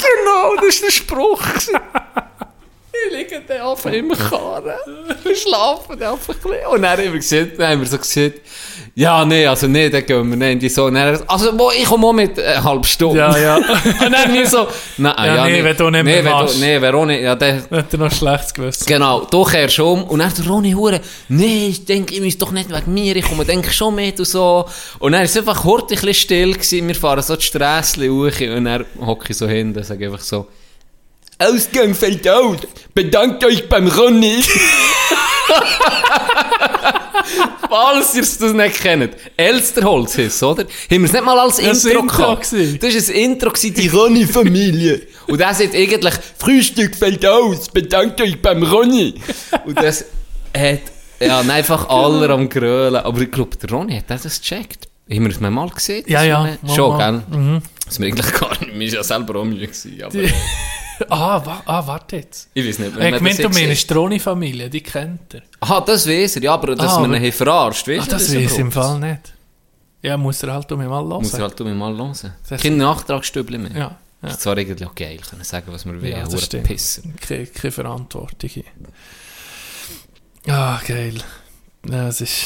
[0.00, 1.42] Genau, das war der Spruch.
[3.06, 4.74] Ich liege dann einfach im Karren.
[5.22, 6.66] Wir schlafen einfach ein bisschen.
[6.66, 8.40] Und dann haben wir, gesehen, dann haben wir so gesagt,
[8.98, 10.62] ja, nee, also nee, dann gehen wir nicht.
[10.62, 13.20] Die so, dann, also, wo, ich komme auch mit äh, halbe Stunde.
[13.20, 13.56] Ja, ja.
[13.56, 16.58] Und dann wir so, nein, Ja, ja, nee, wenn du nicht mehr nee, wenn machst.
[16.58, 18.86] nee, Veroni, ja, der, Hat er noch schlechtes Gewissen.
[18.86, 22.70] Genau, du kehrst um und dann Ronny Hure, nee, ich denke, ich muss doch nicht
[22.70, 24.64] wegen mir, ich komme denke schon mit und so.
[24.98, 28.10] Und dann ist es einfach kurz ein bisschen still gewesen, wir fahren so die Strasse
[28.10, 30.48] hoch und dann hocke ich so hin und sage einfach so,
[31.38, 32.56] Ausgang fällt aus,
[32.92, 34.42] bedankt euch beim Ronny.
[37.68, 39.14] Falls ihr das nicht kennt.
[39.36, 40.62] Elsterholz ist oder?
[40.64, 42.44] Haben wir es nicht mal als Das Intro gehabt?
[42.44, 45.02] Das war ein Intro, gewesen, die Ronny-Familie.
[45.26, 49.14] Und der sagt eigentlich, Frühstück fällt aus, bedankt euch beim Ronny.
[49.66, 50.04] Und das
[50.56, 50.80] hat,
[51.20, 52.96] ja, einfach alle am Grölen.
[52.96, 54.88] Aber ich glaube, der Ronny hat das gecheckt.
[55.10, 56.04] Haben wir es mal gesehen?
[56.06, 57.22] Ja, Das ja, mal, Schon, mal.
[57.30, 57.62] gell?
[57.86, 59.68] Das wir eigentlich gar nicht, wir waren ja selber auch müde
[60.04, 60.18] aber
[61.10, 62.48] Ah, wa ah, warte jetzt.
[62.54, 63.66] ich weiß nicht, Ich man meine, das du gesehen.
[63.68, 63.90] meinst
[64.68, 65.42] die kennt er.
[65.60, 68.10] Aha, das weiß er, ja, aber dass Ah, man ihn verarscht, weißt Ah, du?
[68.12, 68.72] das weiß ich im?
[68.72, 69.34] Fall nicht.
[70.02, 71.50] Ja, muss er halt um mich mal Muss er hören.
[71.50, 72.32] halt um mich mal hören.
[72.48, 73.70] Das- Kein Nachtragsstübli mehr.
[73.72, 73.98] Ja, ja.
[74.22, 76.64] Das ist zwar irgendwie auch geil, können sagen, was wir wollen, Ja, das stimmt.
[76.66, 77.02] Pisser.
[77.20, 78.50] Keine, keine Verantwortung.
[80.46, 81.14] Ah, geil.
[81.88, 82.44] Ja, es ist...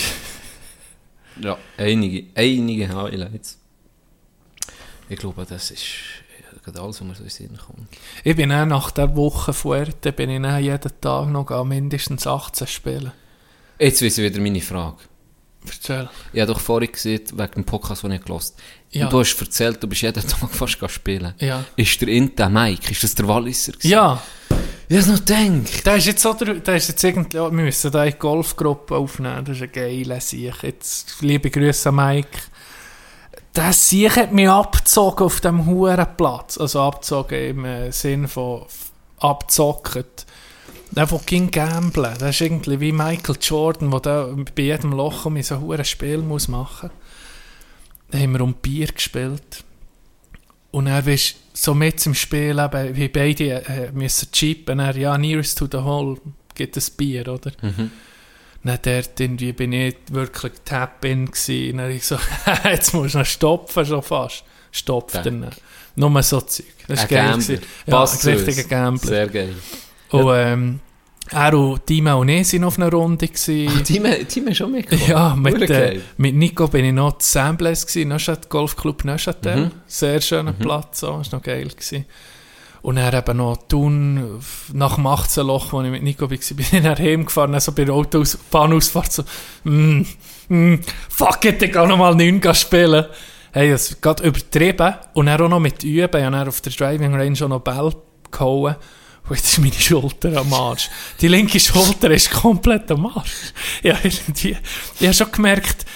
[1.40, 3.58] Ja, einige, einige Highlights.
[5.08, 5.82] Ich glaube, das ist
[6.62, 7.88] gerade alles, was mir so in Sinn kommt.
[8.24, 12.66] Ich bin auch nach der Woche Fuerte, bin ich auch jeden Tag noch mindestens 18
[12.66, 13.12] spielen.
[13.78, 14.98] Jetzt weiß ich wieder meine Frage.
[15.66, 16.08] Erzähl.
[16.32, 18.40] Ich habe doch vorhin gesehen, wegen dem Podcast, den ich habe.
[18.90, 19.08] Ja.
[19.08, 21.34] Du hast erzählt, du bist jeden Tag fast spielen.
[21.38, 21.64] Ja.
[21.76, 23.72] Ist der Inta Mike, ist das der Walliser?
[23.72, 23.90] gewesen?
[23.90, 24.22] Ja,
[24.88, 25.86] Ich habe noch gedacht.
[25.86, 29.44] der ist jetzt so, der, ist jetzt irgendwie, wir müssen da in die Golfgruppe aufnehmen,
[29.44, 30.54] das ist ein geiler Sieg.
[30.62, 32.38] Jetzt, liebe Grüße an Mike.
[33.54, 36.58] Der Sieg hat mich abgezogen auf dem Hurenplatz.
[36.58, 38.64] Also abgezogen im äh, Sinn von.
[39.22, 42.16] Der, der ging gamblen.
[42.18, 46.18] Das ist irgendwie wie Michael Jordan, der da bei jedem Loch um so ein Spiel
[46.18, 47.02] muss machen muss.
[48.10, 49.64] Da haben wir um Bier gespielt.
[50.70, 54.78] Und er bist so mit im Spiel, eben, wie beide äh, müssen chippen.
[54.78, 56.18] Er, ja, nearest to the hole
[56.54, 57.52] gibt es Bier, oder?
[57.60, 57.90] Mhm.
[58.64, 61.78] Dann dort irgendwie bin ich wirklich Tap-In gewesen.
[61.78, 62.16] Dann ich so,
[62.64, 64.44] jetzt musst du noch stopfen schon fast.
[64.70, 65.24] Stopft Geil.
[65.24, 65.50] dann.
[65.96, 66.66] Nur so Zeug.
[66.88, 67.60] Das Ein ist geil.
[67.86, 68.64] Ja, ein richtiger.
[68.64, 69.08] Gambler.
[69.08, 69.54] Sehr geil.
[70.10, 70.80] Und ähm,
[71.30, 73.28] er und Dima und ich sind auf einer Runde.
[73.28, 73.84] Gewesen.
[73.84, 75.10] Team, Team ist schon mitgekommen.
[75.10, 77.86] Ja, mit, äh, mit Nico bin ich noch zu Sambles
[78.48, 79.56] Golfclub Neuchâtel.
[79.56, 79.70] Mhm.
[79.86, 82.06] Sehr schöner Platz, so, ist noch geil gewesen.
[82.82, 84.40] Und dann eben noch Thun,
[84.72, 87.72] nach dem 18 Loch, wo ich mit Nico war, bin ich nach Hause gefahren, also
[87.72, 89.22] bei der Autobahnausfahrt so,
[89.64, 90.02] mm,
[90.48, 93.06] mm, fuck it, ich kann noch mal 9 gehen spielen.
[93.52, 94.94] Hey, das geht übertrieben.
[95.14, 97.92] Und dann auch noch mit Üben, ich habe auf der Driving Range auch noch Ball
[98.30, 98.76] gehauen.
[99.28, 100.90] Und jetzt ist meine Schulter am Arsch.
[101.20, 103.52] Die linke Schulter ist komplett am Arsch.
[103.82, 104.56] Ja, irgendwie,
[104.98, 105.86] ich habe schon gemerkt,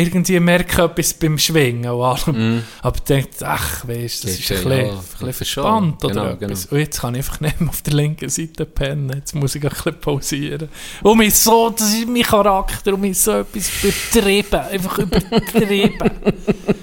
[0.00, 2.62] irgendwie merke ich etwas beim Schwingen und allem.
[2.82, 4.36] Aber ich dachte, ach, weißt du, das.
[4.36, 6.66] Geht ist ein schon, bisschen, ja, ein bisschen oder Genau, etwas.
[6.66, 9.12] Und jetzt kann ich einfach nicht mehr auf der linken Seite pennen.
[9.16, 10.68] Jetzt muss ich ein bisschen pausieren.
[11.02, 14.60] Und mich so, das ist mein Charakter und mich so etwas übertrieben.
[14.60, 16.10] Einfach übertrieben.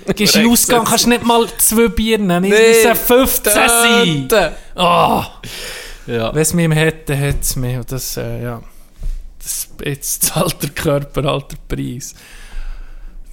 [0.16, 2.46] Gehst in den Ausgang, kannst nicht mal zwei Bier nehmen.
[2.46, 4.28] Ich Nee, muss 15 sein.
[4.76, 5.24] Oh.
[6.08, 6.34] Ja.
[6.34, 7.78] Wenn es mich hätte, hätte es mich.
[7.78, 8.62] Und das, äh, ja.
[9.40, 12.16] Das, jetzt zahlt der Körper halt den Preis.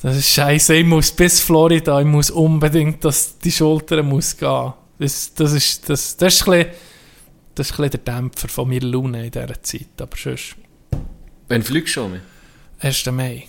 [0.05, 0.75] Das ist scheiße.
[0.75, 4.75] Ich muss bis Florida, ich muss unbedingt, dass die Schulter muss gehen.
[4.99, 6.75] Das, das, ist, das, das, ist ein bisschen,
[7.55, 9.89] das ist ein bisschen der Dämpfer von meiner Laune in dieser Zeit.
[9.99, 10.57] Aber sonst,
[11.49, 12.21] Wann fliegst du schon?
[12.81, 13.07] 1.
[13.13, 13.49] Mai.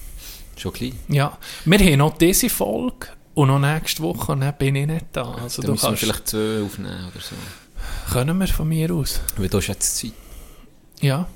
[0.55, 0.97] Schon klein.
[1.09, 1.37] Ja.
[1.65, 5.33] Wir haben noch diese Folge und noch nächste Woche und dann bin ich nicht da.
[5.33, 7.35] Also Dann du müssen wir kannst, vielleicht zwei aufnehmen oder so.
[8.13, 9.19] können wir von mir aus.
[9.35, 10.13] Weil du hast jetzt Zeit.
[11.01, 11.27] Ja,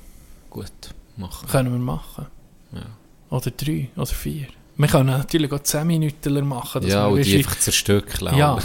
[0.48, 0.72] Gut,
[1.18, 1.46] machen.
[1.46, 2.24] können wir machen.
[2.72, 2.86] Ja.
[3.28, 4.46] Oder drei oder vier.
[4.80, 6.80] Wir können natürlich auch 10 Minuten machen.
[6.80, 8.34] dass Ja, wir und die einfach zerstückeln.
[8.34, 8.56] Ja.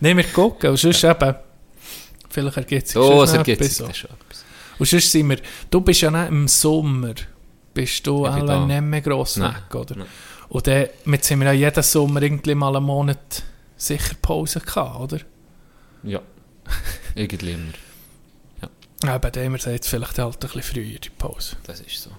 [0.00, 0.70] Nein, wir gucken.
[0.70, 1.34] Und sonst eben,
[2.30, 4.44] vielleicht ergibt sich Oh, es sonst noch ergibt etwas sich schon etwas.
[4.78, 5.38] Und sonst sind wir,
[5.70, 7.12] du bist ja nicht im Sommer,
[7.74, 9.96] bist du Ich alle nicht mehr gross Nein, weg, oder?
[9.96, 10.06] nein.
[10.48, 13.42] Und dann, jetzt sind wir ja jeden Sommer irgendwie mal einen Monat
[13.76, 15.20] sicher Pause gehabt, oder?
[16.02, 16.20] Ja.
[17.14, 17.72] Irgendwie immer.
[19.02, 21.56] Eben, dann haben wir gesagt, vielleicht halt ein bisschen früher die Pause.
[21.66, 22.10] Das ist so.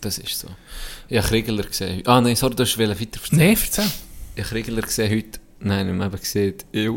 [0.00, 0.48] Das ist so.
[1.08, 2.02] Ich habe Kriegler gesehen.
[2.06, 3.18] Ah nein, sorry, du hast weiter erzählen.
[3.32, 3.84] Nein, erzähl.
[4.34, 5.40] Ich habe Kriegler gesehen heute.
[5.60, 6.54] Nein, ich habe eben gesehen.
[6.72, 6.88] Ich,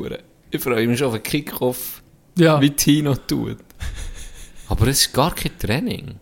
[0.52, 2.02] ich freue mich schon auf den Kickoff,
[2.38, 2.60] Ja.
[2.62, 3.58] wie Tino tut.
[4.68, 6.16] Aber es ist gar kein Training.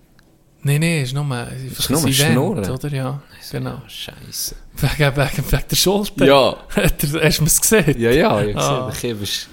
[0.63, 2.89] Nein, nein, es ist nur, es ist nur ein Event, oder?
[2.89, 3.21] Ja,
[3.51, 3.69] genau.
[3.71, 4.55] Ah, Scheiße.
[4.75, 6.25] Wegen, wegen, wegen der Schulter.
[6.25, 6.57] Ja.
[6.75, 7.99] Hast du es gesehen?
[7.99, 8.89] Ja, ja, ich habe Ah.
[8.89, 9.21] gesehen.
[9.21, 9.47] Ist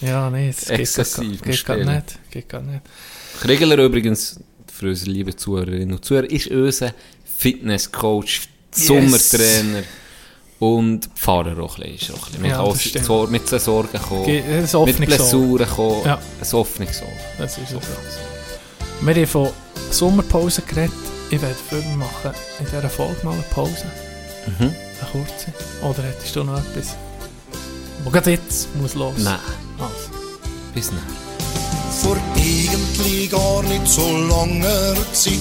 [0.00, 0.66] Ja, nein, das
[1.16, 2.18] geht, gar, geht gar nicht.
[2.30, 2.82] Geht gar nicht.
[3.40, 4.40] Kriegler übrigens,
[4.78, 6.92] für unsere lieben Zuhörerinnen und Zuhörer, ist unser
[7.36, 9.82] Fitnesscoach, Sommertrainer
[10.60, 12.14] und Pfarrer auch ein bisschen.
[12.14, 12.44] Auch ein bisschen.
[12.46, 12.76] Ja, auch.
[12.76, 16.18] Sor- mit so Sorgen kommen, ein mit Blessuren kommen, Ja.
[16.40, 17.08] ein offenes Ohr.
[17.38, 17.80] Das ist so.
[19.00, 19.50] Wir haben von
[19.90, 20.92] Sommerpause geredet.
[21.30, 23.84] Ich werde mich machen in dieser Folge mal eine Pause.
[24.46, 24.64] Mhm.
[24.64, 24.74] Eine
[25.12, 25.52] kurze.
[25.82, 26.96] Oder hättest du noch etwas?
[28.04, 29.14] Wo gerade jetzt muss los?
[29.18, 29.38] Nein,
[29.78, 30.10] Also.
[30.74, 31.27] bis dann.
[32.02, 35.34] Vor eigentlich gar nicht so langer Zeit.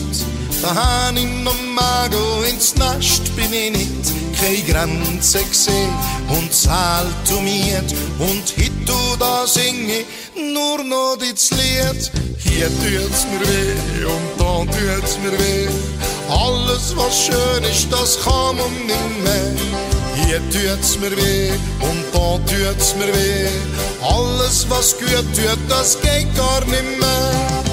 [0.62, 4.14] Daheim in meinem Magen ins Nest bin ich nicht.
[4.40, 5.94] Keine Grenze gesehen
[6.30, 7.94] und zahlt um miet.
[8.20, 10.06] Und hit und da sing ich
[10.36, 12.12] nur noch das Lied.
[12.40, 15.68] Hier tut's mir weh und da tut's mir weh.
[16.30, 19.97] Alles was schön ist, das kann man nicht mehr.
[20.18, 23.50] Hier toets meer weer, om daar toets meer weer.
[24.02, 27.67] Alles was goed, dit as kyk daar nie meer.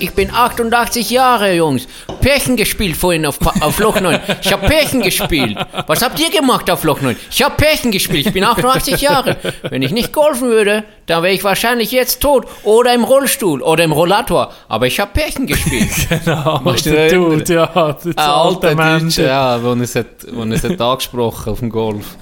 [0.00, 1.86] Ich bin 88 Jahre, Jungs.
[2.20, 4.18] Pärchen gespielt vorhin auf, Pa- auf Loch 9.
[4.42, 5.56] Ich habe Pärchen gespielt.
[5.86, 7.16] Was habt ihr gemacht auf Loch 9?
[7.30, 8.26] Ich habe Pärchen gespielt.
[8.26, 9.36] Ich bin 88 Jahre.
[9.62, 12.46] Wenn ich nicht golfen würde, dann wäre ich wahrscheinlich jetzt tot.
[12.64, 13.62] Oder im Rollstuhl.
[13.62, 14.52] Oder im Rollator.
[14.68, 15.90] Aber ich habe Pärchen gespielt.
[16.24, 19.18] Genau, du der Dude, ja, der Ein alter alte Mensch.
[19.18, 22.16] Ja, wo er es hat, wo es hat angesprochen auf dem Golf.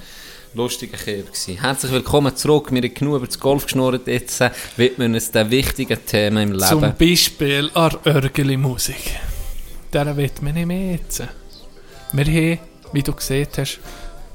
[0.55, 1.59] Lustiger Kerl gewesen.
[1.59, 2.71] Herzlich willkommen zurück.
[2.71, 4.05] Wir haben genug über das Golf geschnurrt.
[4.05, 6.95] Jetzt äh, widmen wir uns den wichtigen Themen im Zum Leben.
[6.99, 9.19] Beispiel an Örgeli-Musik.
[9.91, 11.23] Der wird mir nicht mehr jetzt.
[12.11, 12.59] Wir haben,
[12.91, 13.79] wie du gesehen hast,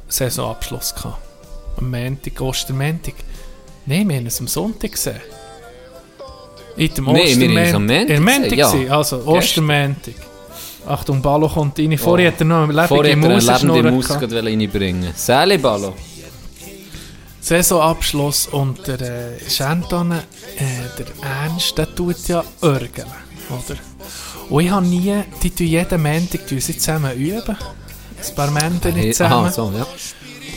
[0.09, 1.23] Saisonabschluss gehabt.
[1.77, 3.15] Am Montag, Ostermontag.
[3.87, 5.21] Nein, wir haben es am Sonntag gesehen.
[6.77, 8.97] In dem Nee, wir haben es am Montag gesehen, ja.
[8.97, 10.15] also Ostermontag.
[10.89, 11.97] Achtung, Ballo kommt rein.
[11.99, 15.95] Vorher hat er noch eine Vorher lebende hat er eine Maus Maus reinbringen Sally Ballo.
[17.41, 20.19] Saisonabschluss und der äh, Schenton, äh,
[20.99, 21.07] der
[21.45, 23.07] Ernst, der tut ja Örgeln,
[23.49, 23.79] oder?
[24.51, 27.57] Und ich habe nie, die tun jeden Montag tun sie zusammen üben.
[27.57, 29.33] Ein paar Männer Hey, zusammen.
[29.47, 29.87] aha, so, ja.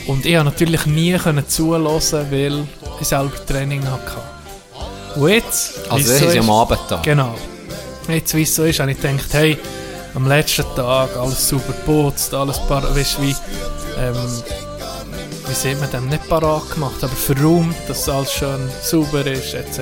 [0.06, 1.84] Und ich habe natürlich nie können zuhören,
[2.30, 2.64] weil
[3.00, 5.20] ich selber Training hatte.
[5.20, 7.00] Und jetzt, Also, das so ist ja am Abend da.
[7.02, 7.34] Genau.
[8.08, 9.56] Jetzt, wie es so ist, habe ich gedacht, hey,
[10.14, 13.34] am letzten Tag alles super putzt, alles paar, weißt wie,
[13.98, 14.16] ähm,
[15.48, 19.80] wie sieht man dem, nicht parat gemacht, aber verräumt, dass alles schön sauber ist, etc.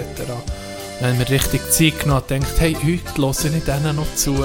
[1.01, 4.37] Haben wir richtig Zeit genommen und gedacht, hey, heute höre ich denen noch zu,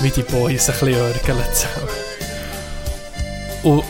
[0.00, 1.88] wie die Boys ein bisschen örgeln zusammen.
[3.62, 3.84] Und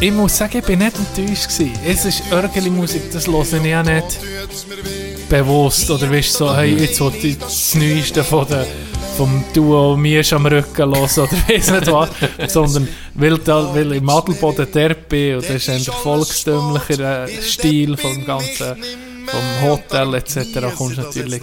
[0.00, 1.48] ich muss sagen, ich bin nicht enttäuscht.
[1.86, 4.18] Es ist Örgeli-Musik, das höre ich ja nicht
[5.28, 5.88] bewusst.
[5.90, 8.66] Oder weißt so, hey, jetzt will ich das Neueste von der,
[9.16, 12.10] vom Duo mir am Rücken hören oder weiss nicht was.
[12.52, 18.24] Sondern weil, da, weil im Adelboden der bin und das ist ein volkstümlicher Stil vom
[18.24, 18.76] ganzen
[19.26, 20.74] vom Hotel etc.
[20.76, 21.40] kommst natürlich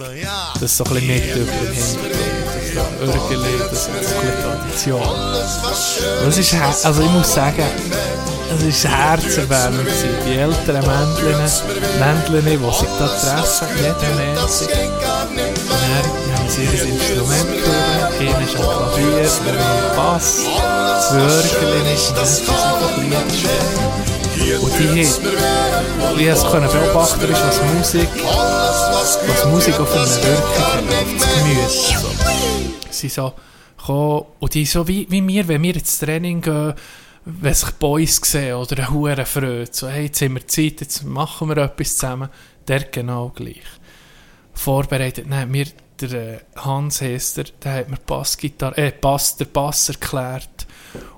[0.60, 2.50] das so ein bisschen mit über den Hintergrund.
[2.74, 5.02] Das Örgeli, ist bisschen Tradition.
[6.24, 7.64] Das ist, also ich muss sagen,
[8.54, 9.88] es ist herzerwärmend.
[10.26, 11.40] Die älteren Männchen,
[11.98, 14.68] Männchen, die sich da treffen, regelmäßig.
[14.68, 15.49] Und
[16.58, 18.20] ihr Instrument gehört.
[18.20, 24.00] Einer ist am Klavier, andere am Bass, sind sie einfach Lieder spielen.
[24.60, 30.64] Und die haben, wie es können beobachten ist, was Musik, was Musik auf eine Wirkung
[30.64, 31.98] hat, auf das Gemüse.
[32.00, 32.08] So.
[32.90, 33.32] Sie so
[33.78, 36.74] gekommen, und die so wie, wie wir, wenn wir ins Training gehen,
[37.24, 41.04] wenn sich Boys sehen oder eine Hure freut, so, hey, jetzt haben wir Zeit, jetzt
[41.04, 42.30] machen wir etwas zusammen,
[42.66, 43.62] der genau gleich.
[44.54, 45.66] Vorbereitet, nein, mir,
[46.08, 50.59] der äh, Hans Hester, der hat mir Bassgitarre, äh, Bass, der Bass erklärt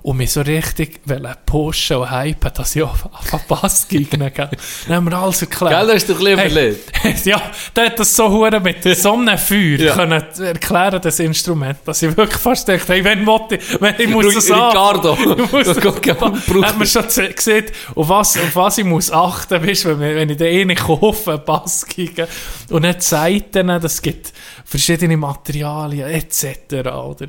[0.03, 0.99] und mich so richtig
[1.45, 4.49] pushen und hypen, dass ich auf, auf Bass gegne, gell.
[4.87, 5.71] Dann haben wir alles erklärt.
[5.71, 7.41] Gell, das ist doch ein bisschen Hey, ja,
[7.75, 12.15] der hat das so hure mit so einem Feuer können erklären, das Instrument, dass ich
[12.15, 15.17] wirklich fast dachte, hey, wenn wollte ich, wenn ich muss an- Ricardo.
[15.43, 19.85] Ich muss Das hat man schon gesehen, auf was, auf was ich muss achten, weißt,
[19.85, 22.27] wenn, wenn ich den einen kaufe, Bass gegen
[22.69, 24.33] und nicht Seiten, das gibt
[24.65, 26.73] verschiedene Materialien etc.
[26.91, 27.27] Oder?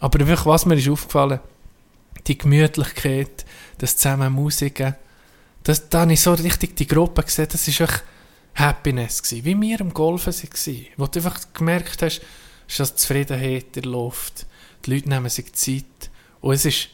[0.00, 1.40] Aber wirklich, was mir ist aufgefallen,
[2.26, 3.44] die Gemütlichkeit,
[3.78, 4.94] das zusammen Musiken,
[5.62, 8.00] das, da habe ich so richtig die Gruppe gesehen, das war wirklich
[8.54, 12.20] Happiness gewesen, wie wir im Golfen waren, wo du einfach gemerkt hast,
[12.68, 14.46] es ist Zufriedenheit in der Luft,
[14.84, 15.84] die Leute nehmen sich Zeit.
[16.40, 16.88] Und es ist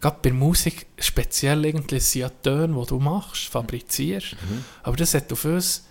[0.00, 4.36] gerade bei Musik speziell irgendwie sind Töne, die du machst, fabrizierst,
[4.82, 5.84] aber das hat auf uns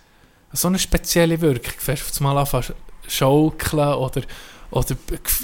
[0.52, 2.74] so eine spezielle Wirkung, du fährst auf einmal anfangen
[3.06, 4.22] schaukeln oder,
[4.70, 4.96] oder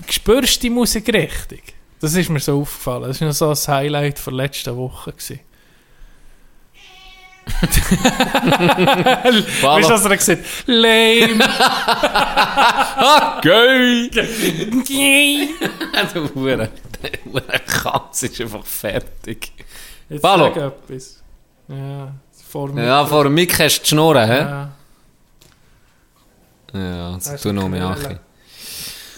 [0.08, 1.74] spürst die Musik richtig.
[2.00, 3.08] Das ist mir so aufgefallen.
[3.08, 5.12] Das war so ein Highlight der letzten Woche.
[5.12, 5.40] Gewesen.
[9.62, 10.46] Weißt du, was er gesagt hat?
[10.66, 11.44] Lame.
[14.88, 15.48] Yay.
[16.14, 16.70] Der Hure, der
[17.24, 19.52] Hure Katz ist einfach fertig.
[20.08, 20.52] Jetzt Ballo.
[20.54, 21.22] sag etwas.
[21.68, 22.12] Ja,
[22.48, 22.84] vor mir.
[22.84, 24.38] Ja, vor dem Mick hast du die Schnurren, hä?
[24.38, 24.72] Ja.
[26.74, 27.86] Ja, das Hast tu noch mehr?
[27.86, 28.16] Achi.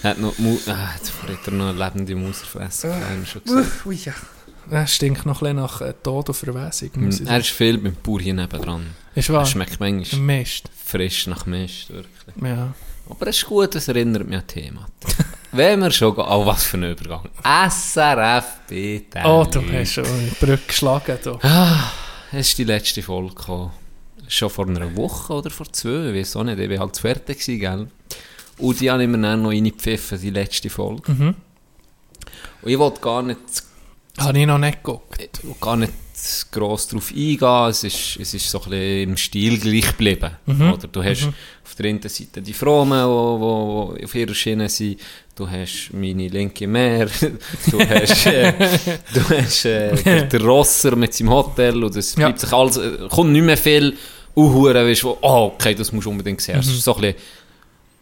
[0.03, 3.43] Er hat noch, Mu ah, jetzt hat er noch eine lebende Maus gefressen, wir schon
[3.43, 3.67] gesagt.
[3.67, 4.15] Uff, ui, ja.
[4.71, 6.91] Das stinkt noch ein bisschen nach äh, Tod und Verwesung.
[7.09, 8.87] Ich Er ist viel beim Bauer hier nebendran.
[9.15, 9.43] Ist wahr?
[9.43, 10.69] Es schmeckt manchmal Mist.
[10.85, 12.35] frisch nach Mist, wirklich.
[12.43, 12.75] Ja.
[13.09, 14.87] Aber es ist gut, es erinnert mich an Thema.
[15.53, 17.29] Wenn wir schon gehen, oh, was für ein Übergang.
[17.43, 19.21] SRF, bitte.
[19.25, 21.19] Oh, du hast schon eine Brücke geschlagen.
[21.25, 21.39] Du.
[22.31, 23.71] Es ist die letzte Folge gekommen.
[24.29, 27.01] Schon vor einer Woche oder vor zwei, ich weiß auch nicht, ich war halt zu
[27.01, 27.89] fertig, gewesen, gell?
[28.59, 31.13] Und die habe ich mir dann noch reingepfiffen, die letzte Folge.
[31.13, 31.35] Mhm.
[32.63, 33.39] Und ich wollte gar nicht,
[34.19, 35.41] Habe ich noch nicht geguckt.
[35.61, 35.93] gar nicht
[36.51, 40.33] gross darauf eingehen, es ist, es ist so ein bisschen im Stil gleich geblieben.
[40.47, 40.73] Mhm.
[40.73, 41.27] Oder du hast
[41.65, 44.99] auf der einen Seite die Fromen, die auf ihrer Schiene sind,
[45.37, 47.07] du hast meine linke Meer,
[47.71, 48.53] du hast, äh,
[49.15, 52.37] du hast äh, den, den Rosser mit seinem Hotel und es Ja.
[52.37, 53.97] sich alles, äh, kommt nicht mehr viel
[54.35, 56.59] Uhuren, weißt du, wo, oh, okay, das musst du unbedingt sehen.
[56.59, 57.17] Ist so ein bisschen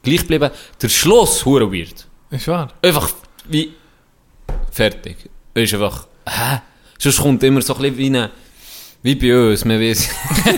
[0.07, 0.51] gleich geblieben.
[0.81, 2.07] Der Schluss, hure weird.
[2.31, 2.69] Ist wahr?
[2.83, 3.11] Einfach
[3.49, 3.73] wie
[4.71, 5.17] fertig.
[5.55, 6.61] Ist einfach, hä?
[6.99, 8.31] Sonst kommt immer so ein bisschen wie eine,
[9.03, 10.09] wie bei uns, man weiß.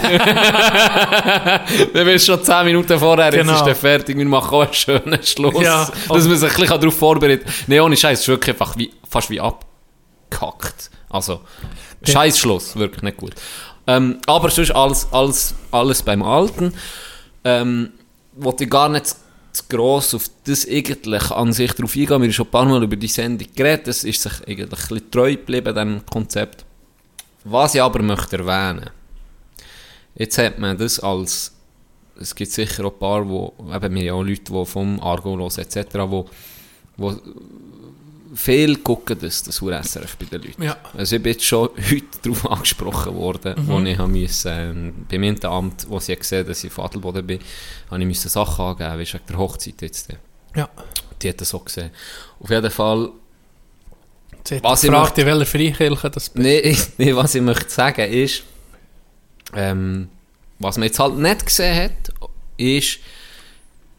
[1.92, 3.52] man weiß schon 10 Minuten vorher, Genau.
[3.52, 5.62] jetzt ist der fertig, wir machen auch einen schönen Schluss.
[5.62, 5.88] Ja.
[6.08, 7.46] dass man sich ein bisschen darauf vorbereitet.
[7.66, 10.90] Nee, ohne Scheiß, es ist wirklich einfach wie, fast wie abgekackt.
[11.10, 11.40] Also,
[12.06, 13.32] scheiß Schluss, wirklich nicht gut.
[13.86, 16.74] Ähm, aber sonst alles, alles, alles beim Alten.
[17.44, 17.90] Ähm,
[18.34, 19.14] wollte ich gar nicht
[19.52, 22.08] zu- gross auf das eigentlich an sich drauf eingehen.
[22.08, 23.88] Wir haben schon ein paar Mal über die Sendung geredet.
[23.88, 26.64] Es ist sich eigentlich ein bisschen treu geblieben, dem Konzept.
[27.44, 28.90] Was ich aber möchte erwähnen,
[30.14, 31.52] jetzt hat man das als,
[32.20, 35.36] es gibt sicher auch ein paar, wo, eben wir haben auch Leute, die vom Argo
[35.38, 36.28] hören etc., wo,
[36.96, 37.14] wo
[38.34, 40.62] viel gucken das, das USRF bei den Leuten.
[40.62, 40.76] Ja.
[40.96, 45.86] Also ich bin jetzt schon heute darauf angesprochen worden, wo ich müssen, ähm, beim Ämteramt,
[45.88, 47.40] wo sie gesehen dass ich von Adelboden bin,
[47.90, 50.08] habe ich müssen Sachen angeben, weißt wegen der Hochzeit jetzt.
[50.54, 50.68] Ja.
[51.22, 51.90] Die hat das so gesehen.
[52.40, 53.10] Auf jeden Fall,
[54.48, 56.36] Sie Was ich fragt, in welcher Freikirche das bist.
[56.36, 58.44] Nee, nee, was ich möchte sagen ist,
[59.54, 60.08] ähm,
[60.58, 62.98] was man jetzt halt nicht gesehen hat, ist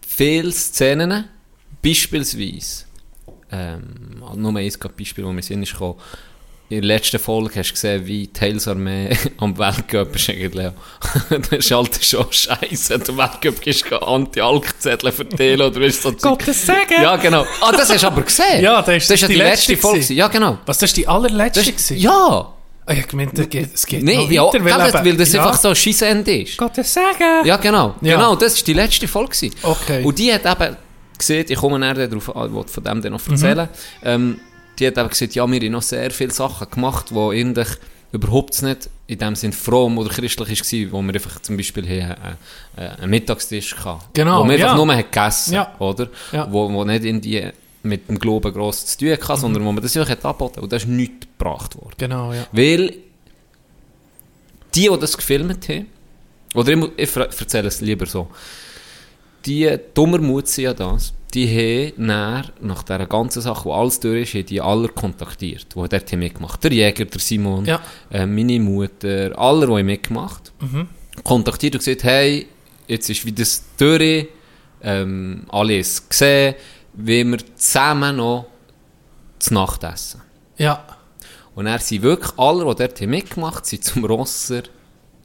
[0.07, 1.25] viele Szenen,
[1.83, 2.85] beispielsweise,
[3.51, 5.95] ähm, nur ein Beispiel, das mir Sinn ist gekommen,
[6.69, 10.71] in der letzten Folge hast du gesehen, wie die Heilsarmee am Weltcup ist eigentlich
[11.29, 12.99] das ist halt schon scheiße.
[12.99, 16.11] Der Weltcup ist Anti-Alk-Zettel verteilen oder ist so.
[16.11, 17.01] Gottes Segen!
[17.01, 17.43] Ja, genau.
[17.61, 18.61] Ah, das hast du aber gesehen.
[18.61, 20.13] Ja, das ist das ist ja die die letzte letzte Folge.
[20.13, 20.59] Ja, genau.
[20.67, 21.71] Was, das ist die allerletzte?
[21.71, 22.53] Das ja.
[22.85, 25.43] Ah, ich gemeint, es geht, Nee, noch ja, weiter, weil, eben- weil das ja.
[25.43, 26.57] einfach so ein Scheissende ist.
[26.57, 27.45] Gottes Segen!
[27.45, 27.95] Ja, genau.
[28.01, 28.15] Ja.
[28.15, 29.49] Genau, das war die letzte Folge.
[29.63, 30.03] Okay.
[30.03, 30.77] Und die hat eben
[31.19, 33.69] gesehen, ich komme näher darauf an, ich von dem dann noch erzählen,
[34.03, 34.39] ähm,
[34.79, 37.67] die hat eben gesagt, ja, wir haben noch sehr viele Sachen gemacht, die eigentlich
[38.11, 42.15] überhaupt nicht in dem Sinn fromm oder christlich war, wo wir einfach zum Beispiel hier
[42.77, 44.01] äh, äh, einen Mittagstisch hatten.
[44.13, 44.85] Genau, Wo man einfach ja.
[44.85, 45.75] nur gegessen Ja.
[45.79, 46.09] oder?
[46.31, 46.47] Ja.
[46.51, 47.49] Wo, wo nicht in die
[47.83, 49.37] mit dem Glauben gross zu tun hatte, Mhm.
[49.37, 51.93] sondern wo man das einfach hat angeboten Und da ist nichts gebracht worden.
[51.97, 52.45] Genau, ja.
[52.51, 52.95] Weil
[54.75, 55.87] die, die das gefilmt haben,
[56.55, 58.27] oder ich, ich erzähle es lieber so,
[59.45, 61.47] die dummer Mut sind ja das, die
[61.95, 65.87] haben näher, nach dieser ganzen Sache, wo alles durch ist, haben die alle kontaktiert, die
[65.87, 66.63] dort haben mitgemacht.
[66.63, 67.81] Der Jäger, der Simon, Ja.
[68.09, 70.51] äh, meine Mutter, alle, die haben mitgemacht,
[71.23, 72.47] kontaktiert und gesagt, hey,
[72.87, 74.27] jetzt ist wieder das durch,
[74.81, 76.55] ähm, alles gesehen,
[76.93, 78.47] wie wir zusammen noch
[79.37, 80.21] zu Nacht essen.
[80.57, 80.83] Ja.
[81.55, 84.63] Und er sind wirklich alle, die dort haben mitgemacht sind zum Rosser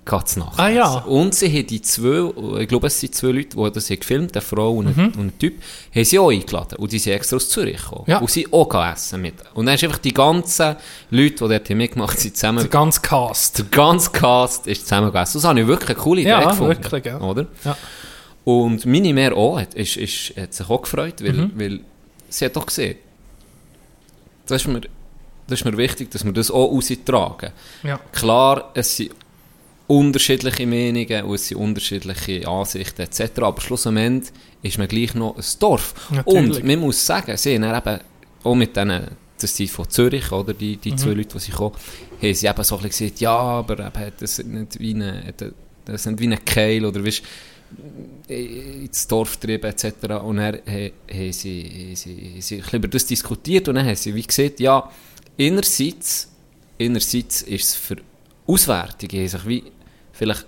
[0.05, 0.59] gegangen zu Nacht.
[0.61, 0.89] Ah, ja.
[1.05, 4.33] Und sie haben die zwei, ich glaube es sind zwei Leute, die das haben gefilmt,
[4.37, 5.05] eine Frau und ein, Mhm.
[5.21, 5.63] und ein Typ,
[5.95, 6.77] haben sie auch eingeladen.
[6.79, 8.05] Und die sind extra aus Zürich gekommen.
[8.07, 8.19] Ja.
[8.19, 9.35] Und sie auch essen mit.
[9.55, 10.77] Und dann ist einfach die ganzen
[11.11, 12.59] Leute, die dort haben mitgemacht sind, zusammen...
[12.61, 13.59] Der ganze Cast.
[13.59, 15.39] Der ganze Cast ist zusammen gegessen.
[15.39, 16.69] Das habe ich wirklich eine coole Idee Ja, gefunden.
[16.83, 17.21] wirklich, ja.
[17.21, 17.47] Oder?
[17.65, 17.77] Ja.
[18.45, 21.53] Und meine Mehr auch, hat, ist, ist, hat sich auch gefreut, weil, Mhm.
[21.55, 21.81] weil
[22.29, 22.97] sie hat doch gesehen,
[24.47, 24.83] das ist, mir,
[25.47, 27.51] das ist mir wichtig, dass wir das auch raustragen.
[27.83, 27.99] Ja.
[28.13, 29.13] Klar, es sind
[29.87, 34.33] unterschiedliche Meinungen und es sind unterschiedliche Ansichten etc., aber schlussendlich
[34.63, 35.95] ist man gleich noch ein Dorf.
[36.11, 36.57] Natürlich.
[36.59, 38.01] Und man muss sagen, sie haben eben
[38.43, 39.09] auch mit denen,
[39.39, 41.75] das sind von Zürich, oder, die, die zwei Leute, die sie kommen,
[42.23, 45.35] haben sie eben so ein bisschen gesagt, ja, aber eben, das ist nicht wie eine,
[45.85, 47.23] das ist nicht wie ein Keil, oder weißt,
[48.29, 49.85] ins Dorf treiben etc.
[50.25, 54.61] Und dann haben sie, sie, sie über das diskutiert und dann haben sie wie gesagt,
[54.61, 54.91] ja,
[55.39, 56.29] einerseits,
[56.81, 57.97] einerseits ist es für
[58.47, 59.65] Auswertungen, haben sich wie
[60.13, 60.47] vielleicht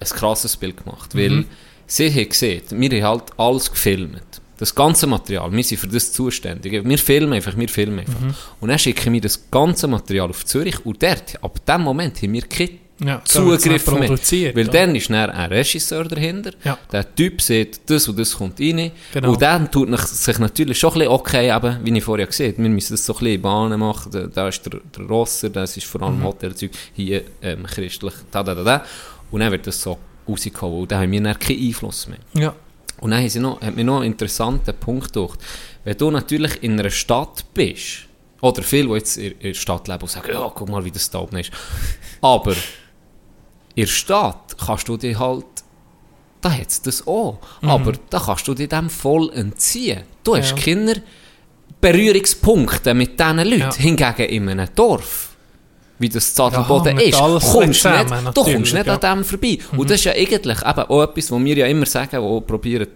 [0.00, 1.44] ein krasses Bild gemacht, weil
[1.86, 4.40] sie haben gesehen, wir haben halt alles gefilmt.
[4.58, 6.84] Das ganze Material, wir sind für das zuständig.
[6.84, 8.14] Wir filmen einfach, wir filmen einfach.
[8.60, 12.32] Und dann schicken wir das ganze Material auf Zürich und dort, ab dem Moment, haben
[12.32, 12.70] wir keine
[13.00, 14.10] Ja, Zugriff mehr.
[14.10, 14.72] Weil ja.
[14.72, 16.52] dann ist dann ein Regisseur dahinter.
[16.62, 16.78] Ja.
[16.90, 18.92] Der Typ sieht, das und das kommt rein.
[19.12, 19.32] Genau.
[19.32, 22.62] Und dann tut sich natürlich schon ein bisschen, okay, eben, wie ich vorher gesagt habe,
[22.62, 24.30] wir müssen das so ein bisschen in Bahnen machen.
[24.32, 26.24] Da, ist der, der Rosser, das ist vor allem Mhm.
[26.24, 28.84] Hotelzeug, hier ähm, christlich, da, da, da, da.
[29.30, 29.98] Und dann wird das so
[30.28, 30.82] rausgehauen.
[30.82, 32.18] Und dann haben wir dann keinen Einfluss mehr.
[32.34, 32.54] Ja.
[33.00, 35.40] Und dann sie noch, hat mir noch einen interessanten Punkt gedacht.
[35.82, 38.06] Wenn du natürlich in einer Stadt bist,
[38.40, 40.90] oder viele, die jetzt in in der Stadt leben und sagen, ja, guck mal, wie
[40.90, 41.50] das da oben ist.
[42.20, 42.54] Aber
[43.74, 45.44] in der Stadt kannst du dich halt,
[46.40, 50.02] da hat es das auch, aber da kannst du dich dem voll entziehen.
[50.24, 50.56] Du hast Ja.
[50.56, 51.02] keine
[51.80, 53.58] Berührungspunkte mit diesen Leuten.
[53.60, 53.74] Ja.
[53.74, 55.30] Hingegen in einem Dorf,
[55.98, 58.98] wie das Zadelboden hängt ist, kommst zusammen, nicht, du kommst nicht ja.
[58.98, 59.04] Mhm.
[59.04, 59.58] an dem vorbei.
[59.76, 62.86] Und das ist ja eigentlich eben auch etwas, was wir ja immer sagen, auch probieren,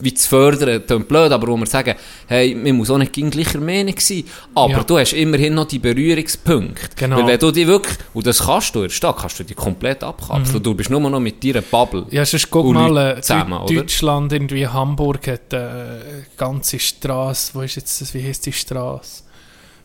[0.00, 1.94] wie zu fördern, klingt blöd, aber wo wir sagen,
[2.26, 4.24] hey, man muss auch nicht gleicher Meinung sein,
[4.54, 4.82] aber Ja.
[4.84, 6.88] du hast immerhin noch die Berührungspunkte.
[6.96, 7.18] Genau.
[7.18, 9.54] Weil wenn du die wirklich, und das kannst du in der Stadt, kannst du die
[9.54, 10.62] komplett abkapseln.
[10.62, 12.02] Du bist nur noch mit deiner Bubble.
[12.02, 12.06] Mhm.
[12.10, 13.74] Ja, sonst guck mal, Leute äh, zusammen, Deu- oder?
[13.74, 18.52] Deutschland, irgendwie Hamburg hat äh, eine ganze Straße, wo ist jetzt das, wie heißt die
[18.52, 19.22] Straße?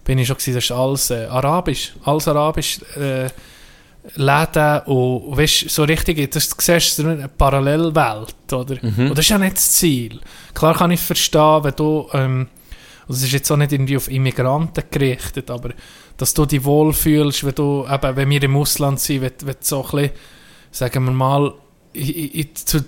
[0.03, 3.27] Bin ich schon gewesen, das ist alles äh, arabisch, alles arabisch, äh,
[4.15, 8.75] Läden und weißt, so richtig, das, du siehst so eine Parallelwelt, oder?
[8.81, 9.09] Mhm.
[9.09, 10.19] Und das ist ja nicht das Ziel.
[10.53, 12.47] Klar kann ich verstehen, wenn du, ähm,
[13.07, 15.71] und es ist jetzt auch nicht irgendwie auf Immigranten gerichtet, aber
[16.17, 19.57] dass du dich wohlfühlst, wenn du, eben, wenn wir im Ausland sind, wenn, wenn du
[19.61, 20.09] so ein bisschen,
[20.71, 21.53] sagen wir mal,
[21.95, 22.83] i- i- i- zu,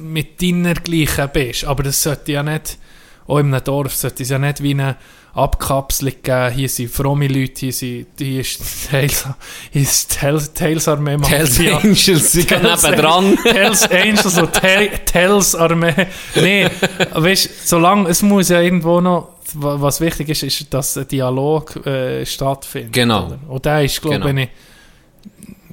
[0.00, 1.64] mit deiner gleichen bist.
[1.64, 2.78] Aber das sollte ja nicht,
[3.26, 4.96] auch in einem Dorf, sollte es ja nicht wie eine
[5.34, 6.52] Abkapselung geben.
[6.52, 9.26] Hier sind fromme Leute, hier, sind, hier ist Hells,
[9.72, 11.16] hier ist die Hells Armee.
[11.16, 11.78] Mafia.
[11.78, 13.38] Angels sind Hells nebendran.
[13.44, 15.94] Hells Angels und Hells Armee.
[16.34, 16.68] Nee,
[17.14, 21.84] weißt solange, es muss ja irgendwo noch, wa- was wichtig ist, ist, dass ein Dialog
[21.86, 22.92] äh, stattfindet.
[22.92, 23.26] Genau.
[23.26, 23.38] Oder?
[23.48, 24.40] Und der ist, glaube Genau.
[24.42, 24.48] ich,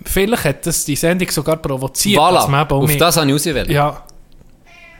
[0.05, 2.19] vielleicht hat das die Sendung sogar provoziert.
[2.19, 3.69] Voilà, dass man auf das habe ich ausgewählt.
[3.69, 4.03] Ja,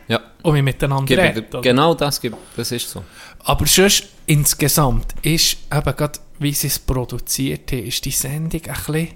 [0.08, 0.20] Ja.
[0.42, 1.46] und wir miteinander reden.
[1.62, 3.02] genau das, gibt- das ist so.
[3.44, 8.74] Aber sonst, insgesamt, ist eben gerade, wie sie es produziert haben, ist die Sendung ein
[8.74, 9.08] bisschen,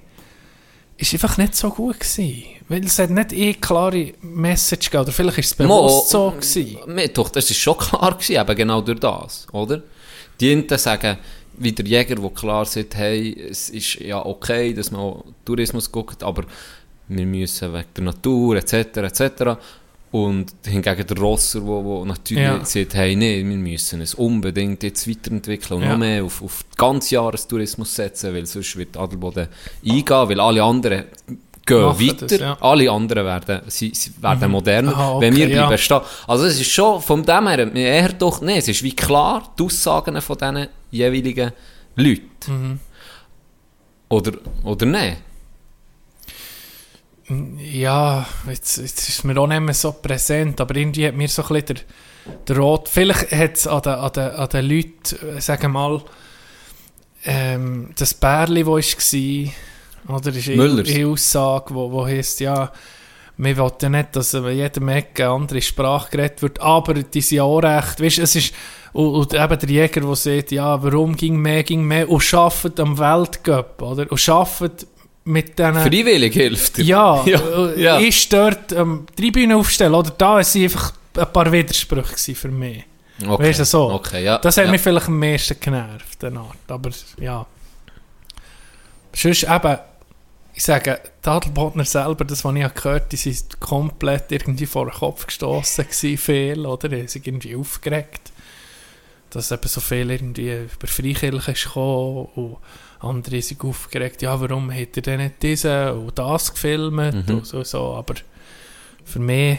[0.96, 2.44] ist einfach nicht so gut gewesen.
[2.68, 6.78] Weil es hat nicht eh klare Message gegeben, oder vielleicht ist es bewusst so gewesen.
[6.86, 9.82] Mir- Doch, das ist schon klar gewesen, eben genau durch das, oder?
[10.40, 11.18] Die einen sagen,
[11.59, 16.22] wie der Jäger, der klar sagt, hey, es ist ja okay, dass man Tourismus guckt,
[16.22, 16.44] aber
[17.09, 18.72] wir müssen wegen der Natur etc.
[18.96, 19.59] etc.
[20.15, 22.65] Und hingegen der Rosser, der wo, wo natürlich Ja.
[22.65, 25.91] sagt, hey, nee, wir müssen es unbedingt jetzt weiterentwickeln und Ja.
[25.91, 29.49] noch mehr auf, auf ganz Jahrestourismus setzen, weil sonst wird Adelboden
[29.85, 31.05] eingehen, weil alle anderen
[31.66, 32.57] gehen Machen weiter, das, ja.
[32.61, 36.01] alle anderen werden, sie, sie werden moderner, Ah, wenn wir okay, bleiben stehen.
[36.28, 39.53] Also es ist schon, von dem her, mir eher doch, nee, es ist wie klar,
[39.59, 41.51] die Aussagen von diesen jeweiligen
[41.97, 42.28] Leuten.
[42.47, 42.78] Mhm.
[44.11, 44.32] Oder,
[44.62, 45.16] oder nein?
[47.28, 51.42] Ja, jetzt, jetzt ist mir auch nicht mehr so präsent, aber irgendwie hat mir so
[51.42, 55.36] ein bisschen der, der Rot, vielleicht hat es an den, an, den, an den Leuten,
[55.36, 56.02] äh, sagen wir mal,
[57.24, 60.90] ähm, das Bärli, das war, oder ist Müllers.
[60.90, 62.70] eine Aussage, wo, wo heisst, ja,
[63.36, 67.20] wir wollen ja nicht, dass an jedem Ecke eine andere Sprache geredet wird, aber die
[67.22, 68.55] sind ja auch recht, weißt, es ist,
[68.92, 72.80] und, und eben der Jäger, der sagt, ja, warum ging mehr, ging mehr, und arbeitet
[72.80, 74.86] am Weltcup, oder, und arbeitet
[75.24, 75.74] mit diesen...
[75.74, 76.84] Freiwillig hilft er.
[76.84, 77.98] Ja, ja, äh, ja.
[77.98, 82.84] ist dort ähm, die Tribüne aufstellen, oder da waren einfach ein paar Widersprüche für mich.
[83.22, 83.48] Okay.
[83.48, 83.92] Weißt du, so.
[83.92, 84.38] Okay, ja.
[84.38, 84.70] Das hat ja.
[84.70, 86.56] mich vielleicht am meisten genervt, den Art.
[86.68, 86.90] Aber
[87.20, 87.46] ja.
[89.14, 89.78] Sonst eben,
[90.55, 94.94] ich sage, die selber, das, was ich habe gehört die sind komplett irgendwie vor den
[94.94, 96.88] Kopf gestoßen gewesen, viel, oder?
[96.88, 98.32] Die sich irgendwie aufgeregt.
[99.30, 102.56] Dass eben so viel irgendwie über Freikirche ist gekommen und
[103.00, 107.34] andere sind aufgeregt, ja, warum hat er denn nicht diese und das gefilmt Mhm.
[107.36, 107.94] und so, so.
[107.94, 108.14] Aber
[109.04, 109.58] für mich,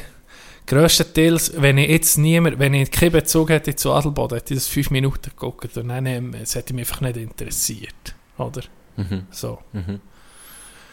[0.65, 4.67] grösstenteils, wenn ich jetzt niemand, wenn ich keinen Bezug hätte zu Adelboden, hätte ich das
[4.67, 8.61] fünf Minuten geguckt und dann, ähm, es hätte mich einfach nicht interessiert, oder?
[8.97, 9.23] Mhm.
[9.31, 9.59] So.
[9.73, 9.99] Mhm.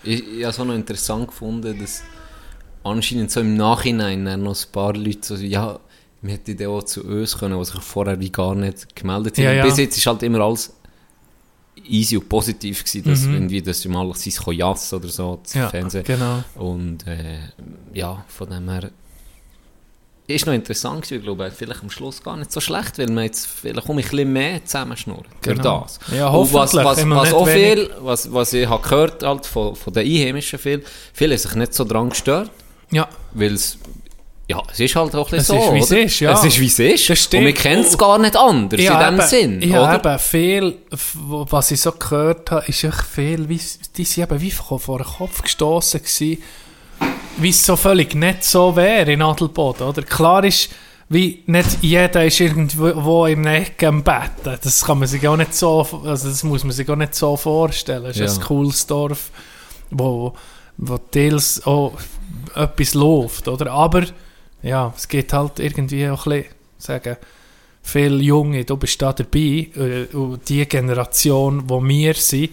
[0.04, 2.02] Ich, ich habe es auch noch interessant gefunden, dass
[2.84, 5.78] anscheinend so im Nachhinein noch ein paar Leute so, ja,
[6.20, 9.44] wir hätten dann auch zu uns können, die sich vorher wie gar nicht gemeldet haben.
[9.44, 9.64] Ja, ja.
[9.64, 10.72] Bis jetzt ist halt immer alles
[11.88, 13.34] easy und positiv gewesen, dass Mhm.
[13.34, 16.04] irgendwie, dass mal sein Kojas oder so zu Ja, Fernsehen.
[16.04, 16.42] genau.
[16.54, 17.38] Und äh,
[17.94, 18.90] ja, von dem her
[20.28, 23.24] ist noch interessant gewesen, ich glaube, vielleicht am Schluss gar nicht so schlecht, weil man
[23.24, 25.80] jetzt vielleicht um ein bisschen mehr zusammenschnurren durch Genau.
[25.82, 25.98] das.
[26.16, 27.62] Ja, Und was, hoffentlich, was, was auch wenig.
[27.86, 30.82] viel, was, was ich habe gehört halt von, von den Einheimischen viel,
[31.12, 32.50] viele haben sich nicht so dran gestört,
[32.90, 33.78] Ja, weil es
[34.48, 36.32] ja, es ist halt auch ein Es bisschen ist, so, wie es ist, ja.
[36.32, 37.08] Es ist, wie es ist.
[37.10, 37.40] Das stimmt.
[37.40, 40.10] Und wir kennen es gar nicht anders in dem eben, Sinn, ich habe oder?
[40.12, 40.78] eben viel,
[41.24, 43.60] was ich so gehört habe, ist echt viel, wie,
[43.96, 46.42] die sind eben wie vor den Kopf gestoßen gewesen,
[47.38, 50.02] wie es so völlig nicht so wäre in Adelboden, oder?
[50.02, 50.70] Klar ist,
[51.08, 54.58] wie nicht jeder ist irgendwo in einer Ecke am Betten.
[54.62, 57.36] Das kann man sich auch nicht so, also das muss man sich auch nicht so
[57.36, 58.06] vorstellen.
[58.06, 58.42] Es ist Ja.
[58.42, 59.30] ein cooles Dorf,
[59.90, 60.34] wo,
[60.76, 61.92] wo teils auch
[62.54, 63.70] etwas läuft, oder?
[63.72, 64.04] Aber,
[64.62, 67.16] ja, es geht halt irgendwie auch ein bisschen, sagen,
[67.82, 72.50] viele Junge, du bist da dabei, äh, und die Generation, wo wir sind,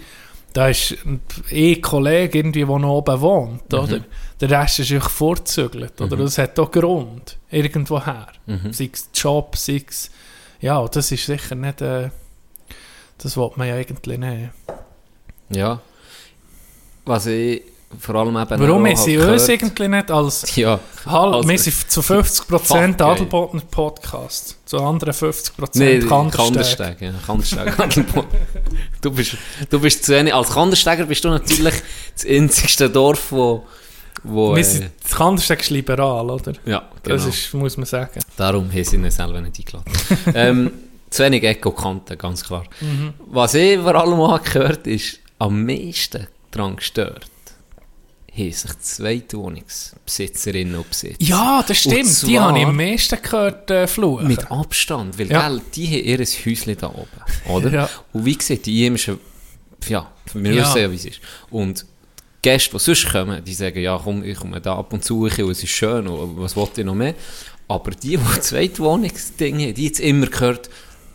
[0.53, 4.03] da ist ein Kollege irgendwie, der noch oben wohnt, oder?
[4.41, 6.17] Der Rest ist einfach vorzügelt, oder?
[6.17, 8.27] Das hat auch Grund, irgendwoher.
[8.47, 8.73] Mhm.
[8.73, 10.09] Sei es Job, sei es...
[10.59, 11.81] Ja, das ist sicher nicht...
[11.81, 12.09] Äh,
[13.19, 14.49] das will man ja eigentlich nicht.
[15.49, 15.81] Ja.
[17.05, 17.63] Was ich
[17.97, 20.45] vor allem eben Warum auch haben sie uns irgendwie nicht als...
[20.55, 20.79] Ja.
[21.05, 22.93] Halt, Also- wir sind zu 50% Fuck, ey.
[23.01, 26.97] Adelbodner Podcast, zu anderen 50% Nee, Kandersteg.
[27.25, 28.25] Kandersteg, ja.
[29.01, 29.37] Du, bist,
[29.69, 30.33] du bist zu wenig.
[30.33, 31.73] Als Kandersteger bist du natürlich
[32.13, 33.65] das einzigste Dorf, wo.
[34.23, 36.53] wo Wir äh, sind, Kandersteg ist liberal, oder?
[36.65, 37.15] ja, genau.
[37.15, 38.19] Das ist, muss man sagen.
[38.37, 39.91] Darum haben sie ihn selber nicht eingeladen.
[40.35, 40.71] ähm,
[41.09, 42.65] zu wenig Echo Kanten, ganz klar.
[42.81, 43.13] Mhm.
[43.31, 47.25] Was ich vor allem auch gehört ist, am meisten daran gestört,
[48.39, 51.15] haben sich Zweitwohnungsbesitzerinnen und Besitzer.
[51.19, 52.27] Ja, das stimmt.
[52.27, 54.27] Die habe ich am meisten gehört äh, fluchen.
[54.27, 55.47] Mit Abstand, weil Ja.
[55.47, 57.07] gell, die haben ihr Häuschen da oben,
[57.53, 57.71] oder?
[57.79, 57.89] Ja.
[58.13, 59.19] Und wie gesagt, die Einheimischen,
[59.87, 60.61] ja, wir Ja.
[60.63, 61.19] wissen ja, wie es ist.
[61.49, 61.85] Und die
[62.49, 65.43] Gäste, die sonst kommen, die sagen, ja komm, ich komme da ab und zu rein
[65.45, 67.15] und es ist schön und was wollt ihr noch mehr?
[67.67, 70.69] Aber die, die Zweitwohnungsdinge haben, die jetzt immer gehört,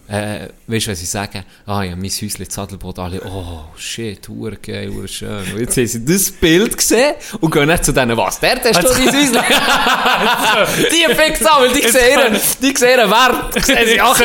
[0.06, 4.28] äh, weißt du, wenn sie sagen, ah ja, mein Häuschen in Sadelboden, alle, oh shit,
[4.28, 5.44] hure geil, hure schön.
[5.54, 8.72] Und jetzt haben sie das Bild gesehen und gehen nicht zu denen, was, der, der
[8.72, 9.32] ist doch dein Häuschen.
[10.90, 13.64] die fix an, weil die sehen die sehen ihren Wert.
[13.64, 14.16] Sehen sie auch.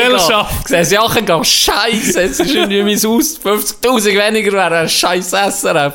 [0.65, 5.29] Sehen sie auch gehen, scheisse, es ist irgendwie mein Haus, 50'000 weniger wäre ein scheiß
[5.29, 5.93] SRF.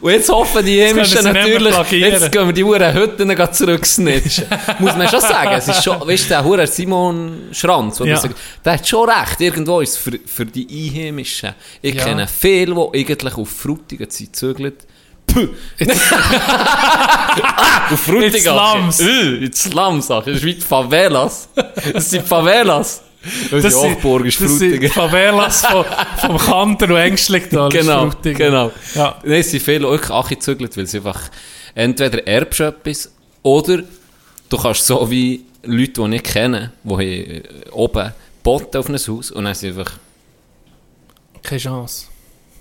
[0.00, 4.46] Und jetzt hoffen die Hämischen mehr natürlich, jetzt gehen wir die Huren Hütten zurücksnitchen.
[4.78, 8.20] Muss man schon sagen, es ist schon, weißt du, der Huren Simon Schranz, der Ja.
[8.64, 11.54] der hat schon recht, irgendwo ist es für, für die Einheimischen.
[11.80, 12.04] Ich Ja.
[12.04, 14.86] kenne viele, die eigentlich auf Frutigen sind zügelt.
[15.26, 15.48] Puh.
[17.40, 18.34] ah, auf Frutigen.
[18.34, 18.40] In
[18.92, 19.00] Slums.
[19.00, 20.06] In Slums.
[20.08, 21.48] Das ist wie die Favelas.
[21.92, 23.02] Das sind Favelas.
[23.50, 24.90] Das, Das ist sind, Hochburg, ist Frutigen.
[24.90, 25.84] Favelas vom,
[26.18, 27.70] vom Kanter und ist Genau,
[28.10, 28.36] Frutigen.
[28.36, 28.72] genau.
[28.96, 29.16] Ja.
[29.22, 31.20] Nein, es sind viele auch angezügelt, weil sie einfach
[31.74, 33.12] entweder erbst etwas
[33.42, 33.82] oder
[34.48, 38.12] du kannst so wie Leute, die ich kenne, die äh, oben
[38.42, 39.92] boten auf ein Haus und dann sind einfach
[41.42, 42.06] Keine Chance.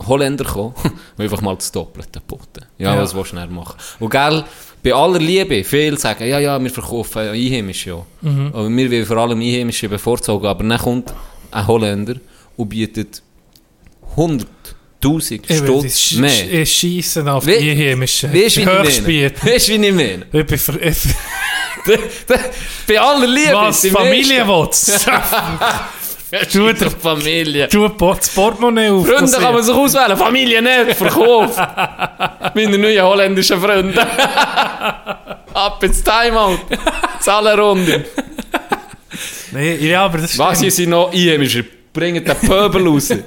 [0.08, 0.74] Holländer gekommen
[1.18, 2.66] und einfach mal das Doppelte boten.
[2.80, 3.02] Ja, Ja.
[3.02, 3.78] was willst du dann machen?
[4.00, 4.44] Und gell,
[4.84, 8.06] bei aller Liebe, viele sagen, ja, ja, wir verkaufen Einheimische, ja.
[8.22, 8.48] Mhm.
[8.54, 11.14] Aber wir wollen vor allem Einheimische bevorzugen, aber dann kommt
[11.52, 12.16] ein Holländer
[12.58, 13.22] und bietet
[14.16, 14.46] 100'000
[15.48, 16.66] Ich will das Stutz mehr.
[16.66, 18.34] Sch Schiessen auf die Einheimischen.
[18.34, 18.80] Weißt du, wie ich meine?
[18.84, 20.26] Weißt du, wie ich meine?
[22.88, 23.54] Bei aller Liebe.
[23.54, 23.86] Was?
[23.88, 25.06] Familienwotz?
[26.54, 27.68] Du der Familie.
[27.68, 29.06] Du das Portemonnaie auf.
[29.06, 31.58] Freunde kann man sich auswählen, Familie nicht, Verkauf.
[32.56, 34.02] Meine neuen holländischen Freunde.
[35.54, 36.60] Ab ins Timeout.
[37.20, 38.06] Zahlenrunde.
[39.52, 40.48] Nee, ja, aber das stimmt.
[40.48, 41.66] Was, hier sind noch Einheimische?
[41.92, 43.10] Bringen den Pöbel raus.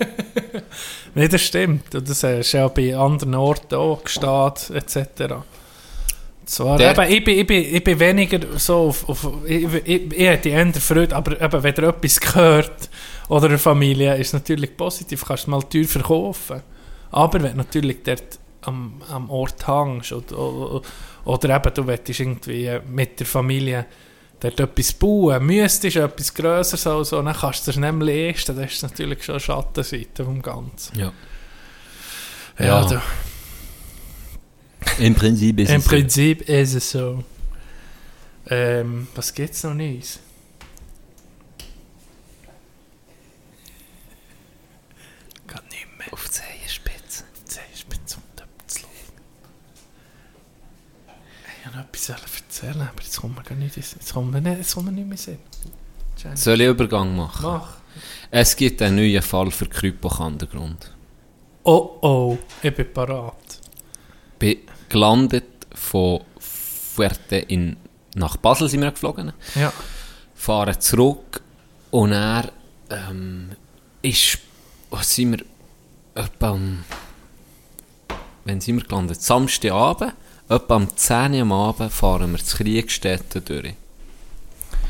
[1.17, 1.95] Nee, das stimmt.
[1.95, 5.35] Das ist ja bei anderen Orten auch, Gstaad etc.
[6.47, 9.09] Zwar, Der- eben, ich, bin, ich, bin, ich bin weniger so auf...
[9.09, 12.91] auf ich, ich, ich hätte eher Freude, aber eben, wenn dir etwas gehört
[13.29, 16.63] oder eine Familie, ist es natürlich positiv, kannst du mal teuer verkaufen.
[17.11, 20.83] Aber wenn du natürlich dort am, am Ort hängst oder, oder,
[21.25, 23.87] oder eben du willst irgendwie mit der Familie
[24.41, 28.57] dort etwas bauen, müsstest etwas Größeres oder so, dann kannst du es nicht mehr leisten,
[28.57, 30.99] das ist natürlich schon eine Schattenseite vom Ganzen.
[30.99, 31.13] Ja.
[32.59, 32.85] Ja, Ja.
[32.85, 33.01] du,
[34.99, 37.25] Im Prinzip ist im Prinzip ist es so.
[38.47, 40.21] Ähm, was gibt's noch Neues?
[45.47, 46.13] Geht nicht mehr.
[46.13, 47.25] Auf die Zehenspitze.
[47.45, 48.89] Zehenspitze und Töpfel.
[51.61, 54.41] Ich habe noch etwas erzählen, aber jetzt kommt mir gar nicht, in- jetzt kommt mir
[54.41, 55.39] nicht, jetzt kommt mir nicht mehr Sinn.
[56.23, 57.43] Jenny, Soll ich Übergang machen?
[57.47, 57.77] Mach.
[58.31, 60.93] Es gibt einen neuen Fall für Krypo-Kandergrund.
[61.65, 63.61] Oh oh, ich bin parat.
[64.39, 64.59] bin
[64.95, 65.45] gelandet
[65.75, 67.77] von Fuerte in,
[68.15, 69.73] nach Basel sind wir geflogen, Ja.
[70.37, 71.43] fahren zurück
[71.91, 72.53] und er
[72.91, 73.51] ähm,
[74.03, 74.39] ist,
[74.91, 75.45] was sind wir,
[76.15, 76.85] etwa um,
[78.45, 79.21] wenn sind wir gelandet?
[79.21, 80.13] Samstagabend,
[80.49, 83.75] etwa um 10 Uhr am Abend fahren wir zu Kriegstätten durch.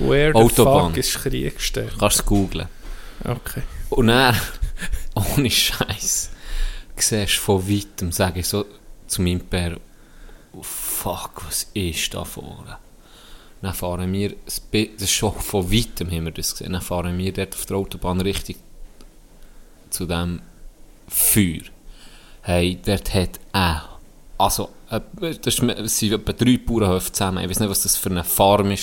[0.01, 0.90] Where the Autobahn.
[0.94, 1.98] fuck ist?
[1.98, 2.68] Kannst du googlen.
[3.24, 3.62] Okay.
[3.89, 4.35] Und er,
[5.14, 6.31] ohne Scheiß,
[6.97, 8.66] siehst von weitem, sage ich so
[9.06, 9.78] zu meinem Pär,
[10.56, 12.78] oh, fuck, was ist da vorne?
[13.62, 14.60] Dann fahren wir, das
[14.98, 18.20] ist schon von weitem haben wir das gesehen, dann fahren wir dort auf der Autobahn
[18.20, 18.56] richtig
[19.90, 20.40] zu dem
[21.09, 21.62] Feuer.
[22.43, 23.89] Hey, dort hat er,
[24.36, 25.01] also, äh,
[25.40, 28.76] das sind etwa drei Bauernhöfe zusammen, ich weiß nicht, was das für eine Farm war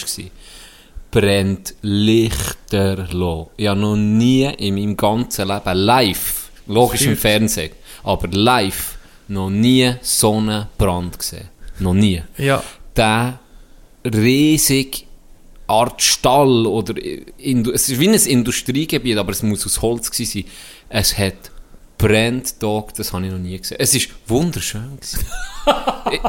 [1.11, 3.51] brennt lichterloh.
[3.57, 7.71] Ich habe noch nie in meinem ganzen Leben live, logisch im Fernsehen,
[8.03, 11.49] aber live noch nie so einen Brand gesehen.
[11.81, 12.21] Noch nie.
[12.37, 12.63] Ja.
[12.95, 13.39] Der
[14.05, 15.05] riesig
[15.67, 16.93] Art Stall oder
[17.37, 20.51] Indu es ist wie ein Industriegebiet, aber es muss aus Holz gewesen sein.
[20.89, 21.51] Es hat
[21.97, 23.77] brennt Tag, das habe ich noch nie gesehen.
[23.79, 25.25] Es ist wunderschön gewesen.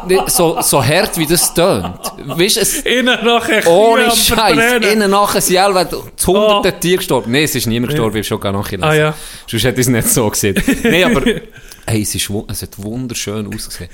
[0.06, 1.98] Nicht so, so hart wie das tönt.
[2.24, 4.82] Weißt es, Innen nachher ohne Scheiß.
[4.92, 6.80] Innen nachher sind alle zu hunderten Oh.
[6.80, 7.32] Tiere gestorben.
[7.32, 8.84] Nein, es ist niemand gestorben, ich habe schon gar nachgelesen.
[8.84, 9.14] Ah, ja.
[9.46, 10.62] Sonst hätte ich es nicht so gesehen.
[10.84, 11.24] Nein, aber
[11.86, 13.90] hey, es, ist, es hat wunderschön ausgesehen.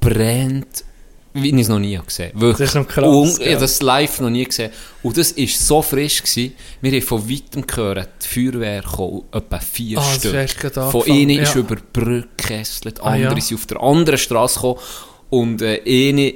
[0.00, 0.84] Brennt,
[1.32, 2.58] wie ich es noch nie habe gesehen Wirklich.
[2.58, 3.04] Das ist noch krass,
[3.38, 4.70] Und, habe das live noch nie gesehen.
[5.02, 6.22] Und das war so frisch.
[6.22, 6.54] Gewesen.
[6.80, 10.72] Wir haben von weitem gehört, die Feuerwehr kam, etwa vier Ah, das Stück.
[10.74, 11.60] Von angefangen, ihnen ist ja.
[11.60, 13.40] über die Brücke gekesselt, Ah, andere ja.
[13.40, 14.78] sind auf der anderen Straße gekommen.
[15.30, 16.34] Und äh, eine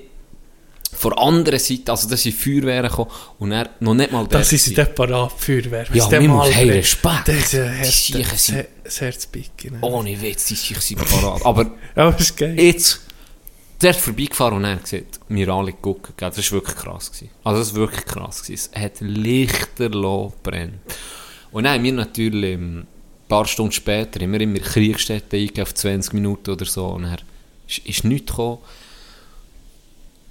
[0.97, 3.11] von der anderen Seite, also das sind Feuerwehren gekommen.
[3.41, 4.75] Und er noch nicht mal Das dort ist gewesen.
[4.77, 5.87] der parat Feuerwehr.
[5.93, 7.27] Ja, wir müssen hey, Respekt.
[7.27, 9.29] Das ist ein Herz, das, sind- das
[9.73, 9.79] ne?
[9.81, 11.45] Ohne Witz, die sind sind parat.
[11.45, 11.62] Aber
[11.97, 12.55] Ja, das ist geil.
[12.61, 13.01] jetzt,
[13.85, 17.12] dort vorbeigefahren und er gesagt, wir alle gucken, das war wirklich krass.
[17.12, 17.31] Gewesen.
[17.43, 18.43] Also das war wirklich krass.
[18.43, 18.70] Gewesen.
[18.73, 20.81] Es hat lichterloh brennt.
[21.52, 25.74] Und dann haben wir natürlich ähm, ein paar Stunden später immer immer Kriegstätte eingegeben auf
[25.74, 26.86] 20 Minuten oder so.
[26.86, 27.19] Und dann
[27.69, 28.59] ist, ist nichts gekommen.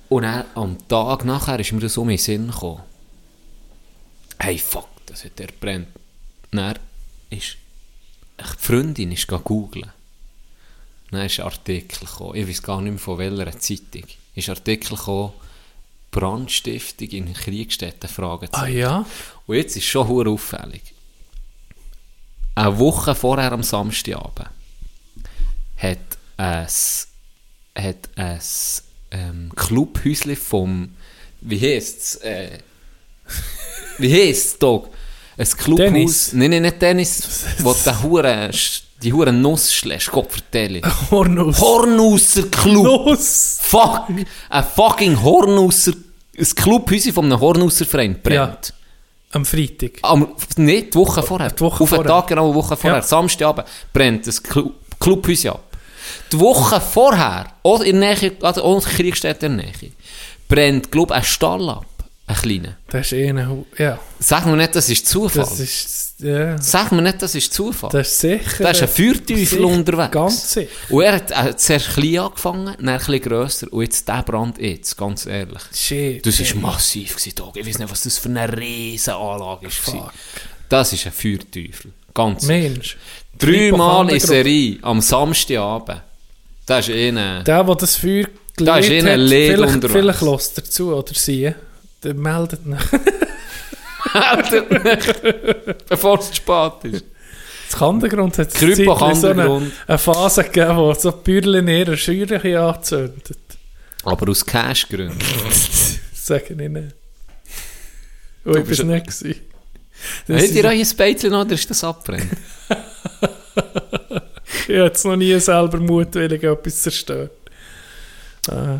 [0.09, 2.81] Und dann am Tag nachher ist mir das um in den Sinn gekommen.
[4.39, 5.88] Hey, fuck, das hat der brennt.
[6.51, 6.77] Dann
[7.30, 7.57] ist
[8.39, 9.91] die Freundin ist gegangen googlen.
[11.14, 14.03] Dann ist ein Artikel gekommen, ich weiß gar nicht mehr von welcher Zeitung.
[14.35, 15.34] Ist ein Artikel gekommen,
[16.11, 18.64] Brandstiftung in Kriegstätten, Fragezeichen.
[18.64, 19.06] Ah ja?
[19.45, 20.81] Und jetzt ist schon hure auffällig.
[22.56, 24.49] Eine Woche vorher am Samstagabend
[25.77, 25.98] hat
[26.38, 26.68] ein,
[27.76, 28.40] hat ein
[29.11, 30.95] ähm, Clubhäusli vom,
[31.41, 32.60] wie heisst es, äh,
[33.98, 34.90] wie heisst es, Dog?
[35.35, 37.23] Ein Clubhaus, nein, nein, nicht Tennis,
[37.60, 38.52] wo der hure,
[39.03, 40.81] die hure Nuss schlägst, Gott vertelle.
[41.11, 41.59] Hornus.
[41.59, 42.84] Hornusser Club!
[42.84, 43.59] Nuss.
[43.61, 44.05] Fuck!
[44.49, 45.93] Ein fucking Hornusser,
[46.38, 48.67] ein Clubhäuschen von einem Hornusser Verein brennt.
[48.69, 48.75] Ja.
[49.34, 49.93] Am Freitag.
[50.03, 51.49] Am, nicht, die Woche vorher.
[51.49, 52.07] Die Woche Auf vorher.
[52.07, 52.99] Tag genau, eine Woche vorher.
[52.99, 53.05] Ja.
[53.05, 55.63] Samstagabend brennt das Clu Clubhäuschen ab.
[56.31, 59.91] Die Woche vorher, auch in der Nähe, also auch in Kriegstätte in der Nähe,
[60.47, 61.85] brennt, glaube ich, ein Stall ab.
[62.27, 62.77] Ein kleiner.
[62.88, 63.65] Das ist eh eine...
[63.77, 63.99] Ja.
[64.19, 65.43] Sag mir nicht, das ist Zufall.
[65.43, 66.12] Das ist...
[66.19, 66.61] Ja.
[66.61, 67.90] Sag mir nicht, das ist Zufall.
[67.91, 68.64] Das ist sicher...
[68.64, 70.11] Da ist ein Feuerteufel unterwegs.
[70.11, 70.69] Ganz sicher.
[70.90, 74.57] Und er hat äh, zuerst klein angefangen, dann ein bisschen grösser und jetzt der Brand
[74.60, 75.61] jetzt, ganz ehrlich.
[75.73, 76.26] Shit.
[76.26, 77.57] Das war massiv, gewesen, Dog.
[77.57, 80.14] Ich weiß nicht, was das für eine riesen Anlage war.
[80.69, 81.91] Das ist ein Feuerteufel.
[82.14, 82.98] Ganz Mensch.
[83.38, 84.19] Dreimal in.
[84.19, 86.02] Serie am Samstagabend.
[86.65, 87.44] Das ist eh eine...
[87.44, 88.26] Der, der das Feuer
[88.57, 91.53] Da ist gelegt eh ein hat, vielleicht, vielleicht lässt er zu oder sie.
[92.03, 92.61] Der meldet
[94.13, 95.75] nach.
[95.89, 97.05] Bevor es zu spät ist.
[97.69, 98.85] Das Kandergrund hat zeitlich
[99.15, 103.38] so eine, eine Phase gegeben, wo so die Bürle Scheuer ein bisschen anzündet.
[104.03, 105.17] Aber aus Cash-Gründen.
[106.23, 106.95] Das sage ich nicht.
[108.45, 109.07] Ich war nicht.
[109.07, 109.35] gewesen.
[110.27, 112.30] Das ist- ihr euch ein Beizchen oder ist das abbrennt?
[114.67, 117.31] Ich habe jetzt noch nie selber mutwillig etwas zerstört.
[118.49, 118.80] Ah,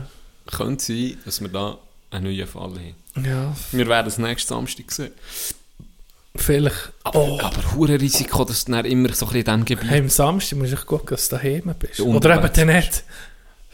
[0.50, 1.78] Könnte sein, dass wir da
[2.14, 2.72] einen neuen Fall
[3.16, 3.26] haben.
[3.26, 5.12] ja, Wir werden es nächsten Samstag sehen.
[6.36, 6.92] vielleicht.
[7.04, 7.40] Aber, Oh.
[7.42, 9.90] aber hure Risiko, dass du dann immer so ein bisschen in diesem Gebiet...
[9.90, 12.00] Hey, am Samstag musst du gucken, dass du daheim bist.
[12.00, 13.04] Ja, Oder eben dann nicht.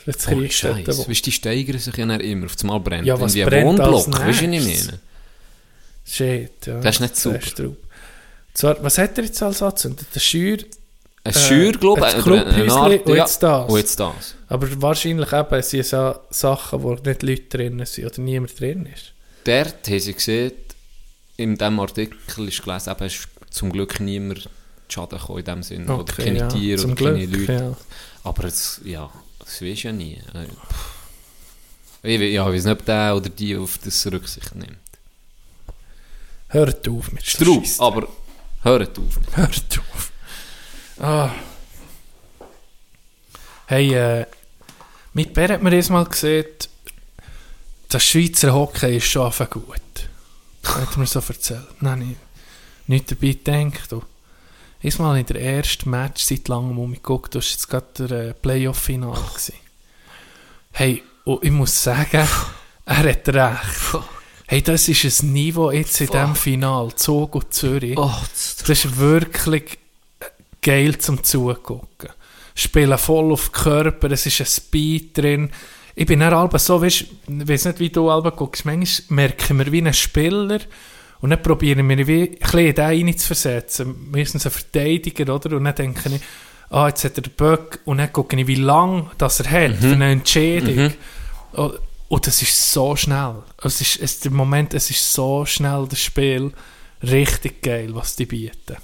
[0.06, 1.08] Jetzt Oh, Scheiße.
[1.08, 2.46] Weißt die steigern sich ja dann immer.
[2.48, 4.08] Auf einmal brennt Ja, was irgendwie ein Wohnblock.
[4.08, 4.50] Weißt du, was ich
[4.88, 5.00] meine?
[6.06, 6.80] Shit, ja.
[6.82, 7.42] Das ist nicht super.
[7.42, 7.78] Straub.
[8.54, 10.08] Zwar, was hat er jetzt als angezündet?
[10.14, 10.58] Der Scheuer,
[11.24, 12.06] Ein Scheuer, glaube ich.
[12.16, 13.16] ein oder Clubhäuschen und ja.
[13.16, 13.70] jetzt das.
[13.70, 14.36] Und jetzt das.
[14.48, 18.86] aber wahrscheinlich eben sind es ja Sachen, wo nicht Leute drin sind oder niemand drin
[18.94, 19.14] ist.
[19.44, 20.52] Dort haben sie gesehen,
[21.38, 24.50] in diesem Artikel ist gelesen, eben, ist zum Glück niemand
[24.88, 25.94] Schaden gekommen in dem Sinne.
[25.94, 27.54] oder Okay, keine ja, Tiere oder keine Glück, Leute.
[27.64, 27.78] ja.
[28.24, 29.10] Aber es, ja,
[29.40, 30.20] das du ja nie.
[30.34, 30.48] Äh.
[32.02, 34.78] Ich, ja, ich weiß nicht, ob der oder die auf das Rücksicht nimmt.
[36.48, 37.82] Hört auf mit Scheisse.
[37.82, 38.08] aber
[38.64, 39.20] hört auf.
[39.34, 40.09] Hört auf.
[41.00, 41.32] Ah.
[43.68, 44.26] Hey, äh,
[45.14, 46.46] mit Bär hat man erst mal gesehen,
[47.88, 49.80] das Schweizer Hockey ist schon gut.
[50.64, 51.68] Hat mir so erzählt.
[51.80, 52.20] Nein, nicht,
[52.88, 53.92] nicht dabei gedacht.
[53.92, 54.04] Du.
[54.82, 58.30] Erstmal in der ersten Match seit langem um mich geguckt, das war jetzt gerade der
[58.30, 59.18] äh, Playoff-Final.
[60.72, 62.28] Hey, und ich muss sagen,
[62.86, 64.04] er hat recht.
[64.48, 66.94] Hey, das ist ein Niveau jetzt in diesem Final.
[66.96, 67.98] Zug und Zürich.
[67.98, 68.14] Oh,
[68.68, 69.79] Das ist wirklich
[70.62, 72.10] geil zum Zugucken.
[72.56, 75.52] Spielen voll auf den Körper, es ist ein Speed drin.
[75.96, 79.46] Ich bin dann halb so, weißt, ich weiß nicht, wie du halb guckst, manchmal merke
[79.46, 80.60] ich mir wie ein Spieler
[81.22, 84.10] und dann probiere ich mich wie ein bisschen in den zu versetzen.
[84.12, 85.58] Meistens ein Verteidiger, oder?
[85.58, 86.22] Und dann denke ich,
[86.70, 89.78] ah, jetzt hat er den Böck und dann gucke ich, wie lang das er hat
[89.78, 90.94] für eine Entscheidung.
[91.52, 93.36] Und, und das ist so schnell.
[93.62, 96.52] Es ist, es, der Moment, es ist so schnell, das Spiel.
[97.04, 98.78] Richtig geil, was die bieten.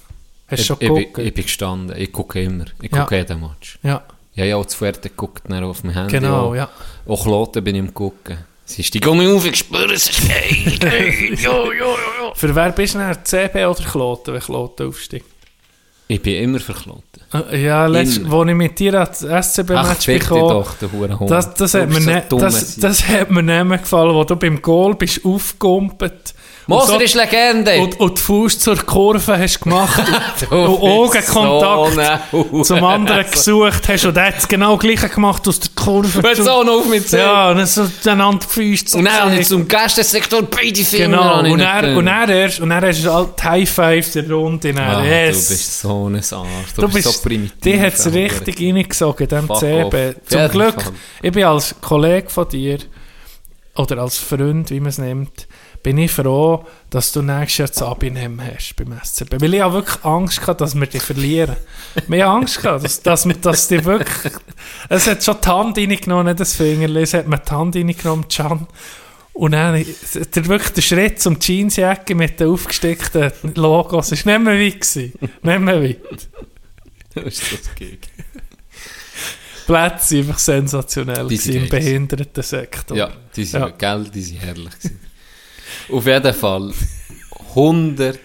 [0.52, 1.18] Ich, ich, bin- geguckt?
[1.20, 1.98] ich bin gestanden.
[1.98, 2.66] Ich gucke immer.
[2.82, 3.02] Ich Ja.
[3.02, 3.80] gucke jeden Match.
[3.84, 4.04] ja,
[4.36, 6.12] Ja, ja, auch zu Fuerte geguckt, dann auf dem Handy.
[6.12, 6.56] genau, auch.
[6.56, 6.70] ja.
[7.08, 8.38] Auch Kloten bin ich am gucken.
[8.66, 10.10] Siehst du, die gehen auf, ich spüre es.
[10.10, 12.34] ist geil, geil, jo, jo, jo.
[12.34, 13.16] Für wer bist du denn?
[13.24, 15.26] CB oder Kloten, wenn Kloten aufsteigt?
[16.08, 17.02] Ich bin immer für Kloten.
[17.52, 18.32] Äh, Ja, letzt, Immer.
[18.32, 20.08] wo ich mit dir Ach, SCB-Match
[20.92, 21.30] Hurenhund.
[21.32, 24.62] das, das, hat mir ne, das, das hat mir nicht mehr gefallen, wo du beim
[24.62, 26.34] Goal bist aufgekumpelt.
[26.68, 27.80] Moser und ist Legende!
[27.80, 30.02] und, und die Fuß zur Kurve hast gemacht
[30.50, 31.94] Du und Augenkontakt
[32.32, 36.22] so eine zum anderen gesucht hast und der hat genau gleich gemacht aus der Kurve.
[36.34, 37.22] Zum- so noch auf mich zählt.
[37.24, 41.06] Ja, und dann so einander Füße zu Und dann habe ich zum Gästensektor beide Finger
[41.44, 44.70] Genau, und er, und er erst, und er all die High Fives in der Runde.
[44.70, 45.48] in Ah, yes.
[45.48, 46.26] Du bist so ein Arsch.
[46.76, 47.60] Du, Du bist, bist, so primitiv.
[47.64, 50.16] die hat es richtig reingesogen, dem CB.
[50.28, 50.76] Zum jeden Glück,
[51.22, 52.80] ich bin als Kollege von dir,
[53.76, 55.48] oder als Freund, wie man es nennt,
[55.86, 59.40] bin ich froh, dass du nächstes Jahr das Abnehmen hast beim SCB.
[59.40, 61.56] Weil ich habe wirklich Angst gehabt, dass wir dich verlieren.
[62.08, 64.34] Wir haben Angst gehabt, dass, dass, wir- dass die wirklich...
[64.90, 68.28] Es hat schon die Hand reingenommen, nicht das Fingerli, es hat mir die Hand reingenommen,
[68.28, 68.66] Can.
[69.34, 74.60] Und dann, der, wirklich der Schritt zum Jeansjacke mit den aufgesteckten Logos, ist nicht mehr
[74.60, 75.14] weit gewesen.
[75.44, 76.00] Nicht mehr weit.
[77.26, 78.00] ist das gegen.
[79.68, 81.68] Plätze einfach sensationell im geil.
[81.70, 82.98] Behindertensektor.
[82.98, 83.70] Ja, die sind, Ja.
[83.70, 85.00] gell, die sind herrlich gewesen.
[85.92, 86.74] Auf jeden Fall
[87.50, 88.20] 100.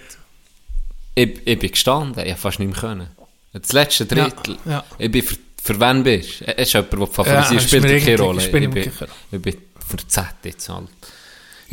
[1.14, 3.08] Ich, ich bin gestanden, ich habe fast nicht mehr können.
[3.52, 4.56] Das letzte Drittel.
[4.64, 4.84] Ja, ja.
[4.98, 6.56] Ich bin für, für wen bist du?
[6.56, 8.44] Es ist jemand, der favorisiert, spielt keine Rolle.
[8.44, 9.56] Ich bin, ich bin
[9.86, 10.88] für Z jetzt halt.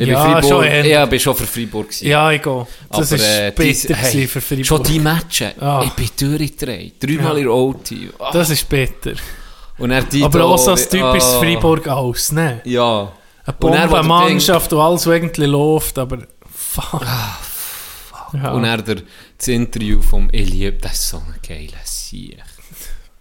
[0.00, 2.06] Ich Ja, bin Freiburg, schon ja, ich bin schon für Freiburg gewesen.
[2.06, 2.66] Ja, ich gehe.
[2.90, 4.66] Das ist äh, bitter hey, für Freiburg.
[4.66, 5.52] Schon die Matches.
[5.60, 5.82] Ah.
[5.84, 7.02] Ich bin durchgedreht.
[7.02, 7.42] Dreimal Ja.
[7.42, 7.92] in OT.
[8.18, 8.30] Ah.
[8.32, 9.14] Das ist bitter.
[9.78, 11.40] Und er die Aber auch so das typisches ah.
[11.40, 12.60] Freiburg aus, ne?
[12.64, 13.12] Ja.
[13.48, 16.18] Eine Bombenmannschaft, wo alles irgendwie läuft, aber
[16.50, 17.02] fuck.
[18.34, 18.52] Ja.
[18.52, 18.96] Und er der,
[19.38, 22.36] das Interview vom Eliab, das ist so ein geiler Sieg.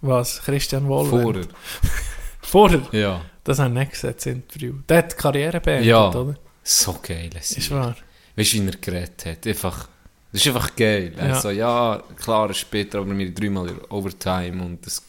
[0.02, 0.42] Was?
[0.44, 1.22] Christian Wollner?
[1.24, 1.46] Vorher.
[2.42, 2.82] Vorher?
[2.92, 3.22] Ja.
[3.44, 4.74] Das ich nicht gesehen, das Interview.
[4.90, 6.10] Der hat die Karriere beendet, Ja.
[6.10, 6.36] oder?
[6.62, 7.00] So
[7.42, 7.58] Sieg.
[7.60, 7.96] Ist wahr.
[8.36, 9.48] Weißt du, wie er geredet hat?
[9.48, 9.88] Einfach,
[10.34, 11.14] das ist einfach geil.
[11.18, 11.24] Ja.
[11.24, 15.02] Also, ja, klar, später, aber wir dreimal Overtime und das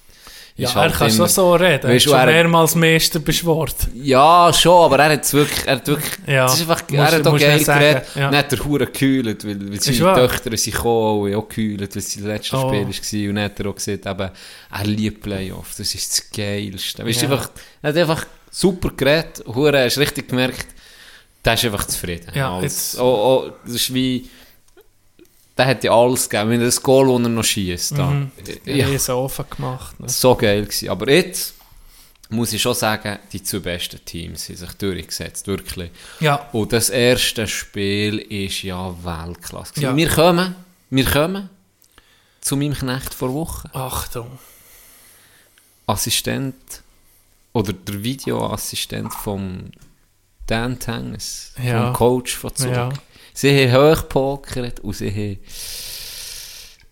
[0.58, 1.64] Ja, ist er halt kann schon so reden.
[1.66, 3.72] Er hat Weißt schon mehrmals Meister beschworen.
[3.94, 6.92] Ja, schon, aber er hat es wirklich, er hat wirklich, Ja, das ist einfach, musst-
[6.94, 8.02] er hat auch geil geredet.
[8.16, 8.30] ja.
[8.30, 10.14] Dann hat er Hure gekühlt, weil, weil seine.
[10.14, 12.68] Töchter sind gekommen und auch gekühlt, weil es sein letztes Oh.
[12.68, 13.28] Spiel war.
[13.30, 14.30] Und dann hat er auch gesagt, eben,
[14.70, 17.06] er liebt Playoffs, das ist das Geilste.
[17.06, 17.30] Weißt, Ja.
[17.30, 17.50] einfach,
[17.82, 20.66] er hat einfach super geredet, Hure, hast richtig gemerkt,
[21.44, 22.32] der ist einfach zufrieden.
[22.34, 23.04] Ja, Als, oh,
[23.46, 24.28] oh, das ist wie,
[25.58, 27.92] der hat ja alles gegeben, wenn er das Goal, das er noch schießt.
[27.98, 28.30] Mhm.
[28.64, 28.88] Ja.
[28.88, 29.98] Ich so offen gemacht.
[29.98, 30.08] Ne?
[30.08, 30.88] So geil gewesen.
[30.88, 31.54] Aber jetzt
[32.30, 35.90] muss ich schon sagen, die zwei besten Teams haben sich durchgesetzt, wirklich.
[36.20, 36.48] Ja.
[36.52, 39.80] Und das erste Spiel ist ja Weltklasse.
[39.80, 39.96] Ja.
[39.96, 40.54] Wir kommen,
[40.90, 41.50] wir kommen
[42.40, 43.68] zu meinem Knecht vor Woche.
[43.74, 44.38] Achtung.
[45.86, 46.54] Assistent
[47.52, 49.70] oder der Videoassistent vom
[50.46, 51.86] Dan Tenges, Ja.
[51.86, 52.70] vom Coach von Zug.
[52.70, 52.88] Ja.
[53.40, 55.38] Sie haben hochgepokert und sie haben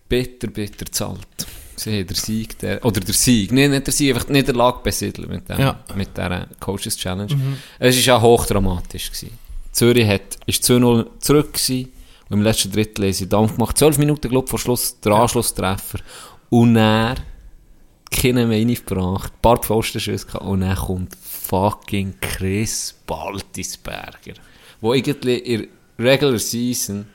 [0.07, 1.27] bitter, bitter gezahlt.
[1.75, 4.79] Sie haben den Sieg, der, oder der Sieg, nicht, nicht der Sieg, einfach die Niederlage
[4.81, 5.83] besiedelt mit, dem, Ja.
[5.93, 7.35] mit dieser Coaches Challenge.
[7.79, 9.11] Es war ja hochdramatisch.
[9.11, 9.37] Gewesen.
[9.73, 11.91] Zürich hat, ist 2-0 zurück gewesen,
[12.29, 13.77] und im letzten Drittel haben sie Dampf gemacht.
[13.77, 15.99] 12 Minuten, glaube ich, vor Schluss, der Anschlusstreffer.
[16.49, 17.15] Und er
[18.09, 24.35] keine mehr reingebracht, ein paar Pfostenschüsse gehabt, und dann kommt fucking Chris Baltisberger,
[24.79, 25.67] wo irgendwie in der
[25.99, 27.07] Regular Season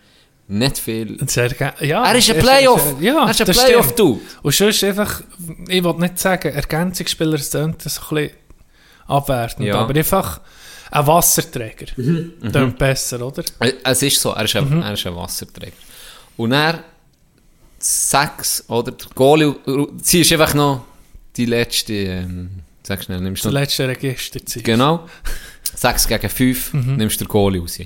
[0.48, 1.16] nicht viel...
[1.80, 2.96] Ja, Er ist ein Playoff.
[3.00, 4.20] Ja, Er ist ein Playoff, du.
[4.42, 5.22] Und sonst einfach,
[5.68, 8.30] ich will nicht sagen, Ergänzungsspieler klingt das ein bisschen
[9.06, 9.76] abwertend, Ja.
[9.76, 10.40] aber einfach
[10.90, 11.86] ein Wasserträger.
[11.94, 13.42] Klingt besser, oder?
[13.60, 14.82] Äh, Es ist so, er ist ein, Mhm.
[14.82, 15.72] er ist ein Wasserträger.
[16.36, 16.82] Und er
[17.78, 19.54] sechs, oder der Goalie,
[20.02, 20.84] sie ist einfach noch
[21.36, 22.50] die letzte, ähm,
[22.82, 24.64] sag schnell, nimmst du noch letzte Registerzeit.
[24.64, 25.08] Genau.
[25.74, 26.96] 6 gegen 5 Mhm.
[26.96, 27.78] nimmst du den Goalie raus.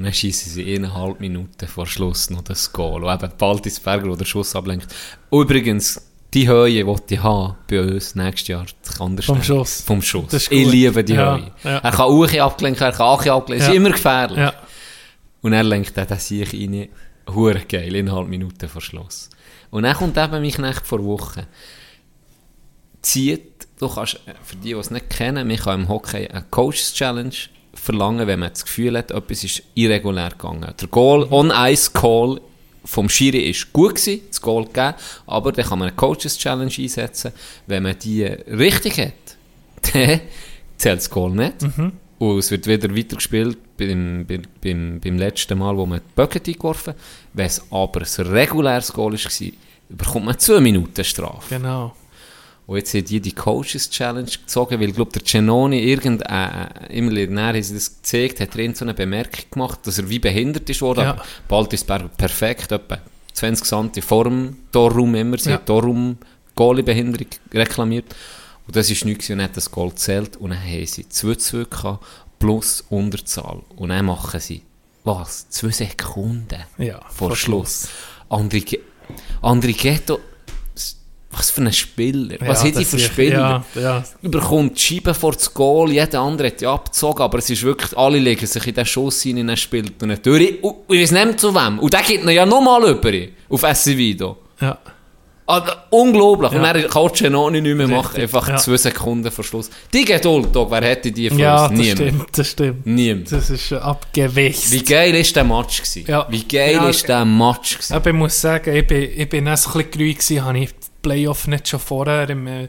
[0.00, 3.04] Und dann schießen sie innerhalb Minuten vor Schluss noch das Goal.
[3.04, 4.86] Und eben Baltisberger, der den Schuss ablenkt.
[5.30, 6.00] Übrigens,
[6.32, 9.42] die Höhe, die ich habe bei uns nächstes Jahr, das kann anders Vom.
[9.42, 9.82] Schuss.
[9.82, 10.32] Vom Schuss.
[10.32, 10.72] Ich gut.
[10.72, 11.52] liebe die Ja, Höhe.
[11.64, 11.78] ja.
[11.80, 13.70] Er kann auch abgelenkt er kann auch abgelenkt Ja.
[13.72, 14.38] Ist immer gefährlich.
[14.38, 14.54] Ja.
[15.42, 16.88] Und er lenkt dann den Sieg rein.
[17.34, 19.28] Hure geil, innerhalb Minuten vor Schluss.
[19.70, 21.46] Und dann kommt eben mein Knecht vor Woche.
[23.02, 26.44] Zieht, du kannst, äh, für die, die es nicht kennen, man kann im Hockey eine
[26.50, 27.34] Coaches Challenge
[27.80, 30.72] verlangen, wenn man das Gefühl hat, etwas ist irregulär gegangen.
[30.80, 32.40] Der Goal, On-Ice-Call
[32.84, 34.94] vom Schiri ist gut gewesen, das Goal gegeben,
[35.26, 37.32] aber dann kann man eine Coaches Challenge einsetzen.
[37.66, 39.36] Wenn man die richtig hat,
[39.92, 40.20] dann
[40.76, 41.56] zählt das Goal nicht.
[42.18, 44.26] Und es wird wieder weitergespielt beim,
[44.60, 47.00] beim, beim, letzten Mal, wo man die Bucket eingeworfen hat.
[47.32, 49.50] Wenn es aber ein reguläres Goal war,
[49.88, 51.54] bekommt man zwei Minuten Strafe.
[51.56, 51.94] Genau.
[52.70, 56.96] Und jetzt haben die die Coaches Challenge gezogen, weil, ich glaube, der Genoni irgendein, äh,
[56.96, 60.20] immer näher haben sie das gezeigt, hat irgend so eine Bemerkung gemacht, dass er wie
[60.20, 61.00] behindert ist worden.
[61.02, 61.16] Ja.
[61.48, 62.98] Baltisberger perfekt, etwa
[63.32, 65.36] 20 cm vor dem Torraum immer.
[65.36, 65.56] Sie Ja.
[65.56, 66.16] hat Torraum
[66.54, 68.14] Goalie-Behinderung reklamiert.
[68.68, 70.36] Und das ist nichts, und hat das Goal gezählt.
[70.36, 72.04] Und dann haben sie 2-2 gehabt,
[72.38, 73.62] plus Unterzahl.
[73.74, 74.62] Und dann machen sie,
[75.02, 75.48] was?
[75.48, 77.88] Zwei Sekunden Ja, vor vor Schluss.
[78.48, 78.78] Ge-
[79.42, 80.20] Andri Ghetto,
[81.32, 82.36] was für ein Spieler.
[82.40, 83.64] Was Ja, hat die das für Spieler?
[83.74, 84.04] Ja, ja.
[84.22, 87.96] Überkommt die Scheibe vor das Goal, jeder andere hat ja abgezogen, aber es ist wirklich,
[87.96, 90.62] alle legen sich in den Schuss rein, er spielt und durch.
[90.62, 91.78] Und und ich weiß nicht zu wem.
[91.78, 93.12] Und der geht ihn ja nochmal über,
[93.48, 94.36] auf SC Video.
[94.60, 94.76] ja.
[95.46, 96.52] Da- unglaublich.
[96.52, 96.72] Und Ja.
[96.72, 98.14] dann kann Cenoni nicht mehr machen.
[98.14, 98.56] Richtig, Einfach ja.
[98.56, 99.68] zwei Sekunden vor Schluss.
[99.92, 101.70] Die Geduld, Dog, wer hätte die von Ja, uns?
[101.70, 101.98] das Niemand.
[101.98, 102.86] stimmt, das stimmt.
[102.86, 103.32] Niemand.
[103.32, 104.70] Das ist abgewichst.
[104.70, 106.04] Wie geil ist der Match gewesen?
[106.06, 106.24] Ja.
[106.30, 107.94] Wie geil Ja, ist der Match gewesen?
[107.94, 110.58] Aber ich muss sagen, ich bin, ich bin auch so ein bisschen gerührt gewesen, habe
[110.60, 112.68] ich die Playoff nicht schon vorher im, äh,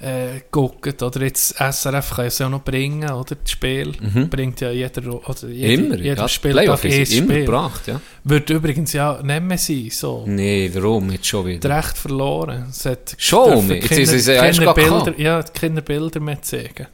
[0.00, 3.34] äh, geguckt, oder jetzt SRF kann es ja noch bringen, oder?
[3.34, 3.92] Das Spiel
[4.30, 5.86] bringt ja jeder, oder jeder, Mhm.
[5.86, 5.96] Immer.
[5.96, 7.44] jeder ja, Spieltag ein ist immer Spiel.
[7.44, 8.00] gebracht, ja.
[8.22, 10.22] Wird übrigens ja nicht mehr sein, so.
[10.26, 11.10] Nee, warum?
[11.10, 11.76] Jetzt schon wieder.
[11.76, 12.66] Recht verloren.
[12.70, 13.68] Es hat Schon?
[13.70, 16.86] Jetzt keine- ist es ja erst keine gerade Bilder, Ja, keine Bilder mehr zeigen.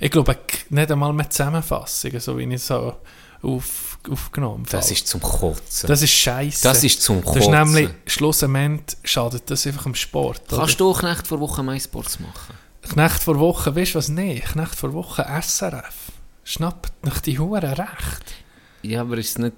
[0.00, 0.36] Ich glaube,
[0.70, 2.94] nicht einmal mehr Zusammenfassungen, so wie ich so
[3.42, 5.86] auf, aufgenommen Das ist zum Kotzen.
[5.86, 6.62] das ist scheiße.
[6.62, 7.50] Das ist zum Das ist Kotzen.
[7.52, 10.42] nämlich, schlussendlich schadet das einfach im Sport.
[10.52, 10.58] oder?
[10.62, 12.54] Kannst du auch Knecht vor Woche MySports machen?
[12.82, 14.08] Knecht vor Woche, weißt du was?
[14.08, 15.94] Nein, Knecht vor Woche SRF.
[16.44, 18.24] Schnappt nach die Huren recht.
[18.82, 19.54] Ja, aber ist nicht...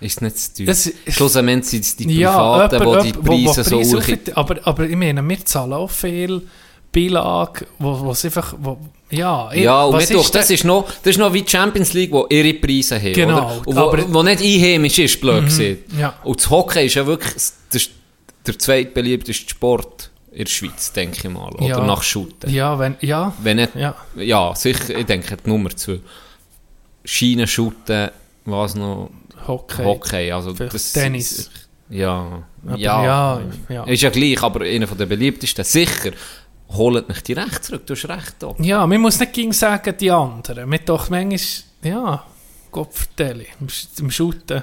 [0.00, 0.66] Ist nicht zu teuer?
[0.66, 3.76] Das Schlussendlich sind es die Ja, Privaten, jemand- die jemand, die wo- wo Preise so
[3.76, 3.96] Preise
[4.32, 4.36] hoch...
[4.36, 6.48] aber, aber ich meine, wir zahlen auch viel
[6.92, 8.54] Beilage, wo, es einfach...
[8.58, 8.78] Wo,
[9.10, 11.92] ja, ich- Ja, und was doch, das ist noch, das ist noch wie die Champions
[11.92, 13.66] League, wo ihre Preise haben, Genau, oder?
[13.68, 15.76] Und wo, aber- Mhm, wo nicht einheimisch ist, blöd gesagt.
[15.98, 16.14] ja.
[16.24, 17.34] Und das Hockey ist ja wirklich
[17.72, 17.90] das,
[18.46, 21.64] der zweitbeliebteste Sport in der Schweiz, denke ich mal, oder?
[21.66, 21.84] Ja.
[21.84, 22.50] Nach Shooten.
[22.50, 23.94] Ja, wenn, ja, Wenn nicht, ja.
[24.16, 26.00] ja, sicher, ich denke, die Nummer zwei.
[27.04, 28.10] Schienen, Shooten,
[28.44, 29.10] was noch,
[29.46, 29.82] Hockey.
[29.84, 30.92] Hockey, also das...
[30.92, 31.50] Tennis.
[31.90, 32.42] Ja,
[32.76, 33.84] ja, ja, ja.
[33.84, 36.12] Ist ja gleich, aber einer der beliebtesten, sicher,
[36.74, 38.54] holt mich die recht zurück, du hast recht, da.
[38.58, 40.68] Ja, man muss nicht gegen sagen, die anderen.
[40.68, 41.38] Man doch manchmal,
[41.84, 42.24] ja,
[42.70, 43.68] Gott vertelle, im,
[44.10, 44.62] Shooten.